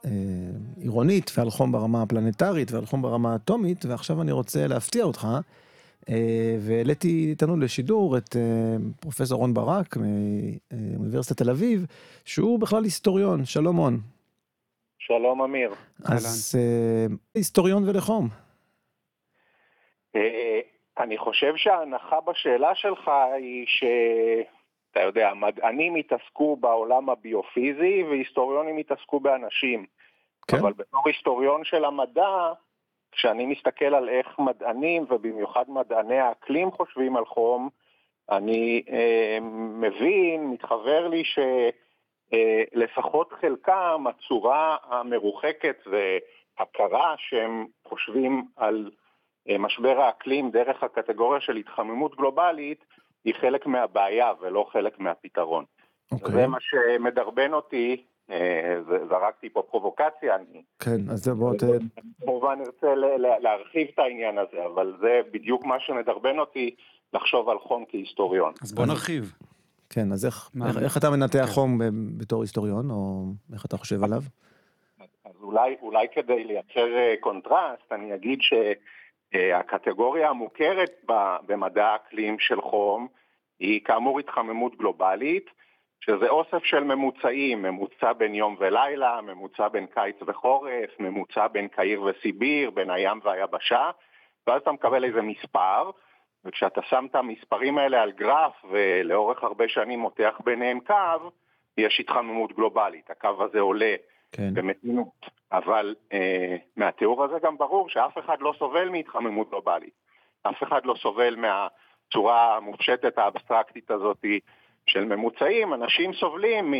העירונית 0.04 1.32
ועל 1.36 1.50
חום 1.50 1.72
ברמה 1.72 2.02
הפלנטרית 2.02 2.72
ועל 2.72 2.86
חום 2.86 3.02
ברמה 3.02 3.32
האטומית, 3.32 3.84
ועכשיו 3.84 4.22
אני 4.22 4.32
רוצה 4.32 4.66
להפתיע 4.66 5.04
אותך, 5.04 5.28
אה, 6.08 6.56
והעליתי 6.60 7.26
איתנו 7.30 7.56
לשידור 7.56 8.16
את 8.16 8.36
אה, 8.36 8.76
פרופסור 9.00 9.38
רון 9.38 9.54
ברק 9.54 9.96
מאוניברסיטת 9.96 11.36
תל 11.36 11.50
אביב, 11.50 11.86
שהוא 12.24 12.58
בכלל 12.58 12.84
היסטוריון, 12.84 13.44
שלום 13.44 13.76
רון. 13.76 14.00
שלום 14.98 15.42
אמיר. 15.42 15.70
אז 16.04 16.54
אה, 16.58 17.14
היסטוריון 17.34 17.88
ולחום. 17.88 18.45
אה, 20.16 20.60
אני 20.98 21.18
חושב 21.18 21.56
שההנחה 21.56 22.20
בשאלה 22.20 22.74
שלך 22.74 23.10
היא 23.34 23.66
שאתה 23.66 25.02
יודע, 25.02 25.34
מדענים 25.34 25.96
יתעסקו 25.96 26.56
בעולם 26.56 27.10
הביופיזי 27.10 28.02
והיסטוריונים 28.02 28.78
יתעסקו 28.78 29.20
באנשים. 29.20 29.86
כן. 30.48 30.56
אבל 30.56 30.72
בתור 30.72 31.02
היסטוריון 31.06 31.64
של 31.64 31.84
המדע, 31.84 32.52
כשאני 33.12 33.46
מסתכל 33.46 33.94
על 33.94 34.08
איך 34.08 34.38
מדענים, 34.38 35.04
ובמיוחד 35.08 35.64
מדעני 35.68 36.18
האקלים 36.18 36.70
חושבים 36.70 37.16
על 37.16 37.24
חום, 37.24 37.68
אני 38.30 38.82
אה, 38.90 39.38
מבין, 39.80 40.50
מתחבר 40.50 41.08
לי 41.08 41.22
שלפחות 42.34 43.32
חלקם, 43.32 44.04
הצורה 44.08 44.76
המרוחקת 44.82 45.84
והקרה 45.86 47.14
שהם 47.18 47.66
חושבים 47.84 48.44
על 48.56 48.90
אה, 48.90 49.05
משבר 49.58 50.00
האקלים 50.00 50.50
דרך 50.50 50.82
הקטגוריה 50.82 51.40
של 51.40 51.56
התחממות 51.56 52.16
גלובלית, 52.16 52.84
היא 53.24 53.34
חלק 53.40 53.66
מהבעיה 53.66 54.32
ולא 54.40 54.66
חלק 54.72 54.98
מהפתרון. 55.00 55.64
אוקיי. 56.12 56.34
זה 56.34 56.46
מה 56.46 56.58
שמדרבן 56.60 57.52
אותי, 57.52 58.04
אה, 58.30 58.76
זרקתי 59.08 59.50
פה 59.50 59.62
פרובוקציה, 59.70 60.36
אני 60.36 60.62
כן, 60.78 61.10
אז 61.10 61.24
זה 61.24 61.34
בוא, 61.34 61.54
ת... 61.54 61.62
כמובן 62.20 62.58
ארצה 62.66 62.94
להרחיב 63.40 63.88
את 63.94 63.98
העניין 63.98 64.38
הזה, 64.38 64.66
אבל 64.66 64.96
זה 65.00 65.20
בדיוק 65.32 65.64
מה 65.64 65.80
שמדרבן 65.80 66.38
אותי 66.38 66.74
לחשוב 67.14 67.48
על 67.48 67.58
חום 67.58 67.84
כהיסטוריון. 67.88 68.52
אז 68.62 68.72
בוא 68.74 68.86
נרחיב. 68.86 69.32
כן, 69.90 70.12
אז 70.12 70.26
איך, 70.26 70.50
מה- 70.54 70.68
איך, 70.68 70.76
איך 70.82 70.96
אתה 70.96 71.10
מנתח 71.10 71.38
כן. 71.46 71.52
חום 71.52 71.78
ב- 71.78 71.84
בתור 72.22 72.42
היסטוריון, 72.42 72.90
או 72.90 73.24
איך 73.52 73.66
אתה 73.66 73.76
חושב 73.76 74.04
עליו? 74.04 74.20
אז 75.24 75.42
אולי, 75.42 75.76
אולי 75.82 76.06
כדי 76.14 76.44
לייצר 76.44 76.96
אה, 76.96 77.14
קונטרסט, 77.20 77.92
אני 77.92 78.14
אגיד 78.14 78.38
שהקטגוריה 79.34 80.30
המוכרת 80.30 80.90
ב- 81.08 81.36
במדע 81.46 81.86
האקלים 81.86 82.38
של 82.38 82.60
חום 82.60 83.08
היא 83.58 83.84
כאמור 83.84 84.18
התחממות 84.18 84.76
גלובלית, 84.76 85.50
שזה 86.00 86.28
אוסף 86.28 86.64
של 86.64 86.84
ממוצעים, 86.84 87.62
ממוצע 87.62 88.12
בין 88.12 88.34
יום 88.34 88.56
ולילה, 88.58 89.20
ממוצע 89.20 89.68
בין 89.68 89.86
קיץ 89.86 90.16
וחורף, 90.26 90.90
ממוצע 90.98 91.46
בין 91.48 91.68
קהיר 91.68 92.02
וסיביר, 92.02 92.70
בין 92.70 92.90
הים 92.90 93.20
והיבשה, 93.24 93.90
ואז 94.46 94.62
אתה 94.62 94.72
מקבל 94.72 95.04
איזה 95.04 95.22
מספר, 95.22 95.90
וכשאתה 96.44 96.82
שם 96.82 97.06
את 97.10 97.14
המספרים 97.14 97.78
האלה 97.78 98.02
על 98.02 98.12
גרף 98.12 98.64
ולאורך 98.70 99.42
הרבה 99.42 99.68
שנים 99.68 99.98
מותח 99.98 100.40
ביניהם 100.44 100.80
קו, 100.80 101.30
יש 101.78 102.00
התחממות 102.00 102.52
גלובלית, 102.52 103.10
הקו 103.10 103.44
הזה 103.44 103.60
עולה 103.60 103.94
כן. 104.36 104.54
במתינות, 104.54 105.26
אבל 105.52 105.94
אה, 106.12 106.56
מהתיאור 106.76 107.24
הזה 107.24 107.34
גם 107.42 107.58
ברור 107.58 107.88
שאף 107.88 108.18
אחד 108.18 108.36
לא 108.40 108.54
סובל 108.58 108.88
מהתחממות 108.88 109.50
גלובלית. 109.50 109.94
אף 110.42 110.62
אחד 110.62 110.86
לא 110.86 110.94
סובל 111.02 111.36
מהצורה 111.36 112.56
המופשטת 112.56 113.18
האבסטרקטית 113.18 113.90
הזאת 113.90 114.24
של 114.86 115.04
ממוצעים, 115.04 115.74
אנשים 115.74 116.12
סובלים 116.12 116.74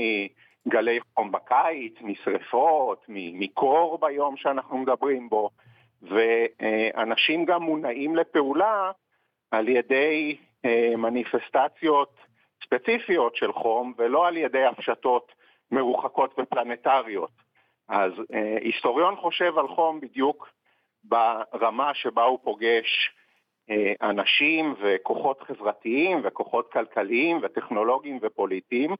מגלי 0.66 0.98
חום 1.14 1.32
בקיץ, 1.32 1.94
משרפות, 2.00 3.04
מקור 3.09 3.98
ביום 3.98 4.36
שאנחנו 4.36 4.78
מדברים 4.78 5.28
בו, 5.28 5.50
ואנשים 6.02 7.44
גם 7.44 7.62
מונעים 7.62 8.16
לפעולה 8.16 8.90
על 9.50 9.68
ידי 9.68 10.36
אה, 10.64 10.92
מניפסטציות 10.96 12.14
ספציפיות 12.64 13.36
של 13.36 13.52
חום 13.52 13.92
ולא 13.98 14.26
על 14.26 14.36
ידי 14.36 14.64
הפשטות 14.64 15.32
מרוחקות 15.70 16.34
ופלנטריות. 16.38 17.45
אז 17.89 18.12
אה, 18.34 18.57
היסטוריון 18.61 19.16
חושב 19.16 19.59
על 19.59 19.68
חום 19.68 20.01
בדיוק 20.01 20.49
ברמה 21.05 21.95
שבה 21.95 22.22
הוא 22.22 22.39
פוגש 22.43 23.11
אה, 23.70 23.93
אנשים 24.03 24.74
וכוחות 24.80 25.43
חברתיים 25.43 26.20
וכוחות 26.24 26.72
כלכליים 26.72 27.39
וטכנולוגיים 27.43 28.18
ופוליטיים, 28.22 28.91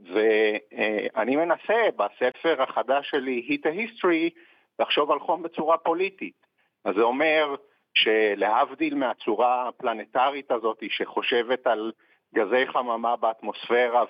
ואני 0.00 1.36
מנסה 1.36 1.82
בספר 1.96 2.62
החדש 2.62 3.10
שלי, 3.10 3.48
Heat 3.48 3.66
a 3.66 3.70
History, 3.74 4.40
לחשוב 4.78 5.10
על 5.10 5.20
חום 5.20 5.42
בצורה 5.42 5.78
פוליטית. 5.78 6.46
אז 6.84 6.94
זה 6.94 7.02
אומר 7.02 7.54
שלהבדיל 7.94 8.94
מהצורה 8.94 9.68
הפלנטרית 9.68 10.50
הזאת 10.50 10.82
שחושבת 10.88 11.66
על 11.66 11.92
גזי 12.34 12.66
חממה 12.66 13.16
באטמוספירה 13.16 14.04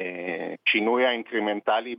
והשינוי 0.00 1.06
האינקרימנטלי 1.06 1.96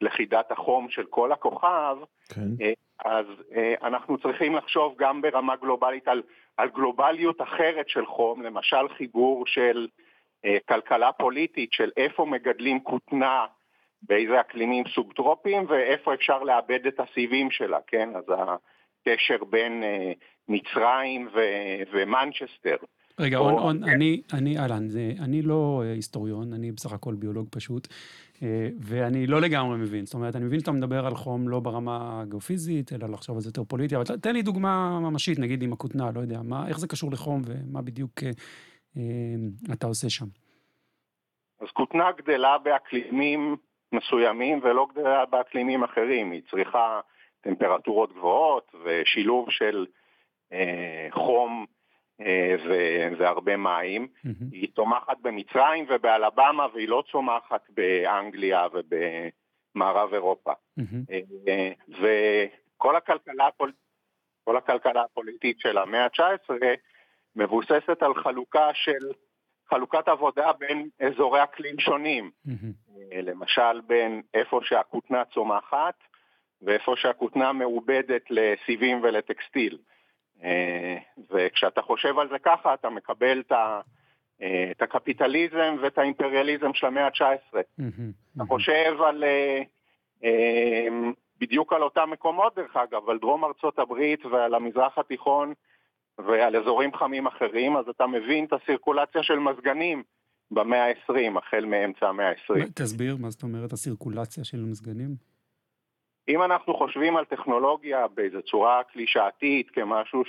בלכידת 0.00 0.52
החום 0.52 0.90
של 0.90 1.04
כל 1.04 1.32
הכוכב, 1.32 1.96
כן. 2.34 2.64
אה, 2.64 2.72
אז 3.04 3.26
אה, 3.54 3.74
אנחנו 3.82 4.18
צריכים 4.18 4.54
לחשוב 4.54 4.94
גם 4.98 5.22
ברמה 5.22 5.56
גלובלית 5.56 6.08
על, 6.08 6.22
על 6.56 6.68
גלובליות 6.68 7.42
אחרת 7.42 7.88
של 7.88 8.06
חום, 8.06 8.42
למשל 8.42 8.88
חיבור 8.96 9.46
של 9.46 9.88
אה, 10.44 10.56
כלכלה 10.68 11.12
פוליטית, 11.12 11.72
של 11.72 11.90
איפה 11.96 12.26
מגדלים 12.26 12.80
כותנה, 12.80 13.46
באיזה 14.02 14.40
אקלימים 14.40 14.84
סובטרופיים, 14.94 15.64
ואיפה 15.68 16.14
אפשר 16.14 16.42
לעבד 16.42 16.86
את 16.86 17.00
הסיבים 17.00 17.50
שלה, 17.50 17.78
כן? 17.86 18.08
אז 18.16 18.24
הקשר 18.28 19.44
בין 19.44 19.82
מצרים 20.48 21.28
ו- 21.34 21.82
ומנצ'סטר. 21.92 22.76
רגע, 23.18 23.38
או- 23.38 23.50
און, 23.50 23.58
און, 23.58 23.84
אני, 23.84 24.22
אני, 24.32 24.58
אהלן, 24.58 24.88
אני 25.20 25.42
לא 25.42 25.82
אה, 25.84 25.92
היסטוריון, 25.92 26.52
אני 26.52 26.72
בסך 26.72 26.92
הכל 26.92 27.14
ביולוג 27.14 27.48
פשוט, 27.50 27.88
אה, 28.42 28.68
ואני 28.80 29.26
לא 29.26 29.40
לגמרי 29.40 29.78
מבין. 29.78 30.06
זאת 30.06 30.14
אומרת, 30.14 30.36
אני 30.36 30.44
מבין 30.44 30.60
שאתה 30.60 30.72
מדבר 30.72 31.06
על 31.06 31.14
חום 31.14 31.48
לא 31.48 31.60
ברמה 31.60 32.20
הגיאופיזית, 32.20 32.92
אלא 32.92 33.08
לחשוב 33.08 33.36
על 33.36 33.42
זה 33.42 33.48
יותר 33.48 33.64
פוליטי, 33.64 33.96
אבל 33.96 34.04
תן 34.04 34.32
לי 34.32 34.42
דוגמה 34.42 35.00
ממשית, 35.00 35.38
נגיד 35.38 35.62
עם 35.62 35.72
הכותנה, 35.72 36.10
לא 36.14 36.20
יודע, 36.20 36.40
מה, 36.44 36.68
איך 36.68 36.78
זה 36.78 36.88
קשור 36.88 37.10
לחום 37.12 37.42
ומה 37.44 37.82
בדיוק 37.82 38.10
אה, 38.22 38.30
אה, 38.96 39.02
אתה 39.72 39.86
עושה 39.86 40.10
שם. 40.10 40.26
אז 41.60 41.68
כותנה 41.72 42.12
גדלה 42.12 42.58
באקלימים 42.58 43.56
מסוימים 43.92 44.60
ולא 44.62 44.86
גדלה 44.92 45.26
באקלימים 45.26 45.84
אחרים. 45.84 46.30
היא 46.30 46.42
צריכה 46.50 47.00
טמפרטורות 47.40 48.12
גבוהות 48.12 48.74
ושילוב 48.84 49.50
של 49.50 49.86
אה, 50.52 51.08
חום 51.10 51.66
ו- 52.68 53.18
והרבה 53.18 53.56
מים. 53.56 54.08
מהמם. 54.24 54.50
היא 54.52 54.68
צומחת 54.74 55.16
במצרים 55.22 55.86
ובאלבמה 55.88 56.66
והיא 56.74 56.88
לא 56.88 57.02
צומחת 57.12 57.66
באנגליה 57.68 58.66
ובמערב 58.72 60.14
אירופה. 60.14 60.52
מהמם. 60.76 61.04
אה, 62.04 62.46
כל 62.76 62.96
הכלכלה, 62.96 63.46
הפול... 63.46 63.72
כל 64.44 64.56
הכלכלה 64.56 65.02
הפוליטית 65.02 65.60
של 65.60 65.78
המאה 65.78 66.04
ה-19 66.04 66.54
מבוססת 67.36 68.02
על 68.02 68.14
חלוקה 68.14 68.70
של, 68.74 69.12
חלוקת 69.70 70.08
עבודה 70.08 70.52
בין 70.52 70.88
אזורי 71.00 71.42
אקלים 71.42 71.78
שונים. 71.78 72.30
אה, 72.48 73.20
למשל 73.22 73.80
בין 73.86 74.22
איפה 74.34 74.60
שהכותנה 74.62 75.24
צומחת 75.24 75.94
ואיפה 76.62 76.94
שהכותנה 76.96 77.52
מעובדת 77.52 78.22
לסיבים 78.30 79.02
ולטקסטיל. 79.02 79.78
אה, 80.44 80.96
וכשאתה 81.30 81.82
חושב 81.82 82.18
על 82.18 82.28
זה 82.28 82.38
ככה, 82.38 82.74
אתה 82.74 82.90
מקבל 82.90 83.40
את, 83.40 83.52
ה, 83.52 83.80
אה, 84.42 84.68
את 84.70 84.82
הקפיטליזם 84.82 85.76
ואת 85.82 85.98
האימפריאליזם 85.98 86.74
של 86.74 86.86
המאה 86.86 87.06
ה-19. 87.06 87.56
מהמם. 87.78 88.12
אתה 88.36 88.44
חושב 88.44 88.96
על, 89.08 89.24
אה, 89.24 89.62
בדיוק 91.40 91.72
על 91.72 91.82
אותם 91.82 92.10
מקומות 92.10 92.54
דרך 92.56 92.76
אגב, 92.76 93.08
על 93.10 93.18
דרום 93.18 93.44
ארצות 93.44 93.78
הברית 93.78 94.26
ועל 94.26 94.54
המזרח 94.54 94.98
התיכון 94.98 95.52
ועל 96.18 96.56
אזורים 96.56 96.94
חמים 96.94 97.26
אחרים, 97.26 97.76
אז 97.76 97.88
אתה 97.88 98.06
מבין 98.06 98.44
את 98.44 98.52
הסירקולציה 98.52 99.22
של 99.22 99.38
מזגנים 99.38 100.02
במאה 100.50 100.84
ה-20, 100.88 101.38
החל 101.38 101.64
מאמצע 101.64 102.08
המאה 102.08 102.28
ה-20. 102.28 102.58
מה- 102.58 102.64
תסביר, 102.74 103.16
מה 103.16 103.30
זאת 103.30 103.42
אומרת 103.42 103.72
הסירקולציה 103.72 104.44
של 104.44 104.64
מזגנים? 104.64 105.10
אם 106.30 106.42
אנחנו 106.42 106.74
חושבים 106.74 107.16
על 107.16 107.24
טכנולוגיה 107.24 108.06
באיזו 108.08 108.42
צורה 108.42 108.82
קלישאתית, 108.92 109.70
כמשהו 109.70 110.22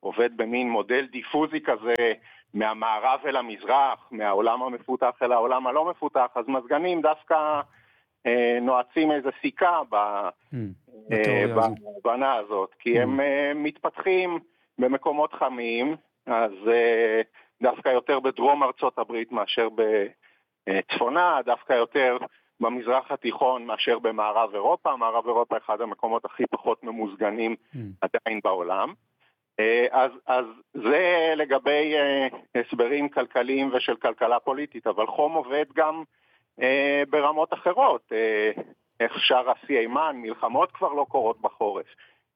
שעובד 0.00 0.36
במין 0.36 0.70
מודל 0.70 1.06
דיפוזי 1.06 1.60
כזה 1.60 1.94
מהמערב 2.54 3.20
אל 3.24 3.36
המזרח, 3.36 4.08
מהעולם 4.10 4.62
המפותח 4.62 5.12
אל 5.22 5.32
העולם 5.32 5.66
הלא 5.66 5.90
מפותח, 5.90 6.26
אז 6.34 6.44
מזגנים 6.48 7.02
דווקא 7.02 7.60
אה, 8.26 8.58
נועצים 8.60 9.12
איזו 9.12 9.30
סיכה 9.40 9.80
ב, 9.90 9.96
מהמם. 10.52 10.72
אה. 11.12 11.44
בהבנה 12.04 12.34
הזאת, 12.34 12.74
כי 12.78 13.00
הם 13.00 13.20
אה, 13.20 13.52
מתפתחים 13.54 14.38
במקומות 14.78 15.32
חמים, 15.32 15.96
אז 16.26 16.52
אה, 16.68 17.20
דווקא 17.62 17.88
יותר 17.88 18.20
בדרום 18.20 18.62
ארצות 18.62 18.98
הברית 18.98 19.32
מאשר 19.32 19.68
בצפונה, 20.68 21.40
דווקא 21.44 21.72
יותר 21.72 22.16
במזרח 22.60 23.10
התיכון 23.10 23.66
מאשר 23.66 23.98
במערב 23.98 24.54
אירופה, 24.54 24.96
מערב 24.96 25.26
אירופה 25.26 25.56
אחד 25.56 25.80
המקומות 25.80 26.24
הכי 26.24 26.46
פחות 26.46 26.84
ממוזגנים 26.84 27.56
מהמם. 27.74 27.90
עדיין 28.00 28.40
בעולם. 28.44 28.92
אה, 29.60 29.86
אז, 29.90 30.10
אז 30.26 30.44
זה 30.74 31.32
לגבי 31.36 31.94
אה, 31.94 32.28
הסברים 32.54 33.08
כלכליים 33.08 33.70
ושל 33.74 33.96
כלכלה 33.96 34.40
פוליטית, 34.40 34.86
אבל 34.86 35.06
חום 35.06 35.32
עובד 35.32 35.64
גם 35.74 36.02
אה, 36.62 37.02
ברמות 37.10 37.52
אחרות. 37.52 38.12
אה, 38.12 38.50
איך 39.00 39.12
שר 39.18 39.50
השיא 39.50 39.78
אימן, 39.78 40.16
מלחמות 40.16 40.72
כבר 40.72 40.92
לא 40.92 41.06
קורות 41.08 41.40
בחורף. 41.40 41.86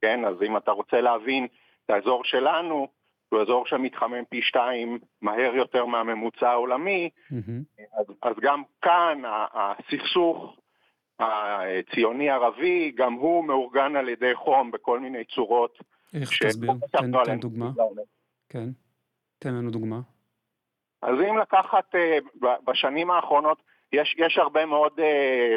כן, 0.03 0.25
אז 0.25 0.35
אם 0.43 0.57
אתה 0.57 0.70
רוצה 0.70 1.01
להבין 1.01 1.47
את 1.85 1.91
האזור 1.91 2.25
שלנו, 2.25 2.89
שהוא 3.35 3.43
אזור 3.43 3.66
שמתחמם 3.66 4.24
פי 4.28 4.43
שתיים 4.43 4.99
מהר 5.22 5.55
יותר 5.55 5.85
מהממוצע 5.87 6.51
העולמי, 6.51 7.11
מהמם. 7.30 7.62
אז, 7.99 8.07
אז 8.22 8.35
גם 8.41 8.62
כאן 8.82 9.22
הסכסוך 9.55 10.57
הציוני-ערבי, 11.18 12.91
גם 12.97 13.12
הוא 13.12 13.45
מאורגן 13.45 13.97
על 13.97 14.09
ידי 14.09 14.35
חום 14.35 14.70
בכל 14.70 15.01
מיני 15.01 15.24
צורות. 15.24 15.78
איך 16.20 16.32
שלא 16.32 16.49
תסביר? 16.49 16.70
תן- 16.72 16.99
חשבנו 16.99 17.24
תן 17.24 17.41
דוגמה. 17.41 17.70
כן. 18.49 18.68
תן 19.39 19.55
לנו 19.55 19.70
דוגמה. 19.70 20.01
אז 21.03 21.14
אם 21.30 21.39
לקחת 21.39 21.95
אה, 21.95 22.18
בשנים 22.64 23.11
האחרונות, 23.11 23.62
יש, 23.93 24.14
יש 24.18 24.39
הרבה 24.39 24.66
מאוד 24.66 25.01
אה, 25.01 25.57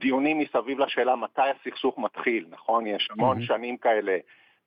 דיונים 0.00 0.38
מסביב 0.38 0.78
לשאלה 0.78 1.16
מתי 1.16 1.42
הסכסוך 1.42 1.98
מתחיל, 1.98 2.46
נכון? 2.50 2.86
יש 2.86 3.08
המון 3.10 3.28
מהמם. 3.28 3.42
שנים 3.42 3.76
כאלה, 3.76 4.16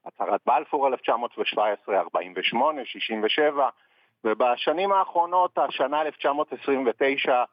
הצהרת 0.05 0.41
בלפור 0.45 0.87
1917, 0.87 1.99
48, 1.99 2.81
67, 2.85 3.69
ובשנים 4.23 4.91
האחרונות, 4.91 5.57
השנה 5.57 6.01
1929, 6.01 7.43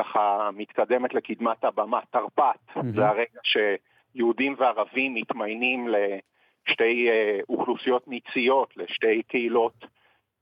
ככה 0.00 0.50
מתקדמת 0.52 1.14
לקדמת 1.14 1.64
הבמה, 1.64 2.00
תרפ"ט, 2.10 2.76
מהמם. 2.76 2.92
זה 2.92 3.08
הרגע 3.08 3.40
שיהודים 3.42 4.54
וערבים 4.58 5.14
מתמיינים 5.14 5.88
לשתי 5.88 7.10
אה, 7.10 7.38
אוכלוסיות 7.48 8.08
ניציות, 8.08 8.76
לשתי 8.76 9.22
קהילות 9.22 9.86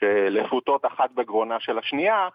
שלפותות 0.00 0.86
אחת 0.86 1.10
בגרונה 1.10 1.60
של 1.60 1.78
השנייה, 1.78 2.28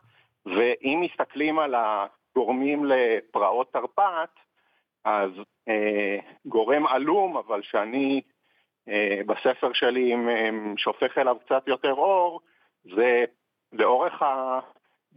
ואם 0.45 1.01
מסתכלים 1.01 1.59
על 1.59 1.75
הגורמים 1.75 2.85
לפרעות 2.85 3.73
תרפ"ט, 3.73 4.39
אז 5.05 5.31
אה, 5.67 6.17
גורם 6.45 6.87
עלום, 6.87 7.37
אבל 7.37 7.61
שאני 7.61 8.21
אה, 8.21 8.36
בספר 9.25 9.73
שלי 9.73 10.15
אה, 10.15 10.49
שופך 10.77 11.17
אליו 11.17 11.35
קצת 11.45 11.67
יותר 11.67 11.93
אור, 11.93 12.41
זה 12.95 13.25
לאורך 13.73 14.21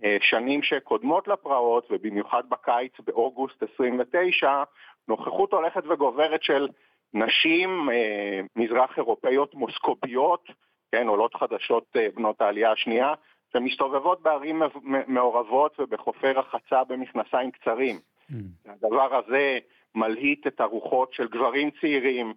השנים 0.03 0.63
שקודמות 0.63 1.29
לפרעות, 1.29 1.87
ובמיוחד 1.91 2.43
בקיץ 2.49 2.93
באוגוסט 3.01 3.63
29, 3.75 4.63
נוכחות 5.09 5.53
הולכת 5.53 5.83
וגוברת 5.91 6.43
של 6.43 6.69
נשים 7.15 7.91
אה, 7.91 8.41
מזרח 8.57 8.97
אירופאיות 8.97 9.55
מוסקופיות, 9.55 10.45
כן, 10.93 11.09
עולות 11.09 11.35
חדשות 11.35 11.85
אה, 11.97 12.09
בנות 12.15 12.41
העלייה 12.41 12.73
השנייה, 12.73 13.15
שמסתובבות 13.53 14.23
בערים 14.23 14.63
מעורבות 15.07 15.81
ובחופי 15.81 16.33
רחצה 16.33 16.85
במכנסיים 16.85 17.51
קצרים. 17.51 17.99
מהמם. 18.31 18.47
הדבר 18.67 19.15
הזה 19.15 19.59
מלהיט 19.95 20.47
את 20.47 20.61
הרוחות 20.61 21.13
של 21.13 21.29
גברים 21.29 21.71
צעירים 21.81 22.35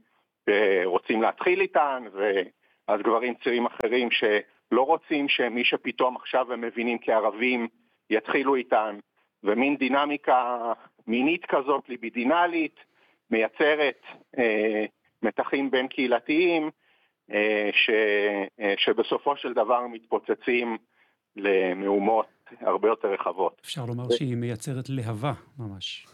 שרוצים 0.49 1.21
להתחיל 1.21 1.61
איתן, 1.61 2.03
ואז 2.13 3.01
גברים 3.01 3.33
צעירים 3.43 3.65
אחרים 3.65 4.09
שלא 4.11 4.81
רוצים 4.81 5.29
שמי 5.29 5.65
שפתאום 5.65 6.15
עכשיו 6.15 6.53
הם 6.53 6.61
מבינים 6.61 6.97
כערבים 7.01 7.67
יתחילו 8.09 8.55
איתן, 8.55 8.99
ומין 9.43 9.77
דינמיקה 9.77 10.73
מינית 11.07 11.45
כזאת, 11.45 11.89
ליבידינלית, 11.89 12.79
מייצרת 13.31 14.01
אה, 14.37 14.85
מתחים 15.23 15.71
בין 15.71 15.87
קהילתיים, 15.87 16.69
אה, 17.31 17.69
ש, 17.73 17.89
אה, 18.59 18.73
שבסופו 18.77 19.37
של 19.37 19.53
דבר 19.53 19.87
מתפוצצים 19.87 20.77
למהומות 21.35 22.27
הרבה 22.61 22.87
יותר 22.87 23.07
רחבות. 23.07 23.61
אפשר 23.65 23.85
לומר 23.85 24.09
שהיא 24.11 24.37
מייצרת 24.37 24.89
להבה 24.89 25.33
ממש. 25.59 26.07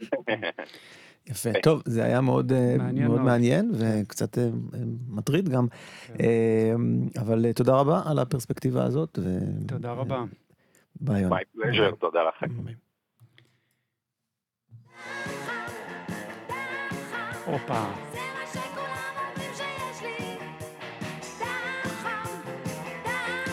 יפה. 1.26 1.50
טוב, 1.62 1.82
זה 1.84 2.04
היה 2.04 2.20
מאוד 2.20 2.52
אה, 2.52 2.74
מעניין 2.78 3.06
מאוד 3.06 3.16
מאוד. 3.20 3.30
מעניין 3.30 3.70
וקצת 3.78 4.38
אה, 4.38 4.42
אה, 4.44 4.48
מטריד 5.08 5.48
גם. 5.48 5.66
אה, 6.20 6.72
אבל 7.20 7.46
אה, 7.46 7.52
תודה 7.52 7.72
רבה 7.76 8.02
על 8.04 8.18
הפרספקטיבה 8.18 8.84
הזאת. 8.84 9.18
ו- 9.22 9.66
תודה 9.68 9.92
רבה. 9.92 10.24
ביי, 11.00 11.22
יוני. 11.22 11.34
My 11.36 11.58
pleasure, 11.58 11.96
תודה 12.00 12.18
לכם. 12.28 12.64
ביי. 12.64 12.74
הופה. 17.46 17.84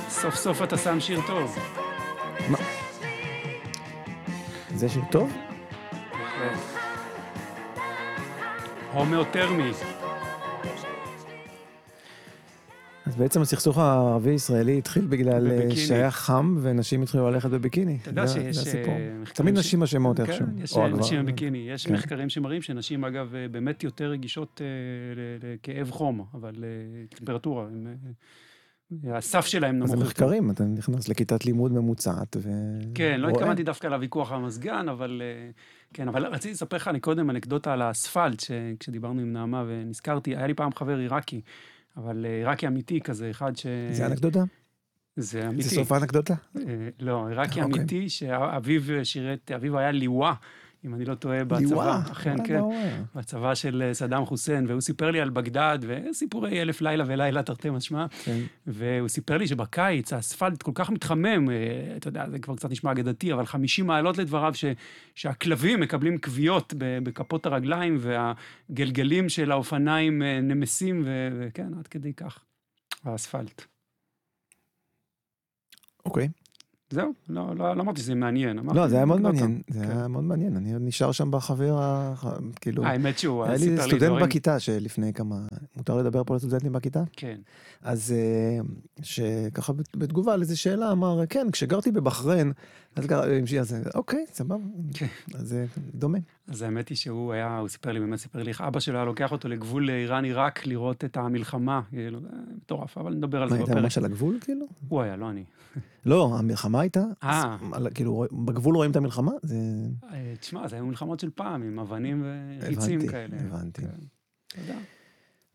סוף 0.10 0.36
סוף 0.36 0.62
אתה 0.64 0.78
שם 0.78 1.00
שיר 1.00 1.20
טוב. 1.28 1.58
זה 4.76 4.90
שיר 4.90 5.04
טוב? 5.12 5.34
הומאותרמי. 8.94 9.72
אז 13.06 13.16
בעצם 13.16 13.42
הסכסוך 13.42 13.78
הערבי-ישראלי 13.78 14.78
התחיל 14.78 15.06
בגלל 15.06 15.48
אה, 15.52 15.58
בביקיני. 15.58 15.76
שהיה 15.76 16.12
חם 16.12 16.58
ונשים 16.62 17.02
התחילו 17.02 17.30
ללכת 17.32 17.50
בביקיני. 17.50 17.98
אתה 18.02 18.10
יודע 18.10 18.28
שיש... 18.28 18.56
זה 18.56 18.62
הסיפור. 18.62 18.94
אה, 18.94 19.14
מחקרים 19.22 19.48
תמיד 19.48 19.56
ש- 19.56 19.60
נשים 19.60 19.84
אשמות 19.84 20.18
כן, 20.18 20.24
איכשהו. 20.24 20.46
יש 20.64 20.74
או 20.74 20.82
אה. 20.82 20.88
נשים 20.90 21.24
בביקיני. 21.24 21.70
יש 21.70 21.88
כן. 21.88 21.94
מחקרים 21.94 22.30
שמראים 22.30 22.62
שנשים, 22.62 23.06
אגב, 23.06 23.36
באמת 23.52 23.84
יותר 23.84 24.10
רגישות 24.10 24.62
לכאב 25.44 25.92
חום, 25.92 26.26
אבל 26.34 26.54
טמפרטורה. 27.10 27.64
הם, 27.66 27.88
אה, 27.88 28.12
הסף 29.14 29.46
שלהם 29.46 29.76
נמוך 29.80 29.90
זה. 29.90 29.98
מחקרים, 29.98 30.52
אתה 30.52 30.64
נכנס 30.64 31.10
לכיתת 31.10 31.46
לימוד 31.46 31.72
ממוצעת 31.72 32.38
ו... 32.40 32.50
כן, 32.96 33.22
לא. 33.22 33.30
התכוונתי 33.30 33.64
דווקא 33.64 33.88
לוויכוח 33.88 34.32
על 34.32 34.38
המזגן, 34.38 34.90
אבל 34.90 35.22
אה, 35.26 35.52
כן, 35.94 36.08
אבל 36.08 36.26
רציתי 36.26 36.54
לספר 36.54 36.76
לך 36.76 36.88
אני 36.88 37.00
קודם 37.00 37.30
אנקדוטה 37.30 37.74
על 37.74 37.82
האספלט, 37.82 38.40
שכשדיברנו 38.40 39.22
עם 39.22 39.34
נעמה 39.34 39.64
ונזכרתי, 39.68 40.36
היה 40.36 40.48
לי 40.48 40.54
פעם 40.54 40.72
חבר 40.76 40.98
עיראקי, 40.98 41.42
אבל 41.98 42.26
אה, 42.26 42.36
עיראקי 42.36 42.68
אמיתי 42.68 43.02
כזה, 43.02 43.30
אחד 43.30 43.56
ש... 43.56 43.66
זה 43.92 44.06
אנקדוטה? 44.06 44.44
זה 45.16 45.48
אמיתי. 45.48 45.64
זה 45.64 45.76
סוף 45.76 45.92
האנקדוטה? 45.92 46.34
אה, 46.58 46.62
לא, 47.00 47.28
עיראקי 47.28 47.62
אוקיי. 47.62 47.80
אמיתי, 47.80 48.10
שאביו 48.10 49.06
שירת, 49.06 49.52
אביו 49.52 49.78
היה 49.78 49.92
ליווה, 49.92 50.34
אם 50.86 50.94
אני 50.94 51.06
לא 51.06 51.16
טועה, 51.16 51.44
בצבא. 51.44 52.02
אכן, 52.12 52.36
כן. 52.48 52.60
אומר? 52.60 52.90
בצבא 53.16 53.56
של 53.56 53.84
אה, 53.86 53.94
סדאם 53.94 54.26
חוסיין, 54.26 54.66
והוא 54.68 54.82
סיפר 54.82 55.12
לי 55.12 55.22
על 55.22 55.30
בגדד, 55.30 55.80
וסיפורי 55.82 56.62
אלף 56.62 56.82
לילה 56.82 57.04
ולילה 57.08 57.44
תרתי 57.44 57.70
משמע, 57.70 58.06
כן. 58.24 58.42
והוא 58.68 59.08
סיפר 59.08 59.38
לי 59.38 59.48
שבקיץ 59.48 60.14
האספלט 60.14 60.62
כל 60.62 60.72
כך 60.76 60.90
מתחמם, 60.90 61.50
אה, 61.50 61.94
אתה 61.98 62.08
יודע, 62.08 62.30
זה 62.30 62.40
כבר 62.40 62.56
קצת 62.56 62.72
נשמע 62.72 62.92
אגדתי, 62.92 63.34
אבל 63.34 63.46
50 63.46 63.88
מעלות 63.88 64.18
לדבריו, 64.18 64.54
ש, 64.54 64.66
שהכלבים 65.16 65.80
מקבלים 65.80 66.18
כוויות 66.18 66.74
בכפות 66.78 67.46
הרגליים, 67.46 67.98
והגלגלים 68.00 69.30
של 69.30 69.52
האופניים 69.52 70.24
אה, 70.24 70.42
נמסים, 70.42 71.04
וכן, 71.40 71.74
עד 71.80 71.88
כדי 71.88 72.14
כך, 72.14 72.40
האספלט. 73.04 73.66
אוקיי. 76.06 76.30
זהו, 76.92 77.12
לא, 77.30 77.56
לא, 77.56 77.76
לא 77.76 77.82
אמרתי 77.82 78.02
שזה 78.02 78.16
מעניין. 78.16 78.60
אמרתי, 78.60 78.78
לא, 78.78 78.88
זה 78.88 78.96
היה 78.96 79.06
מאוד 79.06 79.22
מעניין, 79.22 79.62
טוב. 79.68 79.78
זה 79.80 79.86
כן. 79.86 79.92
היה 79.98 80.08
מאוד 80.08 80.24
מעניין, 80.24 80.56
אני 80.58 80.74
עוד 80.74 80.82
נשאר 80.86 81.12
שם 81.12 81.32
בחבר, 81.32 81.80
כאילו, 82.62 82.86
האמת 82.86 83.20
שהוא 83.20 83.44
היה 83.44 83.54
לי 83.54 83.60
סיפר 83.60 83.76
לי 83.76 83.82
סטודנט 83.82 84.04
דברים... 84.04 84.26
בכיתה 84.26 84.60
שלפני 84.60 85.14
כמה, 85.14 85.36
מותר 85.78 85.96
לדבר 85.98 86.24
פה 86.24 86.36
לסטודנטים 86.36 86.72
בכיתה? 86.72 87.04
כן. 87.12 87.38
אז 87.82 88.14
אה, 88.18 88.60
שככה 89.02 89.74
בת- 89.74 89.96
בתגובה 89.98 90.34
על 90.34 90.42
איזו 90.42 90.60
שאלה 90.62 90.92
אמר, 90.92 91.22
כן, 91.30 91.48
כשגרתי 91.52 91.92
בבחריין, 91.92 92.52
אז 92.96 93.08
אוקיי, 93.96 94.26
סבבה, 94.34 94.64
כן. 94.94 95.08
אז 95.34 95.48
זה 95.48 95.66
דומה. 95.96 96.18
אז 96.48 96.62
האמת 96.62 96.90
היא 96.90 96.98
שהוא 96.98 97.34
היה, 97.34 97.58
הוא 97.58 97.68
סיפר 97.68 97.92
לי, 97.92 98.00
באמת 98.00 98.20
סיפר 98.20 98.44
לי 98.44 98.50
איך 98.50 98.62
אבא 98.62 98.80
שלו 98.80 98.96
היה 98.96 99.06
לוקח 99.06 99.32
אותו 99.32 99.48
לגבול 99.48 99.90
איראן-עיראק 99.90 100.66
לראות 100.66 101.06
את 101.06 101.18
המלחמה. 101.18 101.82
כאילו, 101.90 102.20
מטורף, 102.56 102.98
אבל 102.98 103.14
נדבר 103.14 103.38
על 103.38 103.44
מה, 103.44 103.50
זה 103.50 103.56
הייתה 103.56 103.72
בפרק. 103.72 103.84
ממש 103.84 103.98
על 103.98 104.06
הגבול, 104.06 104.38
כאילו? 104.42 104.66
הוא 104.90 105.02
היה, 105.02 105.16
לא 105.16 105.30
אני. 105.30 105.44
לא, 106.06 106.36
המלחמה 106.40 106.82
הייתה, 106.82 107.04
אה. 107.24 107.58
כאילו, 107.94 108.26
בגבול 108.32 108.76
רואים 108.76 108.92
את 108.92 108.96
המלחמה? 108.96 109.32
זה... 109.42 109.56
אה, 110.14 110.34
תשמע, 110.40 110.68
זה 110.68 110.76
היו 110.76 110.86
מלחמות 110.86 111.20
של 111.20 111.30
פעם, 111.36 111.64
עם 111.64 111.80
אבנים 111.80 112.26
וחיצים 112.60 113.00
הבנתי, 113.00 113.12
כאלה. 113.12 113.38
הבנתי. 113.40 113.82
כן. 113.82 113.88
תודה. 114.48 114.80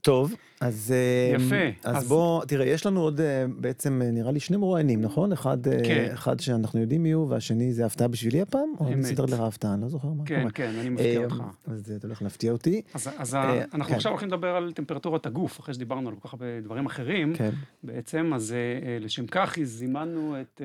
טוב, 0.06 0.34
אז... 0.60 0.94
אה, 0.96 1.36
יפה, 1.36 1.88
אז 1.88 1.96
אז- 1.96 2.08
בוא, 2.08 2.44
תראה, 2.44 2.66
יש 2.66 2.86
לנו 2.86 3.00
עוד 3.00 3.20
אה, 3.20 3.44
בעצם, 3.60 4.02
אה, 4.04 4.10
נראה 4.10 4.32
לי, 4.32 4.40
שני 4.40 4.56
מרואיינים, 4.56 5.00
נכון? 5.00 5.32
אחד, 5.32 5.58
כן. 5.84 6.08
אחד 6.12 6.40
שאנחנו 6.40 6.80
יודעים 6.80 7.02
מי 7.02 7.12
הוא, 7.12 7.30
והשני 7.30 7.72
זה 7.72 7.86
הפתעה 7.86 8.08
בשבילי 8.08 8.40
הפעם? 8.40 8.68
או 8.80 8.88
אני. 8.88 9.04
סידרתי 9.04 9.32
לך 9.32 9.40
הפתעה, 9.40 9.74
אני 9.74 9.82
לא 9.82 9.88
זוכר 9.88 10.08
מה 10.08 10.24
כן. 10.24 10.46
כן, 10.54 10.72
אני 10.80 10.88
מפתיע 10.88 11.24
אותך. 11.24 11.42
אז 11.66 11.92
אתה 11.96 12.06
הולך 12.06 12.22
להפתיע 12.22 12.52
אותי. 12.52 12.82
אז, 12.94 13.08
אז 13.18 13.34
אנחנו 13.34 13.90
כן. 13.90 13.94
עכשיו 13.94 14.12
הולכים 14.12 14.28
לדבר 14.28 14.48
על 14.48 14.72
טמפרטורת 14.72 15.26
הגוף, 15.26 15.60
אחרי 15.60 15.74
שדיברנו 15.74 16.08
על 16.08 16.14
כל 16.14 16.28
כך 16.28 16.34
הרבה 16.34 16.60
דברים 16.60 16.86
אחרים. 16.86 17.34
כן. 17.36 17.50
בעצם, 17.82 18.30
אז 18.34 18.54
לשם 19.00 19.26
כך 19.26 19.58
זימנו 19.62 20.36
את... 20.40 20.60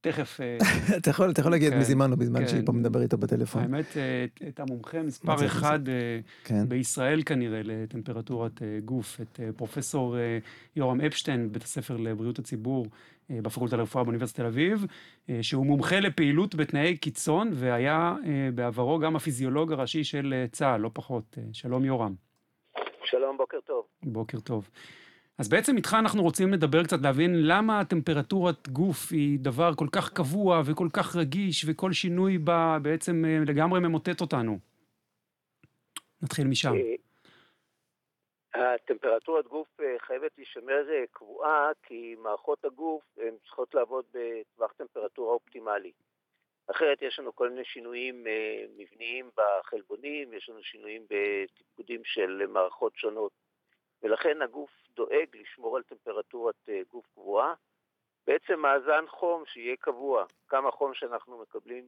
תכף, 0.00 0.40
אה, 0.40 0.58
אתה 0.98 1.10
יכול 1.10 1.30
אתה 1.30 1.40
יכול 1.40 1.52
להגיד 1.52 1.66
את 1.66 1.72
כן, 1.72 1.78
מי 1.78 1.84
זימנו 1.84 2.16
בזמן 2.16 2.40
כן. 2.40 2.48
שאני 2.48 2.64
פה 2.66 2.72
מדבר 2.72 3.02
איתו 3.02 3.18
בטלפון. 3.18 3.62
האמת, 3.62 3.96
אה, 3.96 4.24
את- 4.24 4.42
את 4.48 4.60
המומחה 4.60 5.02
מספר 5.02 5.46
אחד 5.46 5.88
אה, 5.88 5.94
כן. 6.44 6.68
בישראל 6.68 7.22
כנראה 7.22 7.60
לטמפרטורת 7.64 8.52
גוף, 8.84 9.20
את 9.20 9.40
פרופסור 9.56 10.16
יורם 10.76 11.00
אפשטיין, 11.00 11.52
בית 11.52 11.62
הספר 11.62 11.96
לבריאות 11.96 12.38
הציבור 12.38 12.86
בפקולטה 13.30 13.76
לרפואה 13.76 14.04
באוניברסיטת 14.04 14.40
תל 14.40 14.46
אביב, 14.46 14.86
שהוא 15.42 15.66
מומחה 15.66 16.00
לפעילות 16.00 16.54
בתנאי 16.54 16.96
קיצון, 16.96 17.50
והיה 17.54 18.14
בעברו 18.54 18.98
גם 18.98 19.16
הפיזיולוג 19.16 19.72
הראשי 19.72 20.04
של 20.04 20.44
צה"ל, 20.52 20.80
לא 20.80 20.90
פחות. 20.92 21.38
אה, 21.38 21.42
שלום 21.52 21.84
יורם, 21.84 22.14
שלום, 23.04 23.36
בוקר 23.36 23.58
טוב. 23.66 23.84
בוקר 24.02 24.40
טוב. 24.40 24.68
אז 25.38 25.48
בעצם 25.48 25.76
איתך 25.76 25.96
אנחנו 25.98 26.22
רוצים 26.22 26.52
לדבר 26.52 26.84
קצת, 26.84 26.96
להבין 27.02 27.30
למה 27.34 27.84
טמפרטורת 27.84 28.68
גוף 28.68 28.98
היא 29.10 29.38
דבר 29.40 29.70
כל 29.76 29.86
כך 29.92 30.12
קבוע 30.12 30.62
וכל 30.66 30.88
כך 30.92 31.16
רגיש, 31.16 31.64
וכל 31.68 31.92
שינוי 31.92 32.38
בה 32.38 32.78
בעצם 32.82 33.24
אה, 33.24 33.38
לגמרי 33.46 33.80
ממוטט 33.80 34.20
אותנו. 34.20 34.58
נתחיל 36.22 36.46
משם. 36.46 36.72
אה, 38.56 38.74
הטמפרטורת 38.74 39.46
גוף 39.46 39.68
אה, 39.80 39.96
חייבת 39.98 40.30
להישמר 40.38 40.86
קבועה, 41.12 41.70
כי 41.82 42.14
מערכות 42.18 42.64
הגוף 42.64 43.02
הן 43.16 43.34
צריכות 43.44 43.74
לעבוד 43.74 44.04
בטווח 44.14 44.72
טמפרטורה 44.72 45.32
אופטימלי. 45.32 45.92
אחרת 46.70 47.02
יש 47.02 47.18
לנו 47.18 47.36
כל 47.36 47.50
מיני 47.50 47.64
שינויים 47.64 48.24
מבניים 48.76 49.30
בחלבונים, 49.36 50.34
יש 50.34 50.48
לנו 50.48 50.62
שינויים 50.62 51.02
בתפקודים 51.10 52.00
של 52.04 52.42
מערכות 52.48 52.96
שונות, 52.96 53.32
ולכן 54.02 54.42
הגוף 54.42 54.70
דואג 54.98 55.28
לשמור 55.40 55.76
על 55.76 55.82
טמפרטורת 55.82 56.54
אה, 56.68 56.80
גוף 56.92 57.06
קבועה. 57.14 57.54
בעצם 58.26 58.60
מאזן 58.60 59.04
חום 59.08 59.42
שיהיה 59.46 59.76
קבוע, 59.80 60.24
כמה 60.48 60.70
חום 60.70 60.90
שאנחנו 60.94 61.42
מקבלים, 61.42 61.84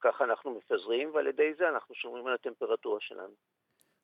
ככה 0.00 0.24
אנחנו 0.24 0.58
מפזרים, 0.58 1.10
ועל 1.14 1.26
ידי 1.26 1.50
זה 1.58 1.68
אנחנו 1.68 1.94
שומרים 1.94 2.26
על 2.26 2.34
הטמפרטורה 2.34 2.98
שלנו. 3.00 3.34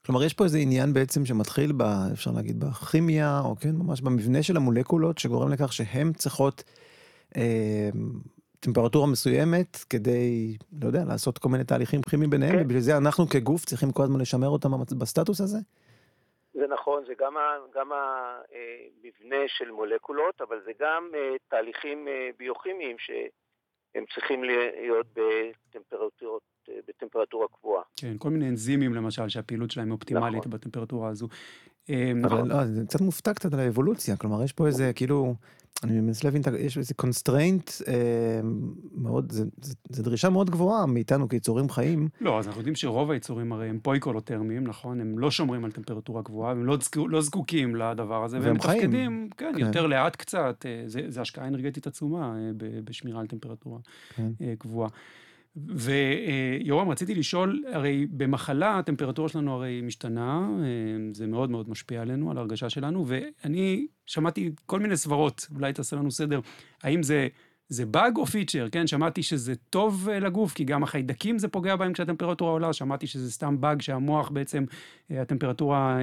כלומר, 0.06 0.22
יש 0.24 0.34
פה 0.34 0.44
איזה 0.44 0.58
עניין 0.58 0.92
בעצם 0.92 1.24
שמתחיל, 1.24 1.72
ב, 1.72 1.82
אפשר 2.12 2.30
להגיד, 2.36 2.60
בכימיה, 2.60 3.40
או 3.44 3.56
כן, 3.56 3.74
ממש 3.78 4.00
במבנה 4.00 4.42
של 4.42 4.56
המולקולות, 4.56 5.18
שגורם 5.18 5.52
לכך 5.52 5.72
שהן 5.72 6.12
צריכות 6.12 6.64
אה, 7.36 7.90
טמפרטורה 8.60 9.06
מסוימת 9.06 9.76
כדי, 9.76 10.56
לא 10.82 10.86
יודע, 10.86 11.04
לעשות 11.04 11.38
כל 11.38 11.48
מיני 11.48 11.64
תהליכים 11.64 12.02
כימיים 12.02 12.30
ביניהם, 12.30 12.52
כן. 12.56 12.62
ובשביל 12.64 12.80
זה 12.80 12.96
אנחנו 12.96 13.28
כגוף 13.28 13.64
צריכים 13.64 13.92
כל 13.92 14.02
הזמן 14.02 14.20
לשמר 14.20 14.48
אותם 14.48 14.70
בסטטוס 14.98 15.40
הזה? 15.40 15.58
זה 16.54 16.66
נכון, 16.66 17.04
זה 17.06 17.12
גם, 17.18 17.36
ה, 17.36 17.56
גם 17.74 17.92
המבנה 17.92 19.44
של 19.46 19.70
מולקולות, 19.70 20.40
אבל 20.40 20.60
זה 20.64 20.72
גם 20.80 21.08
אה, 21.14 21.36
תהליכים 21.48 22.08
אה, 22.08 22.30
ביוכימיים 22.38 22.96
שהם 22.98 24.04
צריכים 24.14 24.44
להיות 24.44 25.06
בטמפרטורות, 25.14 26.42
אה, 26.68 26.74
בטמפרטורה 26.88 27.46
קבועה. 27.48 27.82
כן, 27.96 28.18
כל 28.18 28.30
מיני 28.30 28.48
אנזימים 28.48 28.94
למשל, 28.94 29.28
שהפעילות 29.28 29.70
שלהם 29.70 29.90
אופטימלית 29.90 30.38
נכון. 30.38 30.52
בטמפרטורה 30.52 31.08
הזו. 31.08 31.28
אבל 32.24 32.48
לא, 32.48 32.64
זה 32.64 32.82
קצת 32.88 33.00
מופתע 33.00 33.34
קצת 33.34 33.52
על 33.52 33.60
האבולוציה, 33.60 34.16
כלומר, 34.16 34.44
יש 34.44 34.52
פה 34.52 34.66
איזה, 34.66 34.92
כאילו, 34.94 35.34
אני 35.84 36.00
מנסה 36.00 36.28
להבין, 36.28 36.42
יש 36.58 36.78
איזה 36.78 36.94
constraint 36.94 37.70
אה, 37.88 38.40
מאוד, 38.92 39.32
זה 39.88 40.02
דרישה 40.02 40.30
מאוד 40.30 40.50
גבוהה 40.50 40.86
מאיתנו 40.86 41.28
כיצורים 41.28 41.68
חיים. 41.68 42.08
לא, 42.20 42.38
אז 42.38 42.46
אנחנו 42.46 42.60
יודעים 42.60 42.74
שרוב 42.74 43.10
היצורים 43.10 43.52
הרי 43.52 43.68
הם 43.68 43.78
פויקילותרמיים, 43.82 44.64
נכון? 44.66 45.00
הם 45.00 45.18
לא 45.18 45.30
שומרים 45.30 45.64
על 45.64 45.72
טמפרטורה 45.72 46.22
גבוהה, 46.22 46.52
הם 46.52 46.64
לא, 46.64 46.76
זקו, 46.80 47.08
לא 47.08 47.20
זקוקים 47.20 47.76
לדבר 47.76 48.24
הזה, 48.24 48.38
והם. 48.42 48.54
מתפקדים, 48.54 49.28
כן, 49.36 49.52
כן. 49.54 49.58
יותר 49.58 49.86
לאט 49.86 50.16
קצת, 50.16 50.66
אה, 50.66 50.82
זה, 50.86 51.00
זה 51.08 51.20
השקעה 51.20 51.48
אנרגטית 51.48 51.86
עצומה 51.86 52.36
אה, 52.36 52.50
בשמירה 52.84 53.20
על 53.20 53.26
טמפרטורה 53.26 53.78
כן. 54.16 54.30
ויורם, 55.68 56.88
רציתי 56.88 57.14
לשאול, 57.14 57.64
הרי 57.72 58.06
במחלה 58.10 58.78
הטמפרטורה 58.78 59.28
שלנו 59.28 59.52
הרי 59.52 59.80
משתנה, 59.80 60.48
אה, 60.58 60.66
זה 61.12 61.26
מאוד 61.26 61.50
מאוד 61.50 61.70
משפיע 61.70 62.02
עלינו, 62.02 62.30
על 62.30 62.36
ההרגשה 62.36 62.70
שלנו, 62.70 63.04
ואני 63.06 63.86
שמעתי 64.06 64.50
כל 64.66 64.80
מיני 64.80 64.96
סברות, 64.96 65.46
אולי 65.54 65.72
תעשה 65.72 65.96
לנו 65.96 66.10
סדר, 66.10 66.40
האם 66.82 67.02
זה... 67.02 67.28
זה 67.72 67.86
באג 67.86 68.16
או 68.16 68.26
פיצ'ר, 68.26 68.68
כן? 68.72 68.86
שמעתי 68.86 69.22
שזה 69.22 69.54
טוב 69.54 70.08
אה, 70.08 70.20
לגוף, 70.20 70.54
כי 70.54 70.64
גם 70.64 70.82
החיידקים 70.82 71.38
זה 71.38 71.48
פוגע 71.48 71.76
בהם 71.76 71.92
כשהטמפרטורה 71.92 72.52
עולה, 72.52 72.72
שמעתי 72.72 73.06
שזה 73.06 73.32
סתם 73.32 73.60
באג 73.60 73.80
שהמוח 73.80 74.30
בעצם, 74.30 74.64
אה, 75.10 75.22
הטמפרטורה, 75.22 75.98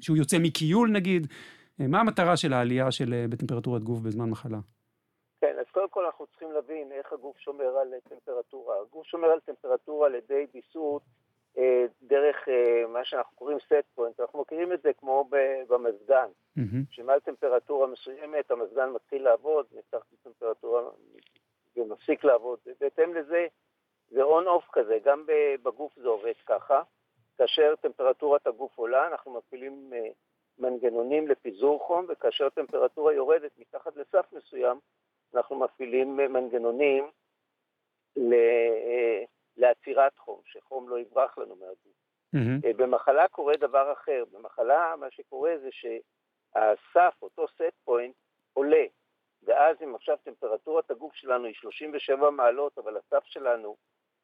שהוא 0.00 0.16
יוצא 0.16 0.38
מכיול 0.38 0.90
נגיד. 0.90 1.26
מה 1.78 2.00
המטרה 2.00 2.36
של 2.36 2.52
העלייה 2.52 2.90
של, 2.90 3.26
בטמפרטורת 3.28 3.84
גוף 3.84 4.00
בזמן 4.00 4.30
מחלה? 4.30 4.58
כן, 5.40 5.58
אז 5.58 5.66
קודם 5.72 5.88
כל 5.88 6.04
אנחנו 6.04 6.26
צריכים 6.26 6.52
להבין 6.52 6.92
איך 6.92 7.12
הגוף 7.12 7.38
שומר 7.38 7.78
על 7.78 7.94
טמפרטורה. 8.08 8.80
הגוף 8.80 9.06
שומר 9.06 9.28
על 9.28 9.40
טמפרטורה 9.40 10.06
על 10.06 10.14
ידי 10.14 10.46
ויסות 10.54 11.02
אה, 11.58 11.84
דרך 12.02 12.48
אה, 12.48 12.86
מה 12.88 13.04
שאנחנו 13.04 13.36
קוראים 13.36 13.58
set 13.58 13.98
point. 13.98 14.22
אנחנו 14.22 14.40
מכירים 14.40 14.72
את 14.72 14.82
זה 14.82 14.92
כמו 14.92 15.28
במזגן. 15.68 16.28
מהמם. 16.56 16.84
שמעל 16.90 17.20
טמפרטורה 17.20 17.86
מסוימת 17.86 18.50
המזגן 18.50 18.90
מתחיל 18.90 19.22
לעבוד, 19.22 19.66
מתחת 19.72 20.12
לטמפרטורה 20.12 20.82
ומפסיק 21.76 22.24
לעבוד. 22.24 22.58
בהתאם 22.80 23.14
לזה 23.14 23.46
זה 24.10 24.22
און-אוף 24.22 24.64
כזה, 24.72 24.98
גם 25.04 25.24
בגוף 25.62 25.92
זה 25.96 26.08
עובד 26.08 26.32
ככה. 26.46 26.82
כאשר 27.38 27.74
טמפרטורת 27.80 28.46
הגוף 28.46 28.78
עולה, 28.78 29.06
אנחנו 29.06 29.32
מפעילים 29.32 29.92
אה, 29.92 30.08
מנגנונים 30.58 31.28
לפיזור 31.28 31.80
חום, 31.86 32.06
וכאשר 32.08 32.48
טמפרטורה 32.48 33.12
יורדת 33.12 33.50
מתחת 33.58 33.96
לסף 33.96 34.32
מסוים, 34.32 34.78
אנחנו 35.34 35.58
מפעילים 35.58 36.16
מנגנונים 36.16 37.10
ל- 38.16 38.32
אה, 38.34 39.24
לעצירת 39.56 40.18
חום, 40.18 40.40
שחום 40.44 40.88
לא 40.88 40.98
יברח 40.98 41.38
לנו 41.38 41.56
מהגוף. 41.56 41.92
אה, 42.64 42.72
במחלה 42.76 43.28
קורה 43.28 43.56
דבר 43.56 43.92
אחר. 43.92 44.24
במחלה 44.32 44.94
מה 45.00 45.10
שקורה 45.10 45.54
זה 45.62 45.68
שהסף, 45.72 47.14
אותו 47.22 47.44
set 47.44 47.88
point, 47.90 48.12
עולה. 48.52 48.84
ואז 49.42 49.76
אם 49.84 49.94
עכשיו 49.94 50.16
טמפרטורת 50.22 50.90
הגוף 50.90 51.14
שלנו 51.14 51.44
היא 51.44 51.54
37 51.54 52.30
מעלות, 52.30 52.78
אבל 52.78 52.96
הסף 52.96 53.24
שלנו 53.24 53.76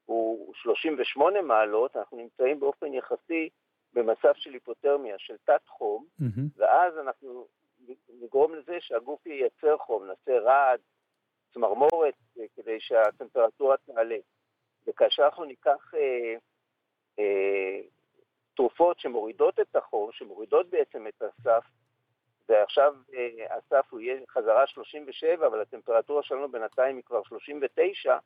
הוא 0.04 0.54
38 0.54 1.42
מעלות, 1.42 1.96
אנחנו 1.96 2.16
נמצאים 2.16 2.60
באופן 2.60 2.94
יחסי 2.94 3.48
במצב 3.92 4.32
של 4.34 4.52
היפותרמיה, 4.52 5.18
של 5.18 5.36
תת 5.44 5.68
חום, 5.68 6.06
מהמם. 6.18 6.48
ואז 6.56 6.98
אנחנו 6.98 7.46
נגרום 8.20 8.54
לזה 8.54 8.76
שהגוף 8.80 9.26
ייצר 9.26 9.76
חום, 9.78 10.06
נעשה 10.06 10.38
רעד, 10.40 10.80
צמרמורת 11.56 12.14
אה, 12.38 12.44
כדי 12.56 12.80
שהטמפרטורה 12.80 13.76
תעלה. 13.76 14.18
וכאשר 14.86 15.24
אנחנו 15.24 15.44
ניקח 15.44 15.94
אה, 15.94 16.34
אה, 17.18 17.80
תרופות 18.56 19.00
שמורידות 19.00 19.60
את 19.60 19.76
החום, 19.76 20.12
שמורידות 20.12 20.70
בעצם 20.70 21.06
את 21.06 21.22
הסף, 21.22 21.64
ועכשיו 22.48 22.94
אה, 23.14 23.56
הסף 23.56 23.86
הוא 23.90 24.00
יהיה 24.00 24.20
חזרה 24.28 24.66
37, 24.66 25.46
אבל 25.46 25.60
הטמפרטורה 25.60 26.22
שלנו 26.22 26.48
בינתיים 26.48 26.96
היא 26.96 27.04
כבר 27.04 27.22
39, 27.24 28.18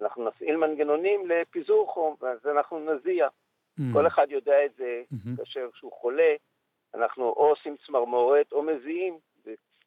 אנחנו 0.00 0.24
נפעיל 0.24 0.56
מנגנונים 0.56 1.26
לפיזור 1.30 1.92
חום, 1.92 2.16
ואז 2.20 2.46
אנחנו 2.46 2.78
נזיע. 2.78 3.28
Mm. 3.28 3.82
כל 3.92 4.06
אחד 4.06 4.26
יודע 4.30 4.64
את 4.64 4.74
זה 4.74 5.02
מהמם. 5.10 5.36
כאשר 5.36 5.68
שהוא 5.74 5.92
חולה, 5.92 6.34
אנחנו 6.94 7.24
או 7.24 7.48
עושים 7.48 7.76
צמרמורת 7.86 8.52
או 8.52 8.62
מזיעים, 8.62 9.18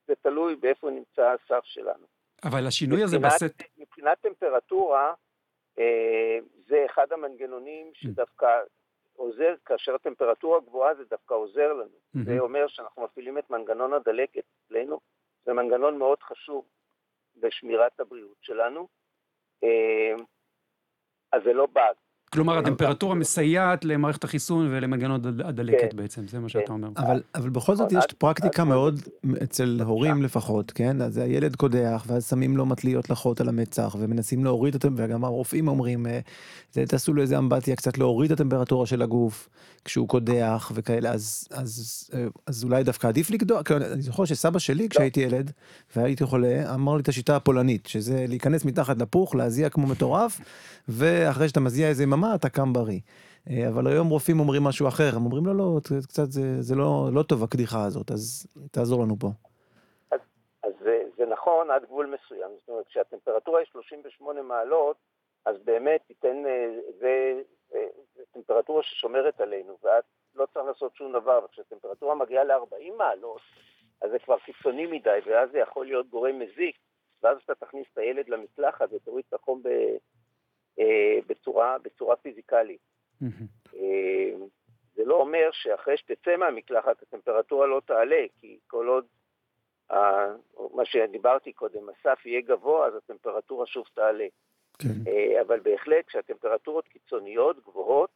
זה 0.08 0.16
תלוי 0.22 0.56
באיפה 0.56 0.89
נמצא 0.89 1.32
הסף 1.32 1.64
שלנו. 1.64 2.18
אבל 2.43 2.67
השינוי 2.67 3.03
הזה 3.03 3.19
בסט... 3.19 3.63
מבחינת 3.77 4.17
טמפרטורה, 4.21 5.13
אה, 5.79 6.37
זה 6.67 6.85
אחד 6.85 7.11
המנגנונים 7.11 7.91
שדווקא 7.93 8.47
עוזר, 9.15 9.55
כאשר 9.65 9.95
הטמפרטורה 9.95 10.59
גבוהה 10.59 10.95
זה 10.95 11.03
דווקא 11.09 11.33
עוזר 11.33 11.73
לנו. 11.73 11.99
מהמם. 12.13 12.25
זה 12.25 12.39
אומר 12.39 12.67
שאנחנו 12.67 13.03
מפעילים 13.03 13.37
את 13.37 13.49
מנגנון 13.49 13.93
הדלקת 13.93 14.43
אצלנו, 14.65 14.99
זה 15.45 15.53
מנגנון 15.53 15.97
מאוד 15.97 16.23
חשוב 16.23 16.65
בשמירת 17.35 17.99
הבריאות 17.99 18.37
שלנו. 18.41 18.87
אה, 19.63 20.15
אז 21.31 21.41
זה 21.43 21.53
לא 21.53 21.65
באג. 21.65 21.95
כלומר, 22.34 22.57
הטמפרטורה 22.57 23.15
מסייעת 23.15 23.86
למערכת 23.86 24.23
החיסון 24.23 24.67
ולמנגנון 24.71 25.25
הד- 25.25 25.41
הדלקת 25.41 25.91
כן. 25.91 25.97
בעצם, 25.97 26.27
זה 26.27 26.39
מה 26.39 26.49
שאתה 26.49 26.73
אומר. 26.73 26.88
אבל, 26.97 27.49
בכל 27.49 27.75
זאת 27.75 27.91
יש 27.91 28.05
פרקטיקה 28.17 28.63
מאוד, 28.63 28.99
אצל 29.43 29.80
הורים 29.86 30.23
לפחות, 30.23 30.71
כן? 30.71 31.01
אז 31.01 31.17
הילד 31.17 31.55
קודח, 31.55 32.03
ואז 32.07 32.30
שמים 32.30 32.57
לו 32.57 32.65
מטליות 32.65 33.09
לחות 33.09 33.41
על 33.41 33.49
המצח, 33.49 33.95
ומנסים 33.99 34.43
להוריד 34.43 34.75
את, 34.75 34.86
וגם 34.95 35.23
הרופאים 35.23 35.67
אומרים, 35.67 36.05
אה, 36.07 36.19
תעשו 36.86 37.13
לו 37.13 37.21
איזה 37.21 37.38
אמבטיה, 37.38 37.75
קצת 37.75 37.97
להוריד 37.97 38.32
את 38.32 38.39
הטמפרטורה 38.39 38.86
של 38.86 39.01
הגוף, 39.01 39.49
כשהוא 39.86 40.07
קודח 40.07 40.71
וכאלה, 40.75 41.11
אז, 41.11 41.47
אה, 42.13 42.25
אולי 42.63 42.84
דווקא 42.84 43.07
עדיף 43.07 43.30
לקדוח. 43.30 43.71
אני 43.71 44.01
זוכר 44.01 44.25
שסבא 44.25 44.59
שלי, 44.59 44.89
כשהייתי 44.89 45.19
ילד, 45.19 45.51
והייתי 45.95 46.25
חולה, 46.25 46.73
אמר 46.73 46.95
לי 46.95 47.01
את 47.01 47.07
השיטה 47.09 47.36
הפולנית, 47.36 47.86
שזה 47.86 48.25
להיכנס 48.27 48.65
מתחת 48.65 49.01
לפוך, 49.01 49.36
להזיע 49.36 49.69
כמו 49.69 49.88
מטורף, 49.88 50.41
ואחרי 50.88 51.47
שאתה 51.47 51.59
מזיע 51.59 51.88
איזה 51.88 52.05
יממה, 52.20 52.36
אתה 52.36 52.49
קם 52.49 52.74
בריא. 52.74 52.99
אה, 53.49 53.70
אבל 53.70 53.88
היום 53.88 54.09
רופאים 54.09 54.39
אומרים 54.39 54.63
משהו 54.63 54.88
אחר, 54.88 55.09
הם 55.15 55.26
אומרים, 55.26 55.45
לא, 55.45 55.55
לא, 55.55 55.80
קצת, 56.07 56.32
זה, 56.32 56.61
זה 56.61 56.76
לא, 56.76 57.09
לא 57.13 57.24
טוב 57.24 57.43
הקדיחה 57.43 57.86
הזאת, 57.86 58.11
אז 58.11 58.47
תעזור 58.72 59.03
לנו 59.03 59.15
פה. 59.20 59.28
אז 60.63 60.72
זה, 60.84 61.01
זה 61.17 61.26
נכון 61.26 61.72
עד 61.72 61.86
גבול 61.86 62.05
מסוים. 62.15 62.51
זאת 62.59 62.70
אומרת, 62.70 62.88
כשהטמפרטורה 62.88 63.59
היא 63.59 63.67
38 63.72 64.41
מעלות, 64.41 64.97
אז 65.45 65.55
באמת 65.65 66.01
תיתן, 66.07 66.45
אה, 66.45 66.70
זה, 66.99 67.41
זה, 67.72 67.86
זה 68.15 68.24
טמפרטורה 68.32 68.84
ששומרת 68.84 69.41
עלינו, 69.41 69.78
ואז 69.84 70.03
לא 70.36 70.45
צריך 70.53 70.65
לעשות 70.65 70.95
שום 70.95 71.11
דבר. 71.11 71.38
אבל 71.38 71.47
כשהטמפרטורה 71.51 72.15
מגיעה 72.15 72.43
ל-40 72.43 72.97
מעלות, 72.97 73.41
אז 74.01 74.11
זה 74.11 74.20
כבר 74.20 74.38
קיצוני 74.39 74.86
מדי, 74.86 75.20
ואז 75.26 75.49
זה 75.51 75.59
יכול 75.59 75.86
להיות 75.86 76.09
גורם 76.09 76.39
מזיק, 76.39 76.76
ואז 77.24 77.38
אתה 77.45 77.55
תכניס 77.55 77.88
את 77.93 77.97
הילד 77.97 78.30
למקלחת 78.30 78.89
ותוריד 78.93 79.26
את 79.30 79.34
החום 79.34 79.63
ב, 79.63 79.67
אה, 79.67 79.95
בצורה, 81.27 81.77
בצורה 81.84 82.15
פיזיקלית. 82.15 82.80
אה, 83.73 84.32
זה 84.95 85.05
לא 85.05 85.15
אומר 85.15 85.49
שאחרי 85.51 85.97
שתצא 85.97 86.38
מהמקלחת 86.38 87.01
הטמפרטורה 87.01 87.67
לא 87.67 87.82
תעלה, 87.86 88.25
כי 88.38 88.57
כל 88.67 88.88
עוד, 88.88 89.05
מה 90.73 90.86
שדיברתי 90.86 91.53
קודם, 91.53 91.89
הסף 91.89 92.25
יהיה 92.25 92.41
גבוה, 92.41 92.88
אז 92.88 92.95
הטמפרטורה 92.95 93.65
שוב 93.65 93.86
תעלה. 93.93 94.27
כן. 94.80 95.11
אה, 95.11 95.41
אבל 95.41 95.59
בהחלט, 95.59 96.07
כשהטמפרטורות 96.07 96.88
קיצוניות, 96.88 97.59
גבוהות, 97.59 98.09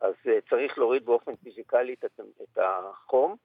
אז 0.00 0.14
אה, 0.28 0.38
צריך 0.50 0.78
להוריד 0.78 1.04
באופן 1.04 1.36
פיזיקלי 1.36 1.94
את 2.42 2.58
החום. 2.58 3.36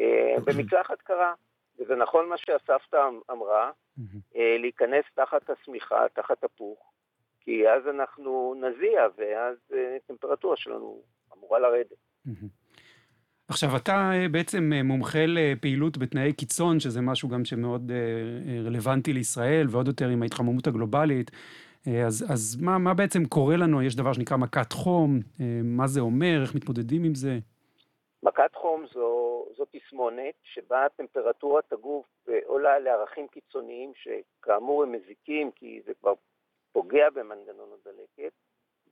אה, 0.00 0.34
במקלחת 0.44 1.02
קרה, 1.02 1.34
וזה 1.78 1.94
נכון 1.94 2.28
מה 2.28 2.36
שהסבתא 2.38 3.08
אמ- 3.08 3.20
אמרה. 3.30 3.70
אה, 4.36 4.56
להיכנס 4.58 5.04
תחת 5.14 5.50
השמיכה, 5.50 6.06
תחת 6.12 6.44
הפוך, 6.44 6.87
כי 7.40 7.68
אז 7.68 7.88
אנחנו 7.88 8.54
נזיע, 8.56 9.06
ואז 9.18 9.56
אה, 9.72 9.96
הטמפרטורה 9.96 10.56
שלנו 10.56 11.02
אמורה 11.36 11.58
לרדת. 11.58 11.96
עכשיו, 13.48 13.76
אתה 13.76 14.10
אה, 14.12 14.28
בעצם 14.28 14.72
אה, 14.72 14.82
מומחה 14.82 15.26
לפעילות 15.26 15.98
בתנאי 15.98 16.32
קיצון, 16.32 16.80
שזה 16.80 17.00
משהו 17.00 17.28
גם 17.28 17.44
שמאוד 17.44 17.92
רלוונטי 18.64 19.12
לישראל, 19.12 19.66
ועוד 19.70 19.86
יותר 19.86 20.08
עם 20.08 20.22
ההתחממות 20.22 20.66
הגלובלית. 20.66 21.30
אז, 22.06 22.32
אז 22.32 22.58
מה, 22.60 22.78
מה 22.78 22.94
בעצם 22.94 23.24
קורה 23.24 23.56
לנו? 23.56 23.82
יש 23.82 23.96
דבר 23.96 24.12
שנקרא 24.12 24.36
מכת 24.36 24.72
חום, 24.72 25.18
מה 25.64 25.86
זה 25.86 26.00
אומר, 26.00 26.42
איך 26.42 26.54
מתמודדים 26.54 27.04
עם 27.04 27.14
זה? 27.14 27.38
מכת 28.22 28.54
חום 28.54 28.84
זו, 28.92 29.44
זו 29.56 29.64
תסמונת 29.72 30.34
שבה 30.42 30.86
טמפרטורת 30.96 31.72
הגוף 31.72 32.06
עולה 32.46 32.78
לערכים 32.78 33.26
קיצוניים 33.28 33.92
שכאמור 33.94 34.82
הם 34.82 34.92
מזיקים 34.92 35.50
כי 35.50 35.80
זה 35.86 35.92
כבר 36.00 36.12
פוגע 36.78 37.10
במנגנון 37.10 37.68
הדלקת 37.72 38.32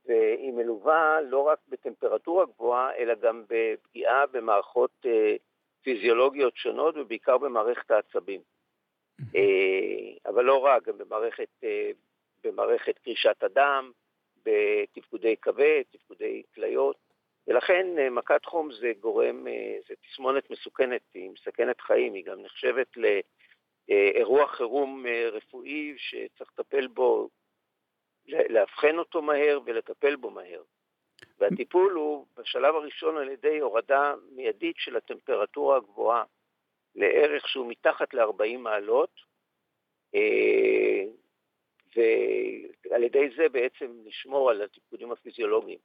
והיא 0.05 0.53
מלווה 0.53 1.21
לא 1.21 1.39
רק 1.39 1.59
בטמפרטורה 1.67 2.45
גבוהה 2.45 2.95
אלא 2.95 3.13
גם 3.15 3.43
בפגיעה 3.49 4.27
במערכות 4.27 4.91
אה, 5.05 5.35
פיזיולוגיות 5.83 6.55
שונות 6.57 6.97
ובעיקר 6.97 7.37
במערכת 7.37 7.91
העצבים. 7.91 8.41
אה, 9.35 10.29
אבל 10.31 10.43
לא 10.43 10.57
רק, 10.57 10.83
גם 10.87 10.97
במערכת, 10.97 11.49
אה, 11.63 11.91
במערכת 12.43 12.99
קרישת 12.99 13.43
הדם, 13.43 13.91
בתפקודי 14.45 15.35
כבד, 15.41 15.81
תפקודי 15.91 16.43
כליות. 16.55 16.97
ולכן 17.47 17.87
אה, 17.97 18.09
מכת 18.09 18.45
חום 18.45 18.71
זה 18.71 18.91
גורם, 18.99 19.47
אה, 19.47 19.77
זה 19.87 19.95
תסמונת 19.95 20.49
מסוכנת, 20.49 21.01
היא 21.13 21.29
מסכנת 21.29 21.81
חיים, 21.81 22.13
היא 22.13 22.25
גם 22.25 22.41
נחשבת 22.41 22.87
לאירוע 23.87 24.47
חירום 24.47 25.05
אה, 25.05 25.29
רפואי 25.31 25.93
שצריך 25.97 26.51
לטפל 26.59 26.87
בו, 26.87 27.29
ל- 27.29 27.46
לאבחן 28.27 28.97
אותו 28.97 29.21
מהר 29.21 29.59
ולטפל 29.65 30.15
בו 30.15 30.29
מהר. 30.29 30.61
והטיפול 31.39 31.93
הוא 31.93 32.25
בשלב 32.37 32.75
הראשון 32.75 33.17
על 33.17 33.29
ידי 33.29 33.59
הורדה 33.59 34.13
מיידית 34.35 34.75
של 34.77 34.95
הטמפרטורה 34.95 35.77
הגבוהה 35.77 36.23
לערך 36.95 37.47
שהוא 37.47 37.69
מתחת 37.69 38.13
ל-40 38.13 38.57
מעלות, 38.57 39.11
אה, 40.15 41.03
ועל 41.95 43.03
ידי 43.03 43.29
זה 43.37 43.49
בעצם 43.51 43.85
לשמור 44.05 44.49
על 44.49 44.61
התפקודים 44.61 45.11
הפיזיולוגיים. 45.11 45.77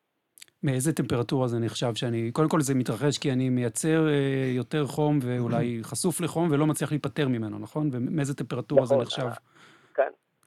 מאיזה 0.62 0.92
טמפרטורה 0.92 1.48
זה 1.48 1.58
נחשב 1.58 1.94
שאני... 1.94 2.32
קודם 2.32 2.48
כל 2.48 2.60
זה 2.60 2.74
מתרחש 2.74 3.18
כי 3.18 3.32
אני 3.32 3.48
מייצר 3.48 4.08
אה, 4.08 4.52
יותר 4.56 4.84
חום 4.86 5.18
ואולי 5.22 5.78
חשוף 5.82 6.20
לחום 6.20 6.48
ולא 6.50 6.66
מצליח 6.66 6.90
להיפטר 6.90 7.28
ממנו, 7.28 7.58
נכון? 7.58 7.90
ומאיזה 7.92 8.34
טמפרטורה 8.34 8.86
זה 8.86 8.94
נכון, 8.94 9.04
נחשב? 9.04 9.51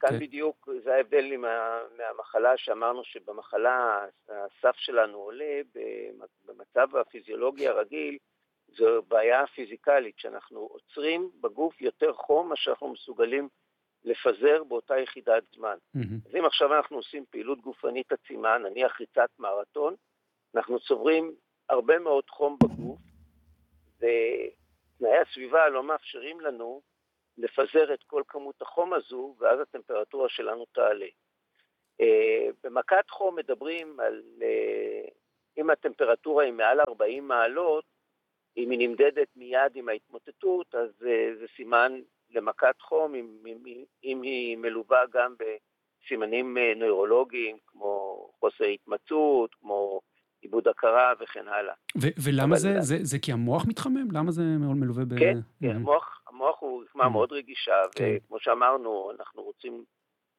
כאן, 0.08 0.10
כאן 0.12 0.20
כן. 0.20 0.26
בדיוק 0.26 0.70
זה 0.84 0.96
ההבדל 0.96 1.32
עם 1.32 1.46
ה- 1.46 1.80
מהמחלה 1.98 2.58
שאמרנו 2.58 3.04
שבמחלה 3.04 4.06
הסף 4.30 4.76
שלנו 4.76 5.18
עולה, 5.18 5.62
במ- 5.76 6.26
במצב 6.46 6.96
הפיזיולוגי 6.96 7.68
הרגיל 7.68 8.18
זו 8.68 9.02
בעיה 9.08 9.48
פיזיקלית, 9.48 10.20
שאנחנו 10.20 10.60
עוצרים 10.60 11.32
בגוף 11.42 11.82
יותר 11.82 12.14
חום 12.14 12.50
מאשר 12.50 12.72
אנחנו 12.72 12.88
מסוגלים 12.94 13.50
לפזר 14.04 14.64
באותה 14.64 14.98
יחידת 15.00 15.44
זמן. 15.56 15.78
מהמם. 15.94 16.20
אז 16.30 16.36
אם 16.36 16.46
עכשיו 16.46 16.74
אנחנו 16.76 16.98
עושים 16.98 17.26
פעילות 17.30 17.62
גופנית 17.62 18.12
עצימה, 18.12 18.58
נניח 18.58 19.00
ריצת 19.00 19.30
מרתון, 19.40 19.96
אנחנו 20.56 20.80
צוברים 20.80 21.36
הרבה 21.70 22.00
מאוד 22.00 22.30
חום 22.30 22.58
בגוף, 22.64 23.00
ותנאי 23.98 25.18
הסביבה 25.18 25.70
לא 25.70 25.84
מאפשרים 25.84 26.42
לנו 26.42 26.82
לפזר 27.38 27.94
את 27.94 28.04
כל 28.04 28.24
כמות 28.28 28.62
החום 28.62 28.94
הזו, 28.94 29.36
ואז 29.40 29.60
הטמפרטורה 29.60 30.30
שלנו 30.30 30.66
תעלה. 30.66 31.08
אה, 32.02 32.48
במכת 32.64 33.10
חום 33.10 33.36
מדברים 33.36 34.00
על, 34.00 34.22
אה, 34.42 35.08
אם 35.58 35.70
הטמפרטורה 35.70 36.44
היא 36.44 36.54
מעל 36.54 36.80
40 36.80 37.28
מעלות, 37.28 37.86
אם 38.58 38.70
היא 38.70 38.90
נמדדת 38.90 39.28
מיד 39.36 39.76
עם 39.76 39.90
ההתמוטטות, 39.90 40.76
אז 40.76 40.90
אה, 41.08 41.36
זה 41.40 41.46
סימן 41.56 42.02
למכת 42.30 42.82
חום, 42.82 43.16
אם, 43.16 43.38
אם, 43.46 43.84
אם 44.04 44.22
היא 44.22 44.58
מלווה 44.58 45.04
גם 45.12 45.36
בסימנים 45.40 46.58
אה, 46.58 46.74
נוירולוגיים, 46.76 47.58
כמו 47.68 48.28
חוסר 48.40 48.66
התמצאות, 48.66 49.56
כמו 49.56 50.02
איבוד 50.46 50.68
הכרה 50.68 51.14
וכן 51.20 51.48
הלאה. 51.48 51.74
ו- 52.02 52.16
ולמה 52.24 52.56
זה, 52.56 52.74
זה? 52.80 52.96
זה 53.02 53.20
כי 53.20 53.32
המוח 53.32 53.66
מתחמם? 53.68 54.08
למה 54.12 54.32
זה 54.32 54.42
מאוד 54.60 54.76
מלווה 54.78 55.06
ב... 55.06 55.20
כן, 55.20 55.38
כן. 55.62 55.76
המוח, 55.76 56.22
המוח 56.28 56.58
הוא 56.62 56.84
רקמה 56.84 57.06
Mhm. 57.06 57.10
מאוד 57.10 57.32
רגישה, 57.32 57.76
כן. 57.96 58.16
וכמו 58.26 58.40
שאמרנו, 58.40 59.12
אנחנו 59.20 59.44
רוצים 59.44 59.84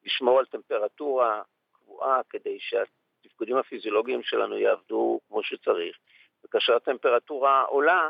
לשמור 0.05 0.39
על 0.39 0.45
טמפרטורה 0.45 1.41
קבועה 1.71 2.21
כדי 2.29 2.57
שהתפקודים 2.59 3.57
הפיזיולוגיים 3.57 4.19
שלנו 4.23 4.57
יעבדו 4.57 5.19
כמו 5.27 5.43
שצריך. 5.43 5.97
וכאשר 6.45 6.75
הטמפרטורה 6.75 7.61
עולה, 7.61 8.09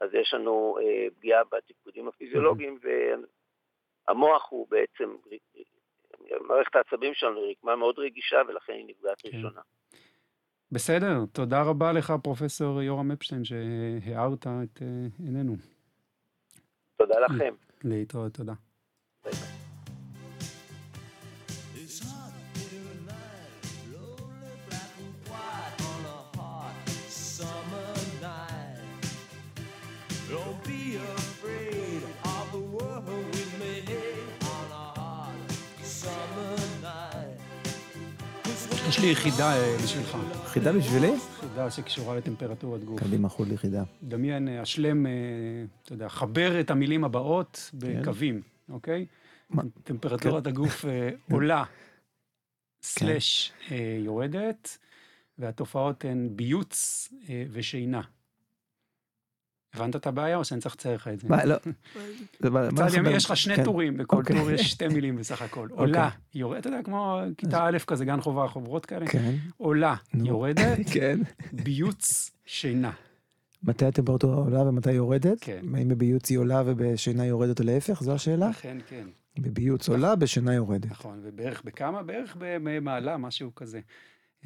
אז 0.00 0.14
יש 0.14 0.34
לנו 0.34 0.78
אה, 0.82 1.06
פגיעה 1.16 1.42
בתפקודים 1.52 2.08
הפיזיולוגיים, 2.08 2.78
והמוח 4.08 4.46
הוא 4.50 4.66
בעצם 4.70 5.16
מערכת 6.40 6.76
העצבים 6.76 7.14
שלנו 7.14 7.40
היא 7.44 7.50
רקמה 7.58 7.76
מאוד 7.76 7.98
רגישה, 7.98 8.42
ולכן 8.48 8.72
היא 8.72 8.84
נפגעת 8.88 9.20
כן. 9.22 9.28
ראשונה. 9.28 9.60
בסדר, 10.72 11.24
תודה 11.32 11.62
רבה 11.62 11.92
לך, 11.92 12.12
פרופסור 12.22 12.82
יורם 12.82 13.10
אפשטיין, 13.10 13.44
שהארת 13.44 14.46
את 14.46 14.82
אה, 14.82 15.06
עינינו. 15.18 15.56
תודה 16.96 17.14
לכם. 17.20 17.54
להתראות, 17.84 18.34
תודה. 18.34 18.54
יש 38.88 38.98
לי 38.98 39.06
יחידה 39.06 39.56
אה, 39.56 39.76
בשבילך, 39.84 40.16
חידה 40.44 40.72
בשבילי? 40.72 41.12
יחידה 41.38 41.70
שקשורה 41.70 42.16
לטמפרטורת 42.16 42.84
גוף. 42.84 43.00
קדימה, 43.00 43.28
חוד 43.28 43.52
יחידה. 43.52 43.82
דמיין, 44.02 44.48
אה, 44.48 44.62
אשלם, 44.62 45.06
אה, 45.06 45.12
אתה 45.82 45.92
יודע, 45.92 46.08
חבר 46.08 46.60
את 46.60 46.70
המילים 46.70 47.04
הבאות 47.04 47.70
בקווים, 47.74 48.42
אוקיי? 48.68 49.06
מה? 49.50 49.62
טמפרטורת 49.84 50.46
הגוף 50.46 50.84
אה, 50.84 51.10
עולה, 51.32 51.64
סלש 52.82 53.52
אה, 53.70 53.98
יורדת, 54.04 54.78
והתופעות 55.38 56.04
הן 56.04 56.28
ביוץ 56.32 57.08
אה, 57.28 57.44
ושינה. 57.50 58.02
הבנת 59.80 59.96
את 59.96 60.06
הבעיה 60.06 60.36
או 60.36 60.44
שאני 60.44 60.60
צריך 60.60 60.74
לצייר 60.74 60.94
לך 60.94 61.08
את 61.08 61.20
זה? 61.20 61.28
מה, 61.28 61.44
לא. 61.44 61.56
בצד 62.40 62.94
ימין? 62.94 63.12
יש 63.12 63.24
לך 63.24 63.36
שני 63.36 63.56
כן. 63.56 63.64
טורים, 63.64 63.96
בכל 63.96 64.16
אוקיי. 64.16 64.36
טור 64.36 64.50
יש 64.50 64.70
שתי 64.70 64.88
מילים 64.94 65.16
בסך 65.16 65.42
הכל. 65.42 65.68
עולה, 65.70 66.10
יורדת, 66.34 66.60
אתה 66.60 66.68
יודע, 66.68 66.82
כמו 66.82 67.20
כיתה 67.38 67.64
א' 67.64 67.78
כזה, 67.86 68.04
גן 68.04 68.20
חובה, 68.20 68.48
חוברות 68.48 68.86
כאלה. 68.86 69.06
כן, 69.06 69.34
עולה. 69.56 69.94
יורדת, 70.14 70.78
כן. 70.94 71.20
ביוץ, 71.52 72.30
שינה. 72.46 72.90
מתי 73.62 73.84
הטמפרטורה 73.84 74.36
עולה 74.36 74.62
ומתי 74.62 74.92
יורדת? 74.92 75.38
כן. 75.40 75.60
האם 75.74 75.88
בביוץ 75.88 76.30
היא 76.30 76.38
עולה 76.38 76.62
ובשינה 76.66 77.26
יורדת 77.26 77.60
או 77.60 77.64
להפך? 77.64 78.02
זו 78.02 78.14
השאלה? 78.14 78.50
אכן 78.50 78.78
כן. 78.88 79.04
בביוץ 79.38 79.88
עולה, 79.88 80.16
בשינה 80.16 80.54
יורדת. 80.54 80.90
נכון, 80.90 81.20
ובערך 81.22 81.62
בכמה? 81.64 82.02
בערך 82.02 82.36
במעלה, 82.38 83.16
משהו 83.16 83.54
כזה. 83.54 83.80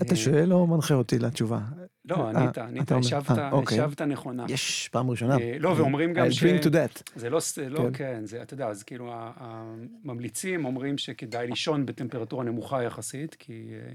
אה, 0.01 0.07
אתה 0.07 0.16
שואל 0.16 0.53
או 0.53 0.66
מנחה 0.66 0.95
אותי 0.95 1.18
לתשובה? 1.18 1.61
לא, 2.05 2.16
אה, 2.16 2.30
ענית, 2.30 2.59
ענית, 2.59 2.93
השבת, 2.93 3.30
אה, 3.30 3.51
אוקיי. 3.51 3.80
השבת 3.80 4.03
נכונה. 4.03 4.47
יש, 4.49 4.88
פעם 4.93 5.11
ראשונה. 5.11 5.38
אה, 5.38 5.57
לא, 5.59 5.68
ואומרים 5.68 6.12
גם 6.12 6.30
ש... 6.30 6.43
drink 6.43 6.62
to 6.64 6.68
that. 6.68 7.03
זה 7.16 7.30
לא, 7.30 7.38
לא, 7.68 7.78
כן. 7.78 7.93
כן, 7.93 8.26
זה, 8.26 8.43
אתה 8.43 8.55
יודע, 8.55 8.68
אז 8.68 8.82
כאילו, 8.82 9.12
הממליצים 9.14 10.64
אומרים 10.64 10.99
שכדאי 10.99 11.47
לישון 11.47 11.86
בטמפרטורה 11.86 12.45
נמוכה 12.45 12.82
יחסית, 12.82 13.34
כי 13.34 13.68
אה, 13.72 13.93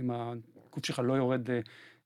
אם 0.00 0.10
הגוף 0.10 0.86
שלך 0.86 1.02
לא 1.04 1.14
יורד 1.14 1.50
אה, 1.50 1.56
אה, 1.56 1.60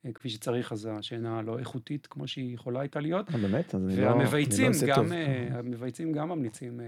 אה, 0.07 0.13
כפי 0.13 0.29
שצריך, 0.31 0.73
אז 0.73 0.89
השינה 0.93 1.43
לא 1.43 1.59
איכותית 1.59 2.07
כמו 2.07 2.29
שהיא 2.29 2.55
יכולה 2.55 2.81
הייתה 2.81 3.01
להיות. 3.01 3.31
אה, 3.35 3.39
באמת? 3.39 3.75
אז 3.75 3.85
אני 3.85 3.97
לא... 3.97 4.03
לא 4.03 4.09
והמבייצים 4.09 4.73
גם, 4.87 5.13
אה, 5.13 5.49
המבייצים 5.53 6.13
גם 6.13 6.29
ממליצים, 6.29 6.81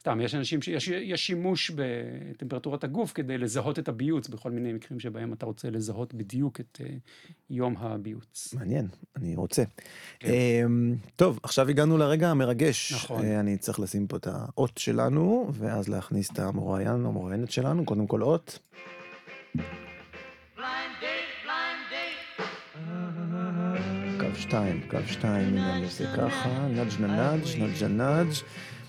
סתם, 0.00 0.20
יש 0.20 0.34
אנשים 0.34 0.62
שיש 0.62 1.26
שימוש 1.26 1.70
בטמפרטורת 1.74 2.84
הגוף 2.84 3.12
כדי 3.12 3.38
לזהות 3.38 3.78
את 3.78 3.88
הביוץ 3.88 4.28
בכל 4.28 4.50
מיני 4.50 4.72
מקרים 4.72 5.00
שבהם 5.00 5.32
אתה 5.32 5.46
רוצה 5.46 5.70
לזהות 5.70 6.14
בדיוק 6.14 6.60
את 6.60 6.80
יום 7.50 7.76
הביוץ. 7.78 8.54
מעניין, 8.54 8.88
אני 9.16 9.36
רוצה. 9.36 9.62
כן. 10.20 10.28
אמ, 10.28 10.94
טוב, 11.16 11.40
עכשיו 11.42 11.68
הגענו 11.68 11.98
לרגע 11.98 12.30
המרגש. 12.30 12.92
נכון. 12.92 13.24
אני 13.24 13.58
צריך 13.58 13.80
לשים 13.80 14.06
פה 14.06 14.16
את 14.16 14.26
האות 14.30 14.78
שלנו, 14.78 15.50
ואז 15.52 15.88
להכניס 15.88 16.30
את 16.30 16.38
המוראיין 16.38 17.04
או 17.04 17.08
המוראיינת 17.08 17.50
שלנו, 17.50 17.84
קודם 17.84 18.06
כל 18.06 18.22
אות. 18.22 18.58
Blind 20.56 21.04
שתיים, 24.48 24.80
קו 24.90 24.98
שתיים, 25.06 25.48
הנה 25.48 25.76
אני 25.76 25.84
עושה 25.84 26.16
ככה, 26.16 26.48
נאג' 26.68 27.00
נאג' 27.00 27.40
נאג' 27.58 27.84
נאג'. 27.84 28.32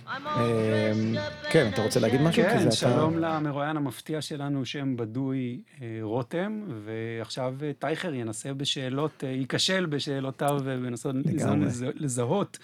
אמ, 0.07 1.15
כן, 1.51 1.69
אתה 1.73 1.81
רוצה 1.81 1.99
להגיד 1.99 2.21
משהו? 2.21 2.43
כן, 2.43 2.71
שלום 2.71 3.17
למרואיין 3.17 3.77
המפתיע 3.77 4.21
שלנו, 4.21 4.65
שם 4.65 4.97
בדוי 4.97 5.61
אה, 5.81 5.99
רותם, 6.01 6.63
ועכשיו 6.85 7.55
אה, 7.63 7.71
טייכר 7.79 8.13
ינסה 8.13 8.53
בשאלות, 8.53 9.23
אה, 9.23 9.29
ייכשל 9.29 9.85
בשאלותיו 9.85 10.59
וינסה 10.63 11.09
לזהות 11.95 12.57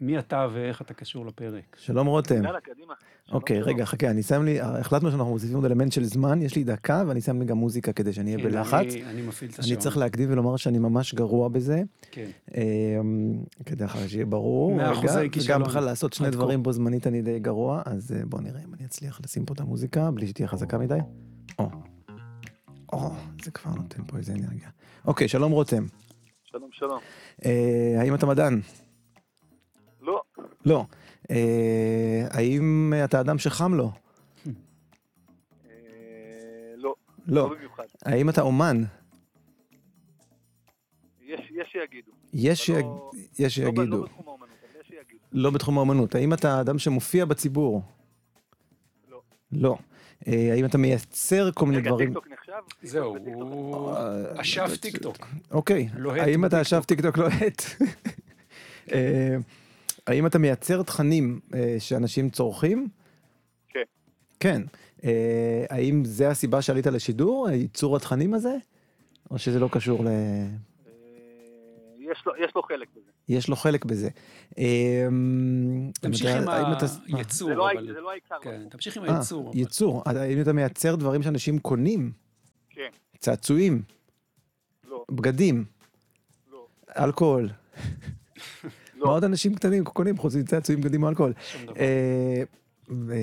מי 0.00 0.18
אתה 0.18 0.46
ואיך 0.52 0.82
אתה 0.82 0.94
קשור 0.94 1.26
לפרק. 1.26 1.76
שלום 1.78 2.06
רותם. 2.06 2.44
יאללה, 2.44 2.60
קדימה. 2.60 2.94
אוקיי, 3.32 3.62
רגע, 3.62 3.84
חכה, 3.84 4.10
אני 4.10 4.22
שם 4.22 4.44
לי, 4.44 4.60
החלטנו 4.60 5.10
שאנחנו 5.10 5.30
מוסיפים 5.30 5.56
עוד 5.56 5.64
אלמנט 5.64 5.92
של 5.92 6.04
זמן, 6.04 6.42
יש 6.42 6.56
לי 6.56 6.64
דקה, 6.64 7.02
ואני 7.06 7.20
שם 7.20 7.38
לי 7.40 7.44
גם 7.44 7.56
מוזיקה 7.56 7.92
כדי 7.92 8.12
שאני 8.12 8.34
אהיה 8.34 8.44
כן, 8.44 8.50
בלחץ. 8.50 8.72
אני- 8.74 9.04
אני 9.04 9.22
מפעיל 9.22 9.50
את 9.50 9.58
אני 9.58 9.64
השעון. 9.64 9.78
צריך 9.80 9.96
להקדים 9.96 10.32
ולומר 10.32 10.56
שאני 10.56 10.78
ממש 10.78 11.14
גרוע 11.14 11.48
בזה, 11.48 11.82
כן. 12.10 12.26
אמ, 12.54 13.32
כדי 13.66 13.84
אחר 13.84 14.06
שיהיה 14.06 14.26
ברור. 14.26 14.74
מאה 14.76 14.92
אחוזי 14.92 15.18
וגם 15.20 15.28
כישלון. 15.30 15.62
בכלל 15.62 15.84
לעשות 15.84 16.12
שני. 16.12 16.30
דברים 16.30 16.62
בו 16.62 16.72
זמנית 16.72 17.06
אני 17.06 17.22
די 17.22 17.38
גרוע, 17.38 17.82
אז 17.86 18.12
אה, 18.12 18.26
בוא 18.26 18.40
נראה 18.40 18.60
אם 18.68 18.74
אני 18.74 18.84
אצליח 18.84 19.20
לשים 19.24 19.44
פה 19.46 19.54
את 19.54 19.60
המוזיקה 19.60 20.10
בלי 20.10 20.26
שתהיה 20.26 20.48
חזקה 20.48 20.78
מדי. 20.78 20.98
או, 21.58 21.70
או, 22.92 23.10
זה 23.44 23.50
כבר 23.50 23.70
נותן 23.70 24.02
פה 24.06 24.16
איזה 24.16 24.32
אנרגיה. 24.32 24.68
אוקיי, 25.06 25.28
שלום 25.28 25.52
רותם. 25.52 25.86
שלום, 26.44 26.68
שלום. 26.72 26.98
אה, 27.44 27.96
האם 28.00 28.14
אתה 28.14 28.26
מדען? 28.26 28.60
לא, 30.66 30.74
לא. 30.74 30.84
אה, 31.30 32.26
האם 32.30 32.92
אתה 33.04 33.20
אדם 33.20 33.38
שחם 33.38 33.74
לו? 33.74 33.90
לא, 36.76 36.94
לא. 37.26 37.48
במיוחד. 37.56 37.84
האם 38.04 38.28
אתה 38.28 38.40
אומן? 38.42 38.82
יש 41.22 41.40
שיגידו. 41.72 42.12
יש 42.32 42.70
לא- 42.70 43.10
לא 43.40 43.48
שיגידו. 43.48 43.82
לא 43.82 44.02
בתחום 44.02 44.28
האומנות, 44.28 44.48
אבל 44.62 44.80
יש 44.80 44.86
שיגידו. 44.88 45.18
לא 45.32 45.50
בתחום 45.50 45.76
האומנות. 45.78 46.14
האם 46.14 46.32
אתה 46.32 46.60
אדם 46.60 46.78
שמופיע 46.78 47.24
בציבור? 47.24 47.82
לא. 49.10 49.20
לא. 49.52 49.76
אה, 50.26 50.48
האם 50.52 50.64
אתה 50.64 50.78
מייצר 50.78 51.50
כל 51.54 51.66
מיני 51.66 51.78
רגע, 51.78 51.90
דברים? 51.90 52.08
טיקטוק 52.08 52.28
נחשב? 52.28 52.52
זהו. 52.82 53.16
הוא 53.34 53.90
אה, 53.96 54.40
אשף 54.40 54.66
לא- 54.70 54.76
טיקטוק. 54.76 55.16
אוקיי. 55.50 55.88
האם 56.20 56.44
אתה. 56.44 56.60
אשף 56.60 56.84
טיקטוק 56.86 57.18
לוהט? 57.18 57.62
האם 60.06 60.26
אתה 60.26 60.38
מייצר 60.38 60.82
תכנים 60.82 61.40
אה, 61.54 61.76
שאנשים 61.78 62.30
צורכים? 62.30 62.88
כן. 63.68 63.82
כן. 64.40 64.62
אה, 65.04 65.64
האם 65.70 66.04
זה 66.04 66.28
הסיבה 66.30 66.62
שעלית 66.62 66.86
לשידור, 66.86 67.48
ייצור 67.50 67.96
התכנים 67.96 68.34
הזה? 68.34 68.56
או 69.30 69.38
שזה 69.38 69.58
לא 69.58 69.68
קשור 69.72 70.04
ל... 70.04 70.08
אה, 70.08 70.46
יש 71.98 72.22
לו- 72.26 72.32
יש 72.44 72.52
לו 72.56 72.62
חלק 72.62 72.88
בזה. 72.96 73.10
יש 73.28 73.48
לו 73.48 73.56
חלק 73.56 73.84
בזה. 73.84 74.08
אה, 74.58 75.06
תמשיך 76.00 76.30
עם? 76.36 76.48
הייצור, 77.14 77.48
זה 77.48 77.54
לא 77.54 77.70
אבל... 77.72 77.92
זה 77.94 78.00
לא 78.00 78.10
העיקר. 78.10 78.36
כן, 78.42 78.62
תמשיך 78.70 78.96
עם 78.96 79.04
אה, 79.04 79.14
הייצור. 79.14 79.52
ייצור. 79.54 80.02
האם 80.06 80.40
אתה 80.40 80.52
מייצר 80.52 80.94
דברים 80.96 81.22
שאנשים 81.22 81.58
קונים? 81.58 82.12
כן. 82.70 82.88
צעצועים? 83.18 83.82
לא, 84.88 85.04
בגדים? 85.10 85.64
לא. 86.52 86.66
אלכוהול? 86.98 87.48
לא. 89.00 89.06
מה 89.06 89.12
עוד 89.12 89.24
אנשים 89.24 89.54
קטנים 89.54 89.84
קונים 89.84 90.16
חוץ 90.18 90.34
מצעצועים, 90.34 90.80
בגדים 90.80 91.02
או 91.02 91.08
אלכוהול? 91.08 91.32
שום 91.38 91.62
דבר. 91.66 91.74
אה, 91.80 92.42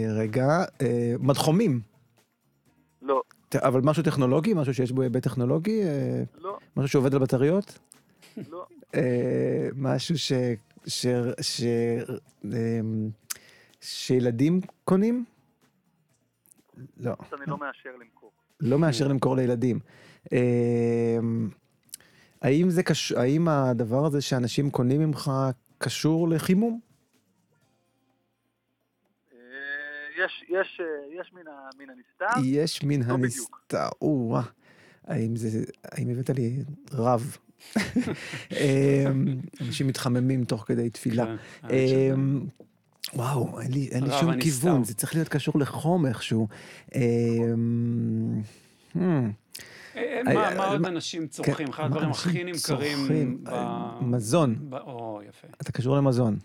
רגע, 0.09 0.63
אה, 0.82 1.13
מדחומים. 1.19 1.82
לא, 3.01 3.21
אבל 3.55 3.82
משהו 3.82 4.03
טכנולוגי? 4.03 4.53
משהו 4.53 4.73
שיש 4.73 4.91
בו 4.91 5.01
היבט 5.01 5.23
טכנולוגי? 5.23 5.84
אה, 5.84 6.23
לא, 6.41 6.57
משהו 6.78 6.88
שעובד 6.88 7.13
על 7.13 7.19
בטריות? 7.19 7.80
לא. 8.51 8.65
משהו 9.75 10.17
ש... 10.17 10.32
ש... 10.88 11.05
ש... 11.41 11.61
אמ, 12.45 13.09
שילדים 13.82 14.61
קונים? 14.84 15.25
לא, 16.97 17.13
אני 17.34 17.41
לא 17.47 17.57
מאשר 17.57 17.89
למכור. 18.01 18.32
לא 18.59 18.80
מאשר 18.80 19.07
למכור 19.07 19.36
לילדים. 19.36 19.80
אמ, 20.32 21.49
האם 22.41 22.69
זה 22.69 22.84
קשור, 22.84 23.19
האם 23.19 23.47
הדבר 23.47 24.05
הזה 24.05 24.21
שאנשים 24.21 24.69
קונים 24.69 25.01
ממך 25.01 25.32
קשור 25.78 26.30
לחימום? 26.30 26.80
אה, 29.34 29.38
יש, 30.25 30.43
יש, 30.49 30.82
אה, 30.82 31.21
יש 31.21 31.34
מן 31.34 31.41
מן 31.80 31.86
הנסתר. 31.89 32.41
יש 32.43 32.84
מן 32.84 33.01
לא. 33.07 33.13
הנסתר. 33.13 33.89
או-אה. 34.01 34.41
האם 35.07 35.36
זה, 35.36 35.63
האם 35.84 36.09
הבאת 36.09 36.30
לי 36.30 36.63
רב? 36.91 37.38
אמ, 38.51 39.39
אנשים 39.61 39.88
מתחממים 39.88 40.45
תוך 40.45 40.63
כדי 40.67 40.89
תפילה. 40.89 41.36
כן, 41.61 41.67
אמ, 42.13 42.45
וואו, 43.13 43.61
אין 43.61 43.71
לי, 43.71 43.88
אין 43.91 44.03
לי 44.03 44.09
שום. 44.19 44.39
כיוון, 44.39 44.84
זה 44.84 44.93
צריך 44.93 45.15
להיות 45.15 45.28
קשור 45.28 45.59
לחום 45.59 46.05
איכשהו. 46.05 46.47
אה, 49.97 50.17
אה, 50.17 50.33
מה 50.33 50.55
מה 50.55 50.65
עוד 50.65 50.85
אנשים 50.85 51.27
צורכים? 51.27 51.67
אחד 51.69 51.83
הדברים 51.83 52.09
הכי 52.09 52.43
נמכרים? 52.43 52.97
ב... 53.43 53.49
אה, 53.49 54.01
מזון, 54.01 54.69
או, 54.71 55.21
יפה. 55.29 55.47
אתה 55.61 55.71
קשור 55.71 55.97
למזון, 55.97 56.37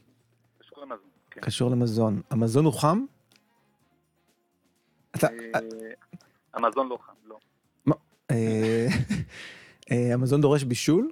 קשור 0.58 0.78
למזון. 0.82 1.08
כן. 1.30 1.40
קשור 1.40 1.70
למזון. 1.70 2.20
המזון 2.30 2.64
הוא 2.64 2.72
חם? 2.72 3.04
אתה... 5.16 5.26
המזון 6.54 6.88
לא 6.88 6.98
חם, 7.06 7.12
לא. 7.26 7.38
המזון 10.14 10.40
דורש 10.40 10.64
בישול? 10.64 11.10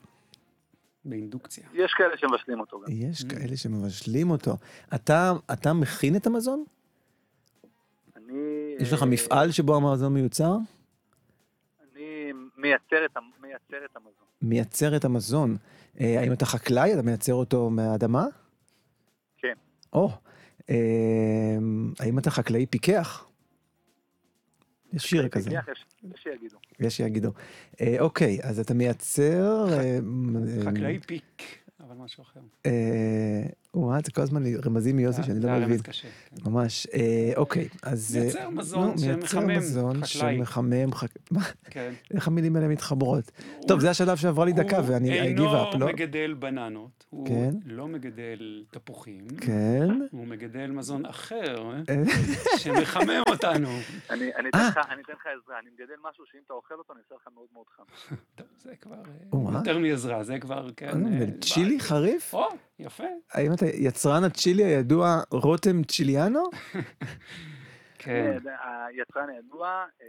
באינדוקציה. 1.05 1.65
יש 1.75 1.93
כאלה 1.93 2.17
שמבשלים 2.17 2.61
אותו 2.61 2.81
גם. 2.81 2.87
יש 2.91 3.25
כאלה 3.25 3.57
שמבשלים 3.57 4.31
אותו. 4.31 4.57
אתה 4.95 5.33
אתה 5.53 5.73
מכין 5.73 6.17
את 6.17 6.27
המזון? 6.27 6.65
אני... 8.17 8.75
יש 8.81 8.93
לך 8.93 9.03
מפעל 9.03 9.51
שבו 9.51 9.77
המזון 9.77 10.15
מיוצר? 10.15 10.57
מייצר 12.61 13.05
את 13.05 13.17
מייצר 13.43 13.85
את 13.85 13.97
המזון. 13.97 14.27
מייצר 14.43 14.97
את 14.97 15.05
המזון. 15.05 15.57
אה, 16.01 16.21
האם 16.21 16.33
אתה 16.33 16.47
חקלאי? 16.47 16.95
אתה 16.95 17.03
מייצר 17.03 17.35
אותו 17.35 17.71
מהאדמה? 17.71 18.27
כן. 19.39 19.55
או, 19.93 20.11
אה, 20.71 20.77
האם 22.01 22.19
אתה 22.19 22.31
חקלאי 22.31 22.67
פיקח? 22.67 23.27
יש 24.93 25.03
שיר 25.03 25.29
כזה, 25.29 25.51
יש 25.51 25.85
יש 26.15 26.23
שיגידו. 26.23 26.59
יש 26.81 26.97
שיגידו. 26.97 27.33
אה, 27.81 27.97
אוקיי, 28.01 28.39
אז 28.43 28.61
אתה 28.61 28.75
מייצר... 28.75 29.67
אה, 29.73 29.79
אה, 29.79 29.99
חקלאי 30.65 30.99
פיק, 31.07 31.60
אבל 31.91 31.99
משהו 31.99 32.23
אחר. 32.23 32.41
אה, 32.67 33.43
וואי, 33.75 34.01
זה 34.05 34.13
כל 34.13 34.23
הזמן 34.23 34.43
רמזים 34.67 34.97
מיוסי 34.97 35.23
שאני 35.23 35.41
זה 35.41 35.47
לא 35.47 35.53
היה 35.53 35.67
מבין. 35.67 35.79
כן. 35.83 35.91
ממש. 36.51 36.87
אה, 36.95 37.33
אוקיי, 37.37 37.69
אז... 37.83 38.17
אה, 38.17 38.23
מייצר 38.23 38.51
מזון 38.51 38.99
שמחמם, 38.99 39.47
מייצר 39.47 39.59
מזון 39.61 40.05
חקלאי. 40.05 40.37
שמחמם, 40.37 40.93
חק- 40.93 41.19
מה? 41.31 41.41
כן. 41.71 41.93
איך 42.15 42.29
המילים 42.29 42.57
האלה 42.57 42.69
מתחברות? 42.69 43.31
טוב, 43.69 43.81
זה 43.81 43.91
השלב 43.91 44.17
שעברה 44.17 44.45
לי 44.45 44.53
דקה 44.53 44.81
ואני 44.87 45.09
I 45.09 45.39
give 45.39 45.41
הוא 45.41 45.49
up, 45.49 45.73
אינו 45.73 45.87
לא? 45.87 45.93
מגדל 45.93 46.35
בננות, 46.35 47.05
הוא 47.11 47.27
כן. 47.27 47.51
לא 47.67 47.89
מגדל 47.89 48.65
תפוחים, 48.71 49.27
כן. 49.41 49.89
הוא 50.11 50.27
מגדל 50.27 50.71
מזון 50.71 51.07
אחר, 51.07 51.71
אה, 51.73 51.81
אה, 51.89 52.03
שמחמם 52.63 53.23
אותנו. 53.29 53.69
אני 54.11 54.25
אני 54.37 54.49
אה. 54.55 54.69
אתן 54.71 55.13
לך 55.13 55.27
עזרה, 55.43 55.59
אני 55.59 55.71
מגדל 55.75 55.95
משהו 56.11 56.25
שאם 56.33 56.41
אתה 56.47 56.55
אוכל 56.55 56.75
אותו, 56.75 56.93
אני 56.93 57.01
אעשה 57.05 57.15
לך 57.15 57.29
מאוד 57.35 57.47
מאוד 57.53 57.67
חם. 57.77 57.83
טוב, 58.35 58.47
זה 58.63 58.73
כבר 58.81 58.95
אה. 59.35 59.59
יותר 59.59 59.79
מעזרה, 59.79 60.25
זה 60.25 60.39
כבר, 60.39 60.69
כן. 60.77 61.07
אה, 61.07 61.21
אה, 61.21 61.27
צ'ילי 61.81 61.89
חריף? 61.89 62.35
או, 62.35 62.49
יפה. 62.79 63.05
האם 63.33 63.53
אתה 63.53 63.67
יצרן 63.67 64.25
הצ'ילי 64.25 64.65
הידוע 64.65 65.21
רותם 65.31 65.83
צ'יליאנו? 65.85 66.43
כן. 68.03 68.37
אה, 68.49 68.87
היצרן 68.87 69.29
הידוע, 69.29 69.69
אה, 70.03 70.07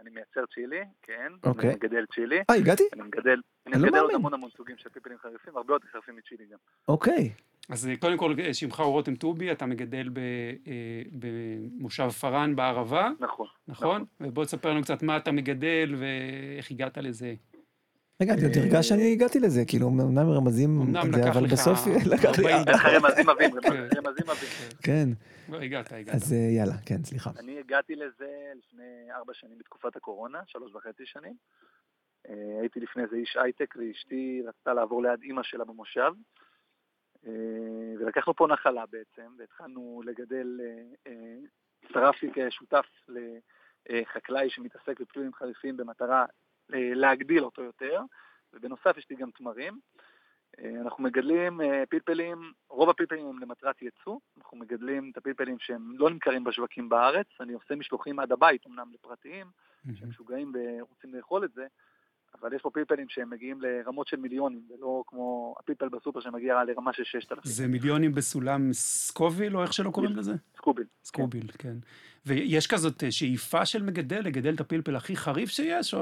אני 0.00 0.10
מייצר 0.10 0.40
צ'ילי, 0.54 0.80
כן. 1.02 1.32
אוקיי. 1.44 1.70
אני 1.70 1.76
מגדל 1.76 2.04
צ'ילי. 2.14 2.38
אה, 2.50 2.54
הגעתי? 2.54 2.82
אני 2.92 3.02
מגדל, 3.02 3.40
אני 3.66 3.74
לא 3.82 3.86
מגדל 3.88 3.98
עוד. 3.98 4.10
המון 4.14 4.34
המון 4.34 4.50
סוגים 4.56 4.76
של 4.78 4.88
פלפלים 4.88 5.18
חריפים, 5.18 5.56
הרבה 5.56 5.74
יותר 5.74 5.86
חריפים 5.92 6.16
מצ'ילי 6.16 6.44
גם. 6.52 6.58
אוקיי. 6.88 7.30
אז 7.70 7.88
אה, 7.88 7.96
קודם 7.96 8.16
כל, 8.18 8.34
שמך 8.52 8.80
הוא 8.80 8.92
רותם 8.92 9.14
טובי, 9.14 9.52
אתה 9.52 9.66
מגדל 9.66 10.08
ב- 10.12 10.20
במושב 11.12 12.08
פארן 12.08 12.56
בערבה, 12.56 13.10
נכון. 13.20 13.46
נכון? 13.68 14.04
ובוא 14.20 14.44
תספר 14.44 14.70
לנו 14.70 14.82
קצת 14.82 15.02
מה 15.02 15.16
אתה 15.16 15.32
מגדל 15.32 15.94
ואיך 15.98 16.70
הגעת 16.70 16.98
לזה. 16.98 17.34
רגע, 18.20 18.32
אני 18.34 18.42
עוד 18.42 18.52
הרגש 18.56 18.88
שאני 18.88 19.12
הגעתי 19.12 19.40
לזה, 19.40 19.64
כאילו, 19.66 19.88
אמנם 19.88 20.30
רמזים, 20.30 20.96
אבל 21.32 21.46
בסוף 21.46 21.78
לקח 22.12 22.38
לי... 22.38 22.52
40 22.52 22.56
אין 22.56 22.74
לך 22.74 22.86
רמזים 22.86 23.28
עבים, 23.28 23.50
כן. 23.62 23.98
רמזים 23.98 24.30
עבים. 24.30 24.48
כן, 24.82 25.08
כבר 25.46 25.60
הגעת, 25.60 25.92
הגעת. 25.92 26.14
אז 26.14 26.32
אה, 26.32 26.38
יאללה, 26.38 26.74
כן, 26.86 27.04
סליחה. 27.04 27.30
אני 27.38 27.58
הגעתי 27.58 27.96
לזה 27.96 28.52
לפני 28.56 29.12
ארבע 29.12 29.34
שנים 29.34 29.58
בתקופת 29.58 29.96
הקורונה, 29.96 30.40
שלוש 30.46 30.74
וחצי 30.74 31.06
שנים. 31.06 31.34
אה, 32.28 32.60
הייתי 32.60 32.80
לפני 32.80 33.02
זה 33.10 33.16
איש 33.16 33.36
הייטק 33.42 33.74
ואשתי 33.78 34.42
רצתה 34.48 34.74
לעבור 34.74 35.02
ליד 35.02 35.22
אימא 35.22 35.42
שלה 35.42 35.64
במושב. 35.64 36.12
אה, 37.26 37.32
ולקחנו 38.00 38.34
פה 38.34 38.46
נחלה 38.46 38.84
בעצם, 38.86 39.34
והתחלנו 39.38 40.02
לגדל, 40.04 40.60
אה, 40.60 41.12
אה, 41.12 41.36
הצטרפתי 41.84 42.30
כשותף 42.34 42.86
לחקלאי 43.88 44.50
שמתעסק 44.50 45.00
בפלואים 45.00 45.34
חריפים 45.34 45.76
במטרה 45.76 46.20
אה, 46.20 46.26
להגדיל 46.72 47.44
אותו 47.44 47.62
יותר, 47.62 48.02
ובנוסף 48.52 48.96
יש 48.96 49.06
לי 49.10 49.16
גם 49.16 49.30
תמרים. 49.30 49.78
אה, 50.58 50.80
אנחנו 50.80 51.04
מגדלים 51.04 51.60
אה, 51.60 51.82
פלפלים, 51.88 52.52
רוב 52.68 52.90
הפלפלים 52.90 53.26
הם 53.26 53.38
למטרת 53.38 53.82
ייצוא, 53.82 54.18
אנחנו 54.38 54.56
מגדלים 54.56 55.10
את 55.12 55.16
הפלפלים 55.16 55.58
שהם 55.58 55.92
לא 55.98 56.10
נמכרים 56.10 56.44
בשווקים 56.44 56.88
בארץ, 56.88 57.26
אני 57.40 57.52
עושה 57.52 57.74
משלוחים 57.74 58.18
עד 58.18 58.32
הבית, 58.32 58.66
אמנם 58.66 58.92
לפרטיים, 58.92 59.46
שהם 59.94 60.08
משוגעים 60.08 60.52
ורוצים 60.54 61.14
לאכול 61.14 61.44
את 61.44 61.52
זה, 61.52 61.66
אבל 62.40 62.52
יש 62.54 62.62
פה 62.62 62.70
פלפלים 62.70 63.08
שהם 63.08 63.30
מגיעים 63.30 63.60
לרמות 63.60 64.06
של 64.06 64.16
מיליונים, 64.16 64.62
ולא 64.70 65.02
כמו 65.06 65.54
הפלפל 65.58 65.88
בסופר 65.88 66.20
שמגיע 66.20 66.64
לרמה 66.64 66.92
של 66.92 67.04
6,000. 67.04 67.44
זה 67.44 67.68
מיליונים 67.68 68.14
בסולם 68.14 68.72
סקוביל, 68.72 69.56
או 69.56 69.62
איך 69.62 69.72
שלא 69.72 69.90
קוראים 69.90 70.16
לזה? 70.16 70.32
סקוביל. 70.56 70.86
סקוביל, 71.04 71.50
כן. 71.58 71.76
ויש 72.26 72.66
כזאת 72.66 73.04
אה, 73.04 73.10
שאיפה 73.10 73.66
של 73.66 73.82
מגדל 73.82 74.20
לגדל 74.20 74.54
את 74.54 74.60
הפלפל 74.60 74.96
הכי 74.96 75.16
חריף 75.16 75.50
שיש, 75.50 75.94
או, 75.94 76.00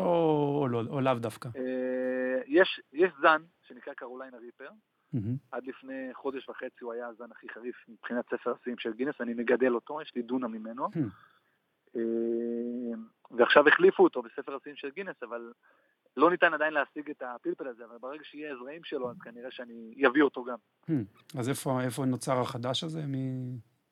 או, 0.60 0.68
לא, 0.68 0.82
או 0.88 1.00
לאו 1.00 1.14
דווקא? 1.14 1.48
אה, 1.56 2.42
יש, 2.46 2.80
יש 2.92 3.12
זן 3.20 3.42
שנקרא 3.68 3.94
קרוליינה 3.94 4.36
ריפר, 4.38 4.68
מהמם. 5.12 5.36
עד 5.52 5.66
לפני 5.66 6.08
חודש 6.14 6.48
וחצי 6.48 6.84
הוא 6.84 6.92
היה 6.92 7.06
הזן 7.06 7.32
הכי 7.32 7.48
חריף 7.48 7.76
מבחינת 7.88 8.24
ספר 8.26 8.54
השיאים 8.60 8.78
של 8.78 8.92
גינס, 8.92 9.14
אני 9.20 9.34
מגדל 9.34 9.74
אותו, 9.74 10.02
יש 10.02 10.12
לי 10.16 10.22
דונם 10.22 10.52
ממנו. 10.52 10.86
Hmm. 10.86 10.98
אה, 11.96 12.02
ועכשיו 13.30 13.68
החליפו 13.68 14.04
אותו 14.04 14.22
בספר 14.22 14.56
השיאים 14.56 14.76
של 14.76 14.90
גינס, 14.90 15.22
אבל 15.22 15.52
לא 16.18 16.30
ניתן 16.30 16.54
עדיין 16.54 16.72
להשיג 16.72 17.10
את 17.10 17.22
הפלפל 17.26 17.68
הזה, 17.68 17.84
אבל 17.84 17.98
ברגע 18.00 18.24
שיהיה 18.24 18.52
הזרעים 18.52 18.84
שלו, 18.84 19.10
אז 19.10 19.16
כנראה 19.18 19.50
שאני 19.50 20.06
אביא 20.06 20.22
אותו 20.22 20.44
גם. 20.44 20.56
אז 21.38 21.48
איפה, 21.48 21.80
איפה 21.82 22.04
נוצר 22.04 22.40
החדש 22.40 22.84
הזה? 22.84 23.06
מי 23.06 23.30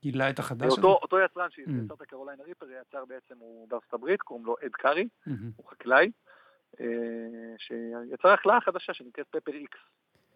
גילה 0.03 0.31
את 0.31 0.39
החדש 0.39 0.67
הזה? 0.67 0.77
אותו, 0.77 0.99
אותו 1.03 1.19
יצרן 1.21 1.47
Hmm. 1.47 1.55
שיצר 1.55 1.95
את 1.95 2.01
הקרוליינה 2.01 2.43
ריפר, 2.45 2.67
יצר 2.71 3.05
בעצם, 3.05 3.35
הוא 3.39 3.69
בארצות 3.69 3.95
הברית, 3.95 4.23
קוראים 4.23 4.47
לו 4.47 4.57
אד 4.65 4.71
קארי, 4.73 5.09
מהמם. 5.27 5.51
הוא 5.57 5.67
חקלאי, 5.71 6.11
אה, 6.81 6.87
שיצר 7.59 8.29
החלאה 8.29 8.61
חדשה 8.61 8.95
שנקראת 8.95 9.27
פפר 9.31 9.53
איקס, 9.53 9.79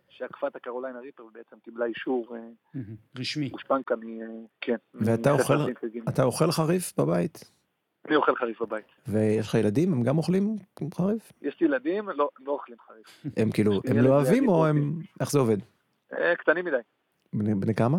שעקפה 0.09 0.47
את 0.47 0.57
הקרוליינה 0.57 1.01
ריפר 1.01 1.25
ובעצם 1.25 1.57
קיבלה 1.65 1.87
אישור 1.87 2.37
אה. 2.37 2.81
רשמי. 3.19 3.49
גושפנקה 3.49 3.97
מ... 3.97 4.23
אה, 4.23 4.27
כן. 4.61 4.77
ואתה 4.95 6.23
אוכל 6.23 6.51
חריף 6.51 6.93
בבית? 6.99 7.60
אני 8.09 8.17
אוכל 8.17 8.37
חריף 8.37 8.63
בבית. 8.63 8.85
ויש 9.09 9.49
לך 9.49 9.55
ילדים? 9.55 9.93
הם 9.93 10.03
גם 10.03 10.19
אוכלים 10.19 10.57
חריף? 10.95 11.33
יש 11.43 11.61
לי 11.61 11.67
ילדים, 11.67 12.09
לא, 12.09 12.31
לא 12.41 12.53
אוכלים 12.53 12.79
חריף. 12.87 13.35
הם 13.37 13.51
כאילו, 13.51 13.81
הם 13.87 13.99
לא 13.99 14.09
אוהבים 14.09 14.49
או 14.49 14.67
הם... 14.67 14.99
איך 15.21 15.31
זה 15.31 15.39
עובד? 15.39 15.57
אה, 16.13 16.37
קטנים 16.37 16.65
מדי, 16.65 16.77
בני 17.33 17.75
כמה? 17.75 17.99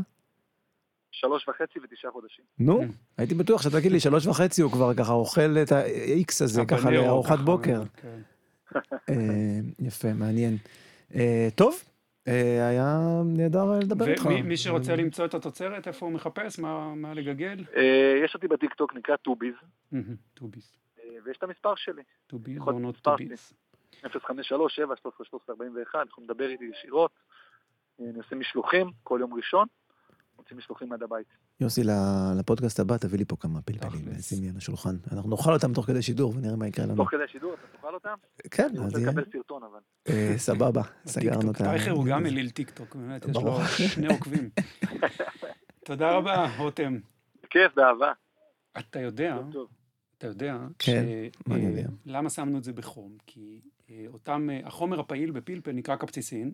שלוש 1.11 1.47
וחצי 1.47 1.79
ותשעה 1.83 2.11
חודשים. 2.11 2.45
נו. 2.59 2.81
הייתי 3.17 3.35
בטוח 3.35 3.61
שאתה 3.61 3.79
תגיד 3.79 3.91
לי 3.91 3.99
שלוש 3.99 4.27
וחצי 4.27 4.61
הוא 4.61 4.71
כבר 4.71 4.93
ככה 4.93 5.13
אוכל 5.13 5.57
את 5.61 5.71
ה-X 5.71 6.43
הזה 6.43 6.65
ככה 6.65 6.91
לארוחת 6.91 7.33
ככה, 7.35 7.43
בוקר. 7.43 7.83
כן. 7.97 8.19
אה, 9.09 9.59
יפה, 9.79 10.13
מעניין. 10.13 10.57
אה, 11.15 11.47
טוב, 11.55 11.83
היה 12.25 13.21
נהדר 13.25 13.79
לדבר 13.79 14.07
איתך. 14.07 14.25
ומי 14.25 14.57
שרוצה 14.57 14.95
למצוא 14.95 15.25
את 15.25 15.33
התוצרת, 15.33 15.87
איפה 15.87 16.05
הוא 16.05 16.13
מחפש? 16.13 16.59
מה, 16.59 16.95
מה 16.95 17.13
לגגל? 17.13 17.63
אה, 17.75 18.21
יש 18.25 18.35
אותי 18.35 18.47
בטיקטוק, 18.47 18.95
נקרא 18.95 19.15
טוביז. 19.15 19.53
אה, 19.93 19.99
ויש 21.23 21.37
את 21.37 21.43
המספר 21.43 21.75
שלי, 21.75 22.01
טוביס 22.27 22.57
יכול 22.57 22.73
או 22.73 22.79
נוט 22.79 22.95
מספר 22.95 23.17
טוביס. 23.17 23.53
053 24.03 24.75
7 24.75 24.95
13 24.95 25.25
13 25.25 25.55
41, 25.55 26.07
יכולים 26.07 26.29
לדבר 26.29 26.49
איתי 26.49 26.65
ישירות. 26.65 27.11
אה, 28.01 28.05
אני 28.09 28.17
עושה 28.17 28.35
משלוחים 28.35 28.91
כל 29.03 29.17
יום 29.21 29.33
ראשון, 29.33 29.67
מוצאים 30.37 30.57
משלוחים 30.57 30.93
עד 30.93 31.03
הבית. 31.03 31.27
יוסי, 31.61 31.83
ל- 31.83 31.89
לפודקאסט 32.39 32.79
הבא 32.79 32.97
תביא 32.97 33.19
לי 33.19 33.25
פה 33.25 33.35
כמה 33.35 33.61
פלפלים. 33.61 34.21
שים 34.21 34.43
לי 34.43 34.49
על 34.49 34.57
השולחן. 34.57 34.95
אנחנו 35.11 35.29
נאכל 35.29 35.53
אותם 35.53 35.73
תוך 35.73 35.85
כדי 35.85 36.01
שידור 36.01 36.33
ונראה 36.35 36.55
מה 36.55 36.67
יקרה 36.67 36.85
לנו. 36.85 36.95
תוך 36.95 37.09
כדי 37.11 37.23
השידור, 37.23 37.53
אתה 37.53 37.77
תאכל 37.77 37.93
אותם? 37.93 38.13
כן, 38.51 38.67
אני 38.69 38.79
אז 38.79 38.85
רוצה 38.85 38.97
יהיה. 38.99 39.09
לקבל 39.09 39.23
סרטון 39.33 39.61
אבל. 39.63 39.79
אה, 40.09 40.33
סבבה, 40.37 40.81
סגרנו. 41.05 41.51
את 41.51 41.61
ה... 41.61 41.63
טייכר 41.63 41.91
הוא 41.91 42.05
גם 42.05 42.25
אליל 42.25 42.49
טיקטוק, 42.49 42.95
באמת, 42.95 43.25
יש 43.25 43.35
לו. 43.35 43.59
שני 43.65 44.07
עוקבים. 44.07 44.49
תודה 45.85 46.11
רבה, 46.11 46.57
רותם. 46.57 46.97
כיף, 47.49 47.75
באהבה. 47.75 48.11
אתה 48.79 48.99
יודע. 48.99 49.37
אתה 50.17 50.27
יודע, 50.27 50.57
כן, 50.79 51.03
מה 51.47 51.55
אני 51.55 51.65
אה, 51.65 51.69
יודע? 51.69 51.89
למה 52.05 52.29
שמנו 52.29 52.57
את 52.57 52.63
זה 52.63 52.73
בחום? 52.73 53.17
כי 53.27 53.59
אה, 53.89 54.05
אותם, 54.07 54.49
החומר 54.63 54.99
הפעיל 54.99 55.31
בפלפל 55.31 55.71
נקרא 55.71 55.95
קפציסין, 55.95 56.51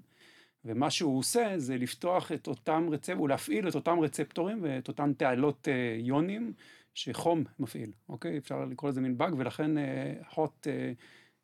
ומה 0.68 0.90
שהוא 0.90 1.20
עושה 1.20 1.54
זה 1.58 1.78
לפתוח 1.78 2.32
את 2.32 2.48
אותם 2.48 2.88
רצפטורים, 2.92 3.22
ולהפעיל 3.22 3.68
את 3.68 3.76
אותם 3.76 4.00
רצפטורים 4.00 4.60
ואת 4.62 4.88
אותן 4.88 5.14
תעלות 5.14 5.68
אה, 5.68 5.96
יונים 6.00 6.54
שחום 6.94 7.44
מפעיל, 7.60 7.92
אוקיי? 8.10 8.38
אפשר 8.38 8.66
לקרוא 8.66 8.90
לזה 8.90 9.02
מין 9.02 9.18
באג, 9.18 9.34
ולכן 9.38 9.78
אה, 9.78 10.14
hot 10.32 10.68
אה, 10.68 10.92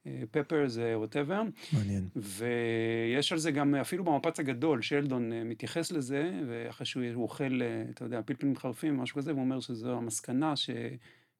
אה, 0.07 0.67
זה 0.67 0.95
whatever. 1.03 1.73
מעניין. 1.73 2.09
ויש 2.15 3.31
על 3.31 3.37
זה 3.37 3.51
גם, 3.51 3.75
אפילו 3.75 4.03
במפץ 4.03 4.39
הגדול, 4.39 4.81
שלדון 4.81 5.31
מתייחס 5.33 5.91
לזה, 5.91 6.31
ואחרי 6.47 6.85
שהוא 6.85 7.03
הוא 7.13 7.23
אוכל, 7.23 7.61
אתה 7.89 8.05
יודע, 8.05 8.21
פלפלים 8.25 8.55
חרפים, 8.55 8.97
משהו 8.97 9.17
כזה, 9.17 9.31
והוא 9.31 9.43
אומר 9.43 9.59
שזו 9.59 9.97
המסקנה, 9.97 10.55
ש... 10.55 10.69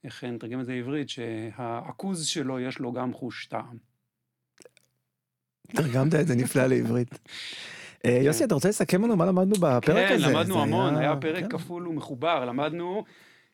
איך 0.04 0.24
נתרגם 0.24 0.60
את 0.60 0.66
זה 0.66 0.74
לעברית, 0.74 1.10
שהעכוז 1.10 2.26
שלו 2.26 2.60
יש 2.60 2.80
לו 2.80 2.94
גם 2.94 3.14
חוש 3.14 3.46
טעם. 3.46 3.78
תרגמת 5.68 6.16
את 6.16 6.28
זה 6.28 6.36
נפלא 6.36 6.66
לעברית. 6.66 7.20
אה, 8.06 8.20
יוסי, 8.22 8.44
אתה 8.44 8.56
רוצה 8.56 8.70
לסכם 8.70 9.04
לנו 9.04 9.16
מה 9.16 9.26
למדנו 9.26 9.56
בפרק 9.56 9.84
כן, 10.10 10.16
הזה? 10.16 10.28
למדנו 10.28 10.54
זה 10.56 10.60
המון, 10.62 10.96
היה- 10.96 11.16
פרק 11.16 11.44
כן. 11.44 11.50
כפול 11.50 11.88
ומחובר, 11.88 12.46
למדנו 12.46 13.04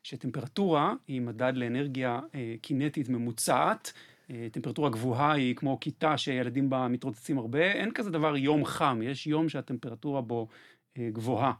שטמפרטורה 0.02 0.94
היא 1.08 1.20
מדד 1.20 1.52
לאנרגיה 1.56 2.20
אה, 2.34 2.54
קינטית 2.62 3.08
ממוצעת. 3.08 3.92
אה, 4.30 4.46
טמפרטורה 4.52 4.90
גבוהה 4.90 5.32
היא 5.32 5.54
כמו 5.56 5.78
כיתה 5.80 6.16
שילדים 6.18 6.70
בה 6.70 6.88
מתרוצצים 6.88 7.38
הרבה, 7.38 7.72
אין 7.72 7.90
כזה 7.94 8.10
דבר 8.10 8.36
יום 8.36 8.64
חם, 8.64 9.00
יש 9.02 9.26
יום 9.26 9.48
שהטמפרטורה 9.48 10.20
בו 10.20 10.48
גבוהה. 10.98 11.52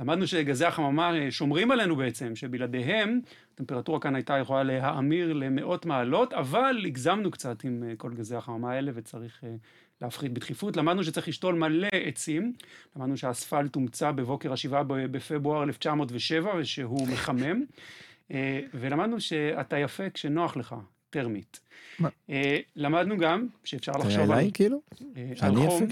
למדנו 0.00 0.26
שגזי 0.26 0.64
החממה 0.64 1.12
שומרים 1.30 1.70
עלינו 1.70 1.96
בעצם, 1.96 2.36
שבלעדיהם 2.36 3.20
הטמפרטורה 3.54 4.00
כאן 4.00 4.14
הייתה 4.14 4.38
יכולה 4.38 4.62
להאמיר 4.62 5.32
למאות 5.32 5.86
מעלות, 5.86 6.32
אבל 6.32 6.82
הגזמנו 6.86 7.30
קצת 7.30 7.64
עם 7.64 7.82
כל 7.96 8.14
גזי 8.14 8.36
החממה 8.36 8.72
האלה 8.72 8.92
וצריך 8.94 9.40
להפחית 10.04 10.32
בדחיפות. 10.32 10.76
למדנו 10.76 11.04
שצריך 11.04 11.28
לשתול 11.28 11.54
מלא 11.54 11.88
עצים, 11.92 12.52
למדנו 12.96 13.16
שהאספלט 13.16 13.74
הומצא 13.74 14.10
בבוקר 14.10 14.52
השבעה 14.52 14.82
בפברואר 14.86 15.62
1907 15.62 16.56
ושהוא 16.58 17.08
מחמם, 17.12 17.62
אה, 18.30 18.60
ולמדנו 18.74 19.20
שאתה 19.20 19.78
יפה 19.78 20.10
כשנוח 20.10 20.56
לך, 20.56 20.74
טרמית. 21.10 21.60
מה? 21.98 22.08
אה, 22.30 22.58
למדנו 22.76 23.18
גם 23.18 23.46
שאפשר 23.64 23.92
לחשוב 23.92 24.20
על... 24.20 24.32
אליי 24.32 24.50
כאילו? 24.54 24.80
אה, 25.16 25.32
על 25.40 25.56
חום. 25.56 25.86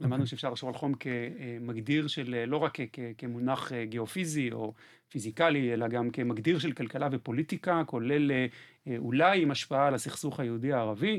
למדנו 0.00 0.26
שאפשר 0.26 0.50
לחשוב 0.50 0.68
על 0.68 0.74
חום 0.74 0.92
כמגדיר 0.94 2.06
של, 2.06 2.44
לא 2.46 2.56
רק 2.56 2.78
כמונח 3.18 3.72
גיאופיזי 3.84 4.52
או 4.52 4.72
פיזיקלי, 5.08 5.72
אלא 5.72 5.88
גם 5.88 6.10
כמגדיר 6.10 6.58
של 6.58 6.72
כלכלה 6.72 7.08
ופוליטיקה, 7.12 7.82
כולל 7.86 8.30
אולי 8.98 9.42
עם 9.42 9.50
השפעה 9.50 9.86
על 9.86 9.94
הסכסוך 9.94 10.40
היהודי-ערבי, 10.40 11.12
אה, 11.14 11.18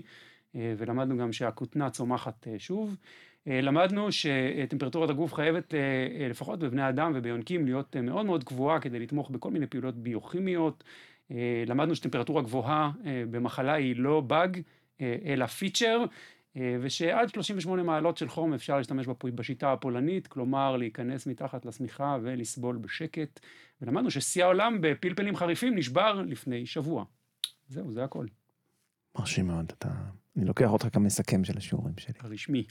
ולמדנו 0.78 1.18
גם 1.18 1.34
שהכותנה 1.34 1.90
צומחת 1.90 2.48
אה, 2.48 2.60
שוב. 2.60 2.96
אה, 3.48 3.62
למדנו 3.62 4.08
שטמפרטורת 4.12 5.10
הגוף 5.10 5.34
חייבת, 5.34 5.74
אה, 5.74 5.80
אה, 6.20 6.28
לפחות 6.28 6.60
בבני 6.60 6.90
אדם 6.90 7.12
וביונקים, 7.16 7.66
להיות 7.66 7.96
אה, 7.96 8.02
מאוד 8.02 8.26
מאוד 8.26 8.44
קבועה 8.44 8.80
כדי 8.80 9.00
לתמוך 9.00 9.30
בכל 9.30 9.52
מיני 9.52 9.68
פעולות 9.68 9.96
ביוכימיות. 9.96 10.84
אה, 11.32 11.64
למדנו 11.68 11.96
שטמפרטורה 11.96 12.42
גבוהה 12.42 12.92
אה, 13.06 13.24
במחלה 13.32 13.74
היא 13.74 13.96
לא 13.98 14.22
באג, 14.22 14.62
אה, 15.02 15.16
אלא 15.26 15.46
פיצ'ר. 15.46 16.06
אה, 16.58 16.78
ושעד 16.82 17.30
38 17.30 17.84
מעלות 17.84 18.18
של 18.18 18.30
חום 18.30 18.54
אפשר 18.54 18.78
להשתמש 18.78 19.08
בשיטה 19.36 19.74
הפולנית, 19.74 20.28
כלומר 20.28 20.78
להיכנס 20.78 21.28
מתחת 21.28 21.66
לשמיכה 21.66 22.18
ולסבול 22.22 22.78
בשקט. 22.78 23.40
ולמדנו 23.82 24.12
ששיא 24.12 24.44
העולם 24.44 24.78
בפלפלים 24.82 25.36
חריפים 25.36 25.76
נשבר 25.76 26.22
לפני 26.22 26.66
שבוע. 26.66 27.06
זהו, 27.68 27.92
זה 27.92 28.04
הכל. 28.04 28.26
מרשים 29.20 29.48
מאוד, 29.48 29.72
אתה... 29.78 29.90
אני 30.38 30.46
לוקח 30.46 30.70
אותך 30.70 30.88
כמסכם 30.94 31.44
של 31.44 31.58
השיעורים 31.58 31.94
שלי. 31.98 32.14
הרשמי. 32.20 32.68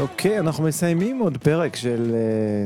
אוקיי, 0.00 0.38
אנחנו 0.38 0.64
מסיימים 0.64 1.18
עוד 1.18 1.36
פרק 1.36 1.76
של 1.76 2.14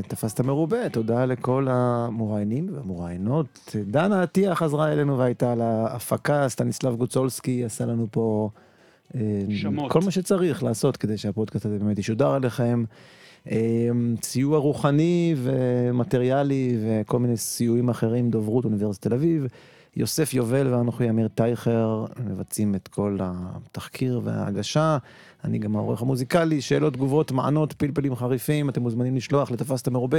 uh, 0.03 0.07
תפסת 0.07 0.41
מרובה. 0.41 0.89
תודה 0.89 1.25
לכל 1.25 1.67
המוראיינים 1.69 2.69
והמוראיינות. 2.73 3.75
דנה 3.85 4.23
עטיה 4.23 4.55
חזרה 4.55 4.91
אלינו 4.93 5.17
והייתה 5.17 5.51
על 5.51 5.61
ההפקה, 5.61 6.49
סטניסלב 6.49 6.95
גוצולסקי 6.95 7.65
עשה 7.65 7.85
לנו 7.85 8.07
פה... 8.11 8.49
שמות. 9.49 9.91
כל 9.91 10.01
מה 10.01 10.11
שצריך 10.11 10.63
לעשות 10.63 10.97
כדי 10.97 11.17
שהפודקאסט 11.17 11.65
הזה 11.65 11.79
באמת 11.79 11.99
ישודר 11.99 12.27
עליכם. 12.27 12.83
אה, 13.51 13.57
סיוע 14.23 14.57
רוחני 14.57 15.35
ומטריאלי 15.37 16.77
וכל 16.81 17.19
מיני 17.19 17.37
סיועים 17.37 17.89
אחרים, 17.89 18.29
דוברות 18.29 18.65
אוניברסיטת 18.65 19.07
תל 19.07 19.13
אביב. 19.13 19.47
יוסף 19.95 20.33
יובל 20.33 20.73
ואנוכי 20.73 21.09
אמיר 21.09 21.27
טייכר 21.27 22.05
מבצעים 22.25 22.75
את 22.75 22.87
כל 22.87 23.17
התחקיר 23.21 24.21
וההגשה. 24.23 24.97
אני 25.43 25.57
גם 25.57 25.75
העורך 25.75 26.01
המוזיקלי, 26.01 26.61
שאלות, 26.61 26.93
תגובות, 26.93 27.31
מענות, 27.31 27.73
פלפלים 27.73 28.15
חריפים, 28.15 28.69
אתם 28.69 28.81
מוזמנים 28.81 29.15
לשלוח 29.15 29.51
לתפסת 29.51 29.87
מרובה, 29.87 30.17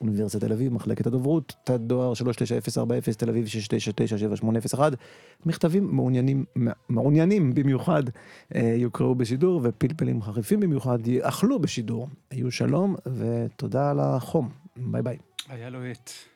אוניברסיטת 0.00 0.44
תל 0.44 0.52
אביב, 0.52 0.72
מחלקת 0.72 1.06
הדוברות, 1.06 1.54
תת 1.64 1.80
דואר 1.80 2.14
39040 2.14 3.14
תל 3.16 3.28
אביב 3.28 3.46
6997801. 3.46 4.78
מכתבים 5.46 5.96
מעוניינים, 5.96 6.44
מעוניינים 6.88 7.54
במיוחד 7.54 8.02
אה, 8.54 8.74
יוקראו 8.76 9.14
בשידור, 9.14 9.60
ופלפלים 9.64 10.22
חריפים 10.22 10.60
במיוחד 10.60 11.06
יאכלו 11.06 11.58
בשידור. 11.58 12.08
היו 12.30 12.50
שלום 12.50 12.96
ותודה 13.16 13.90
על 13.90 14.00
החום. 14.00 14.48
ביי 14.76 15.02
ביי. 15.02 15.16
היה 15.48 15.70
לו 15.70 15.82
עת. 15.82 16.35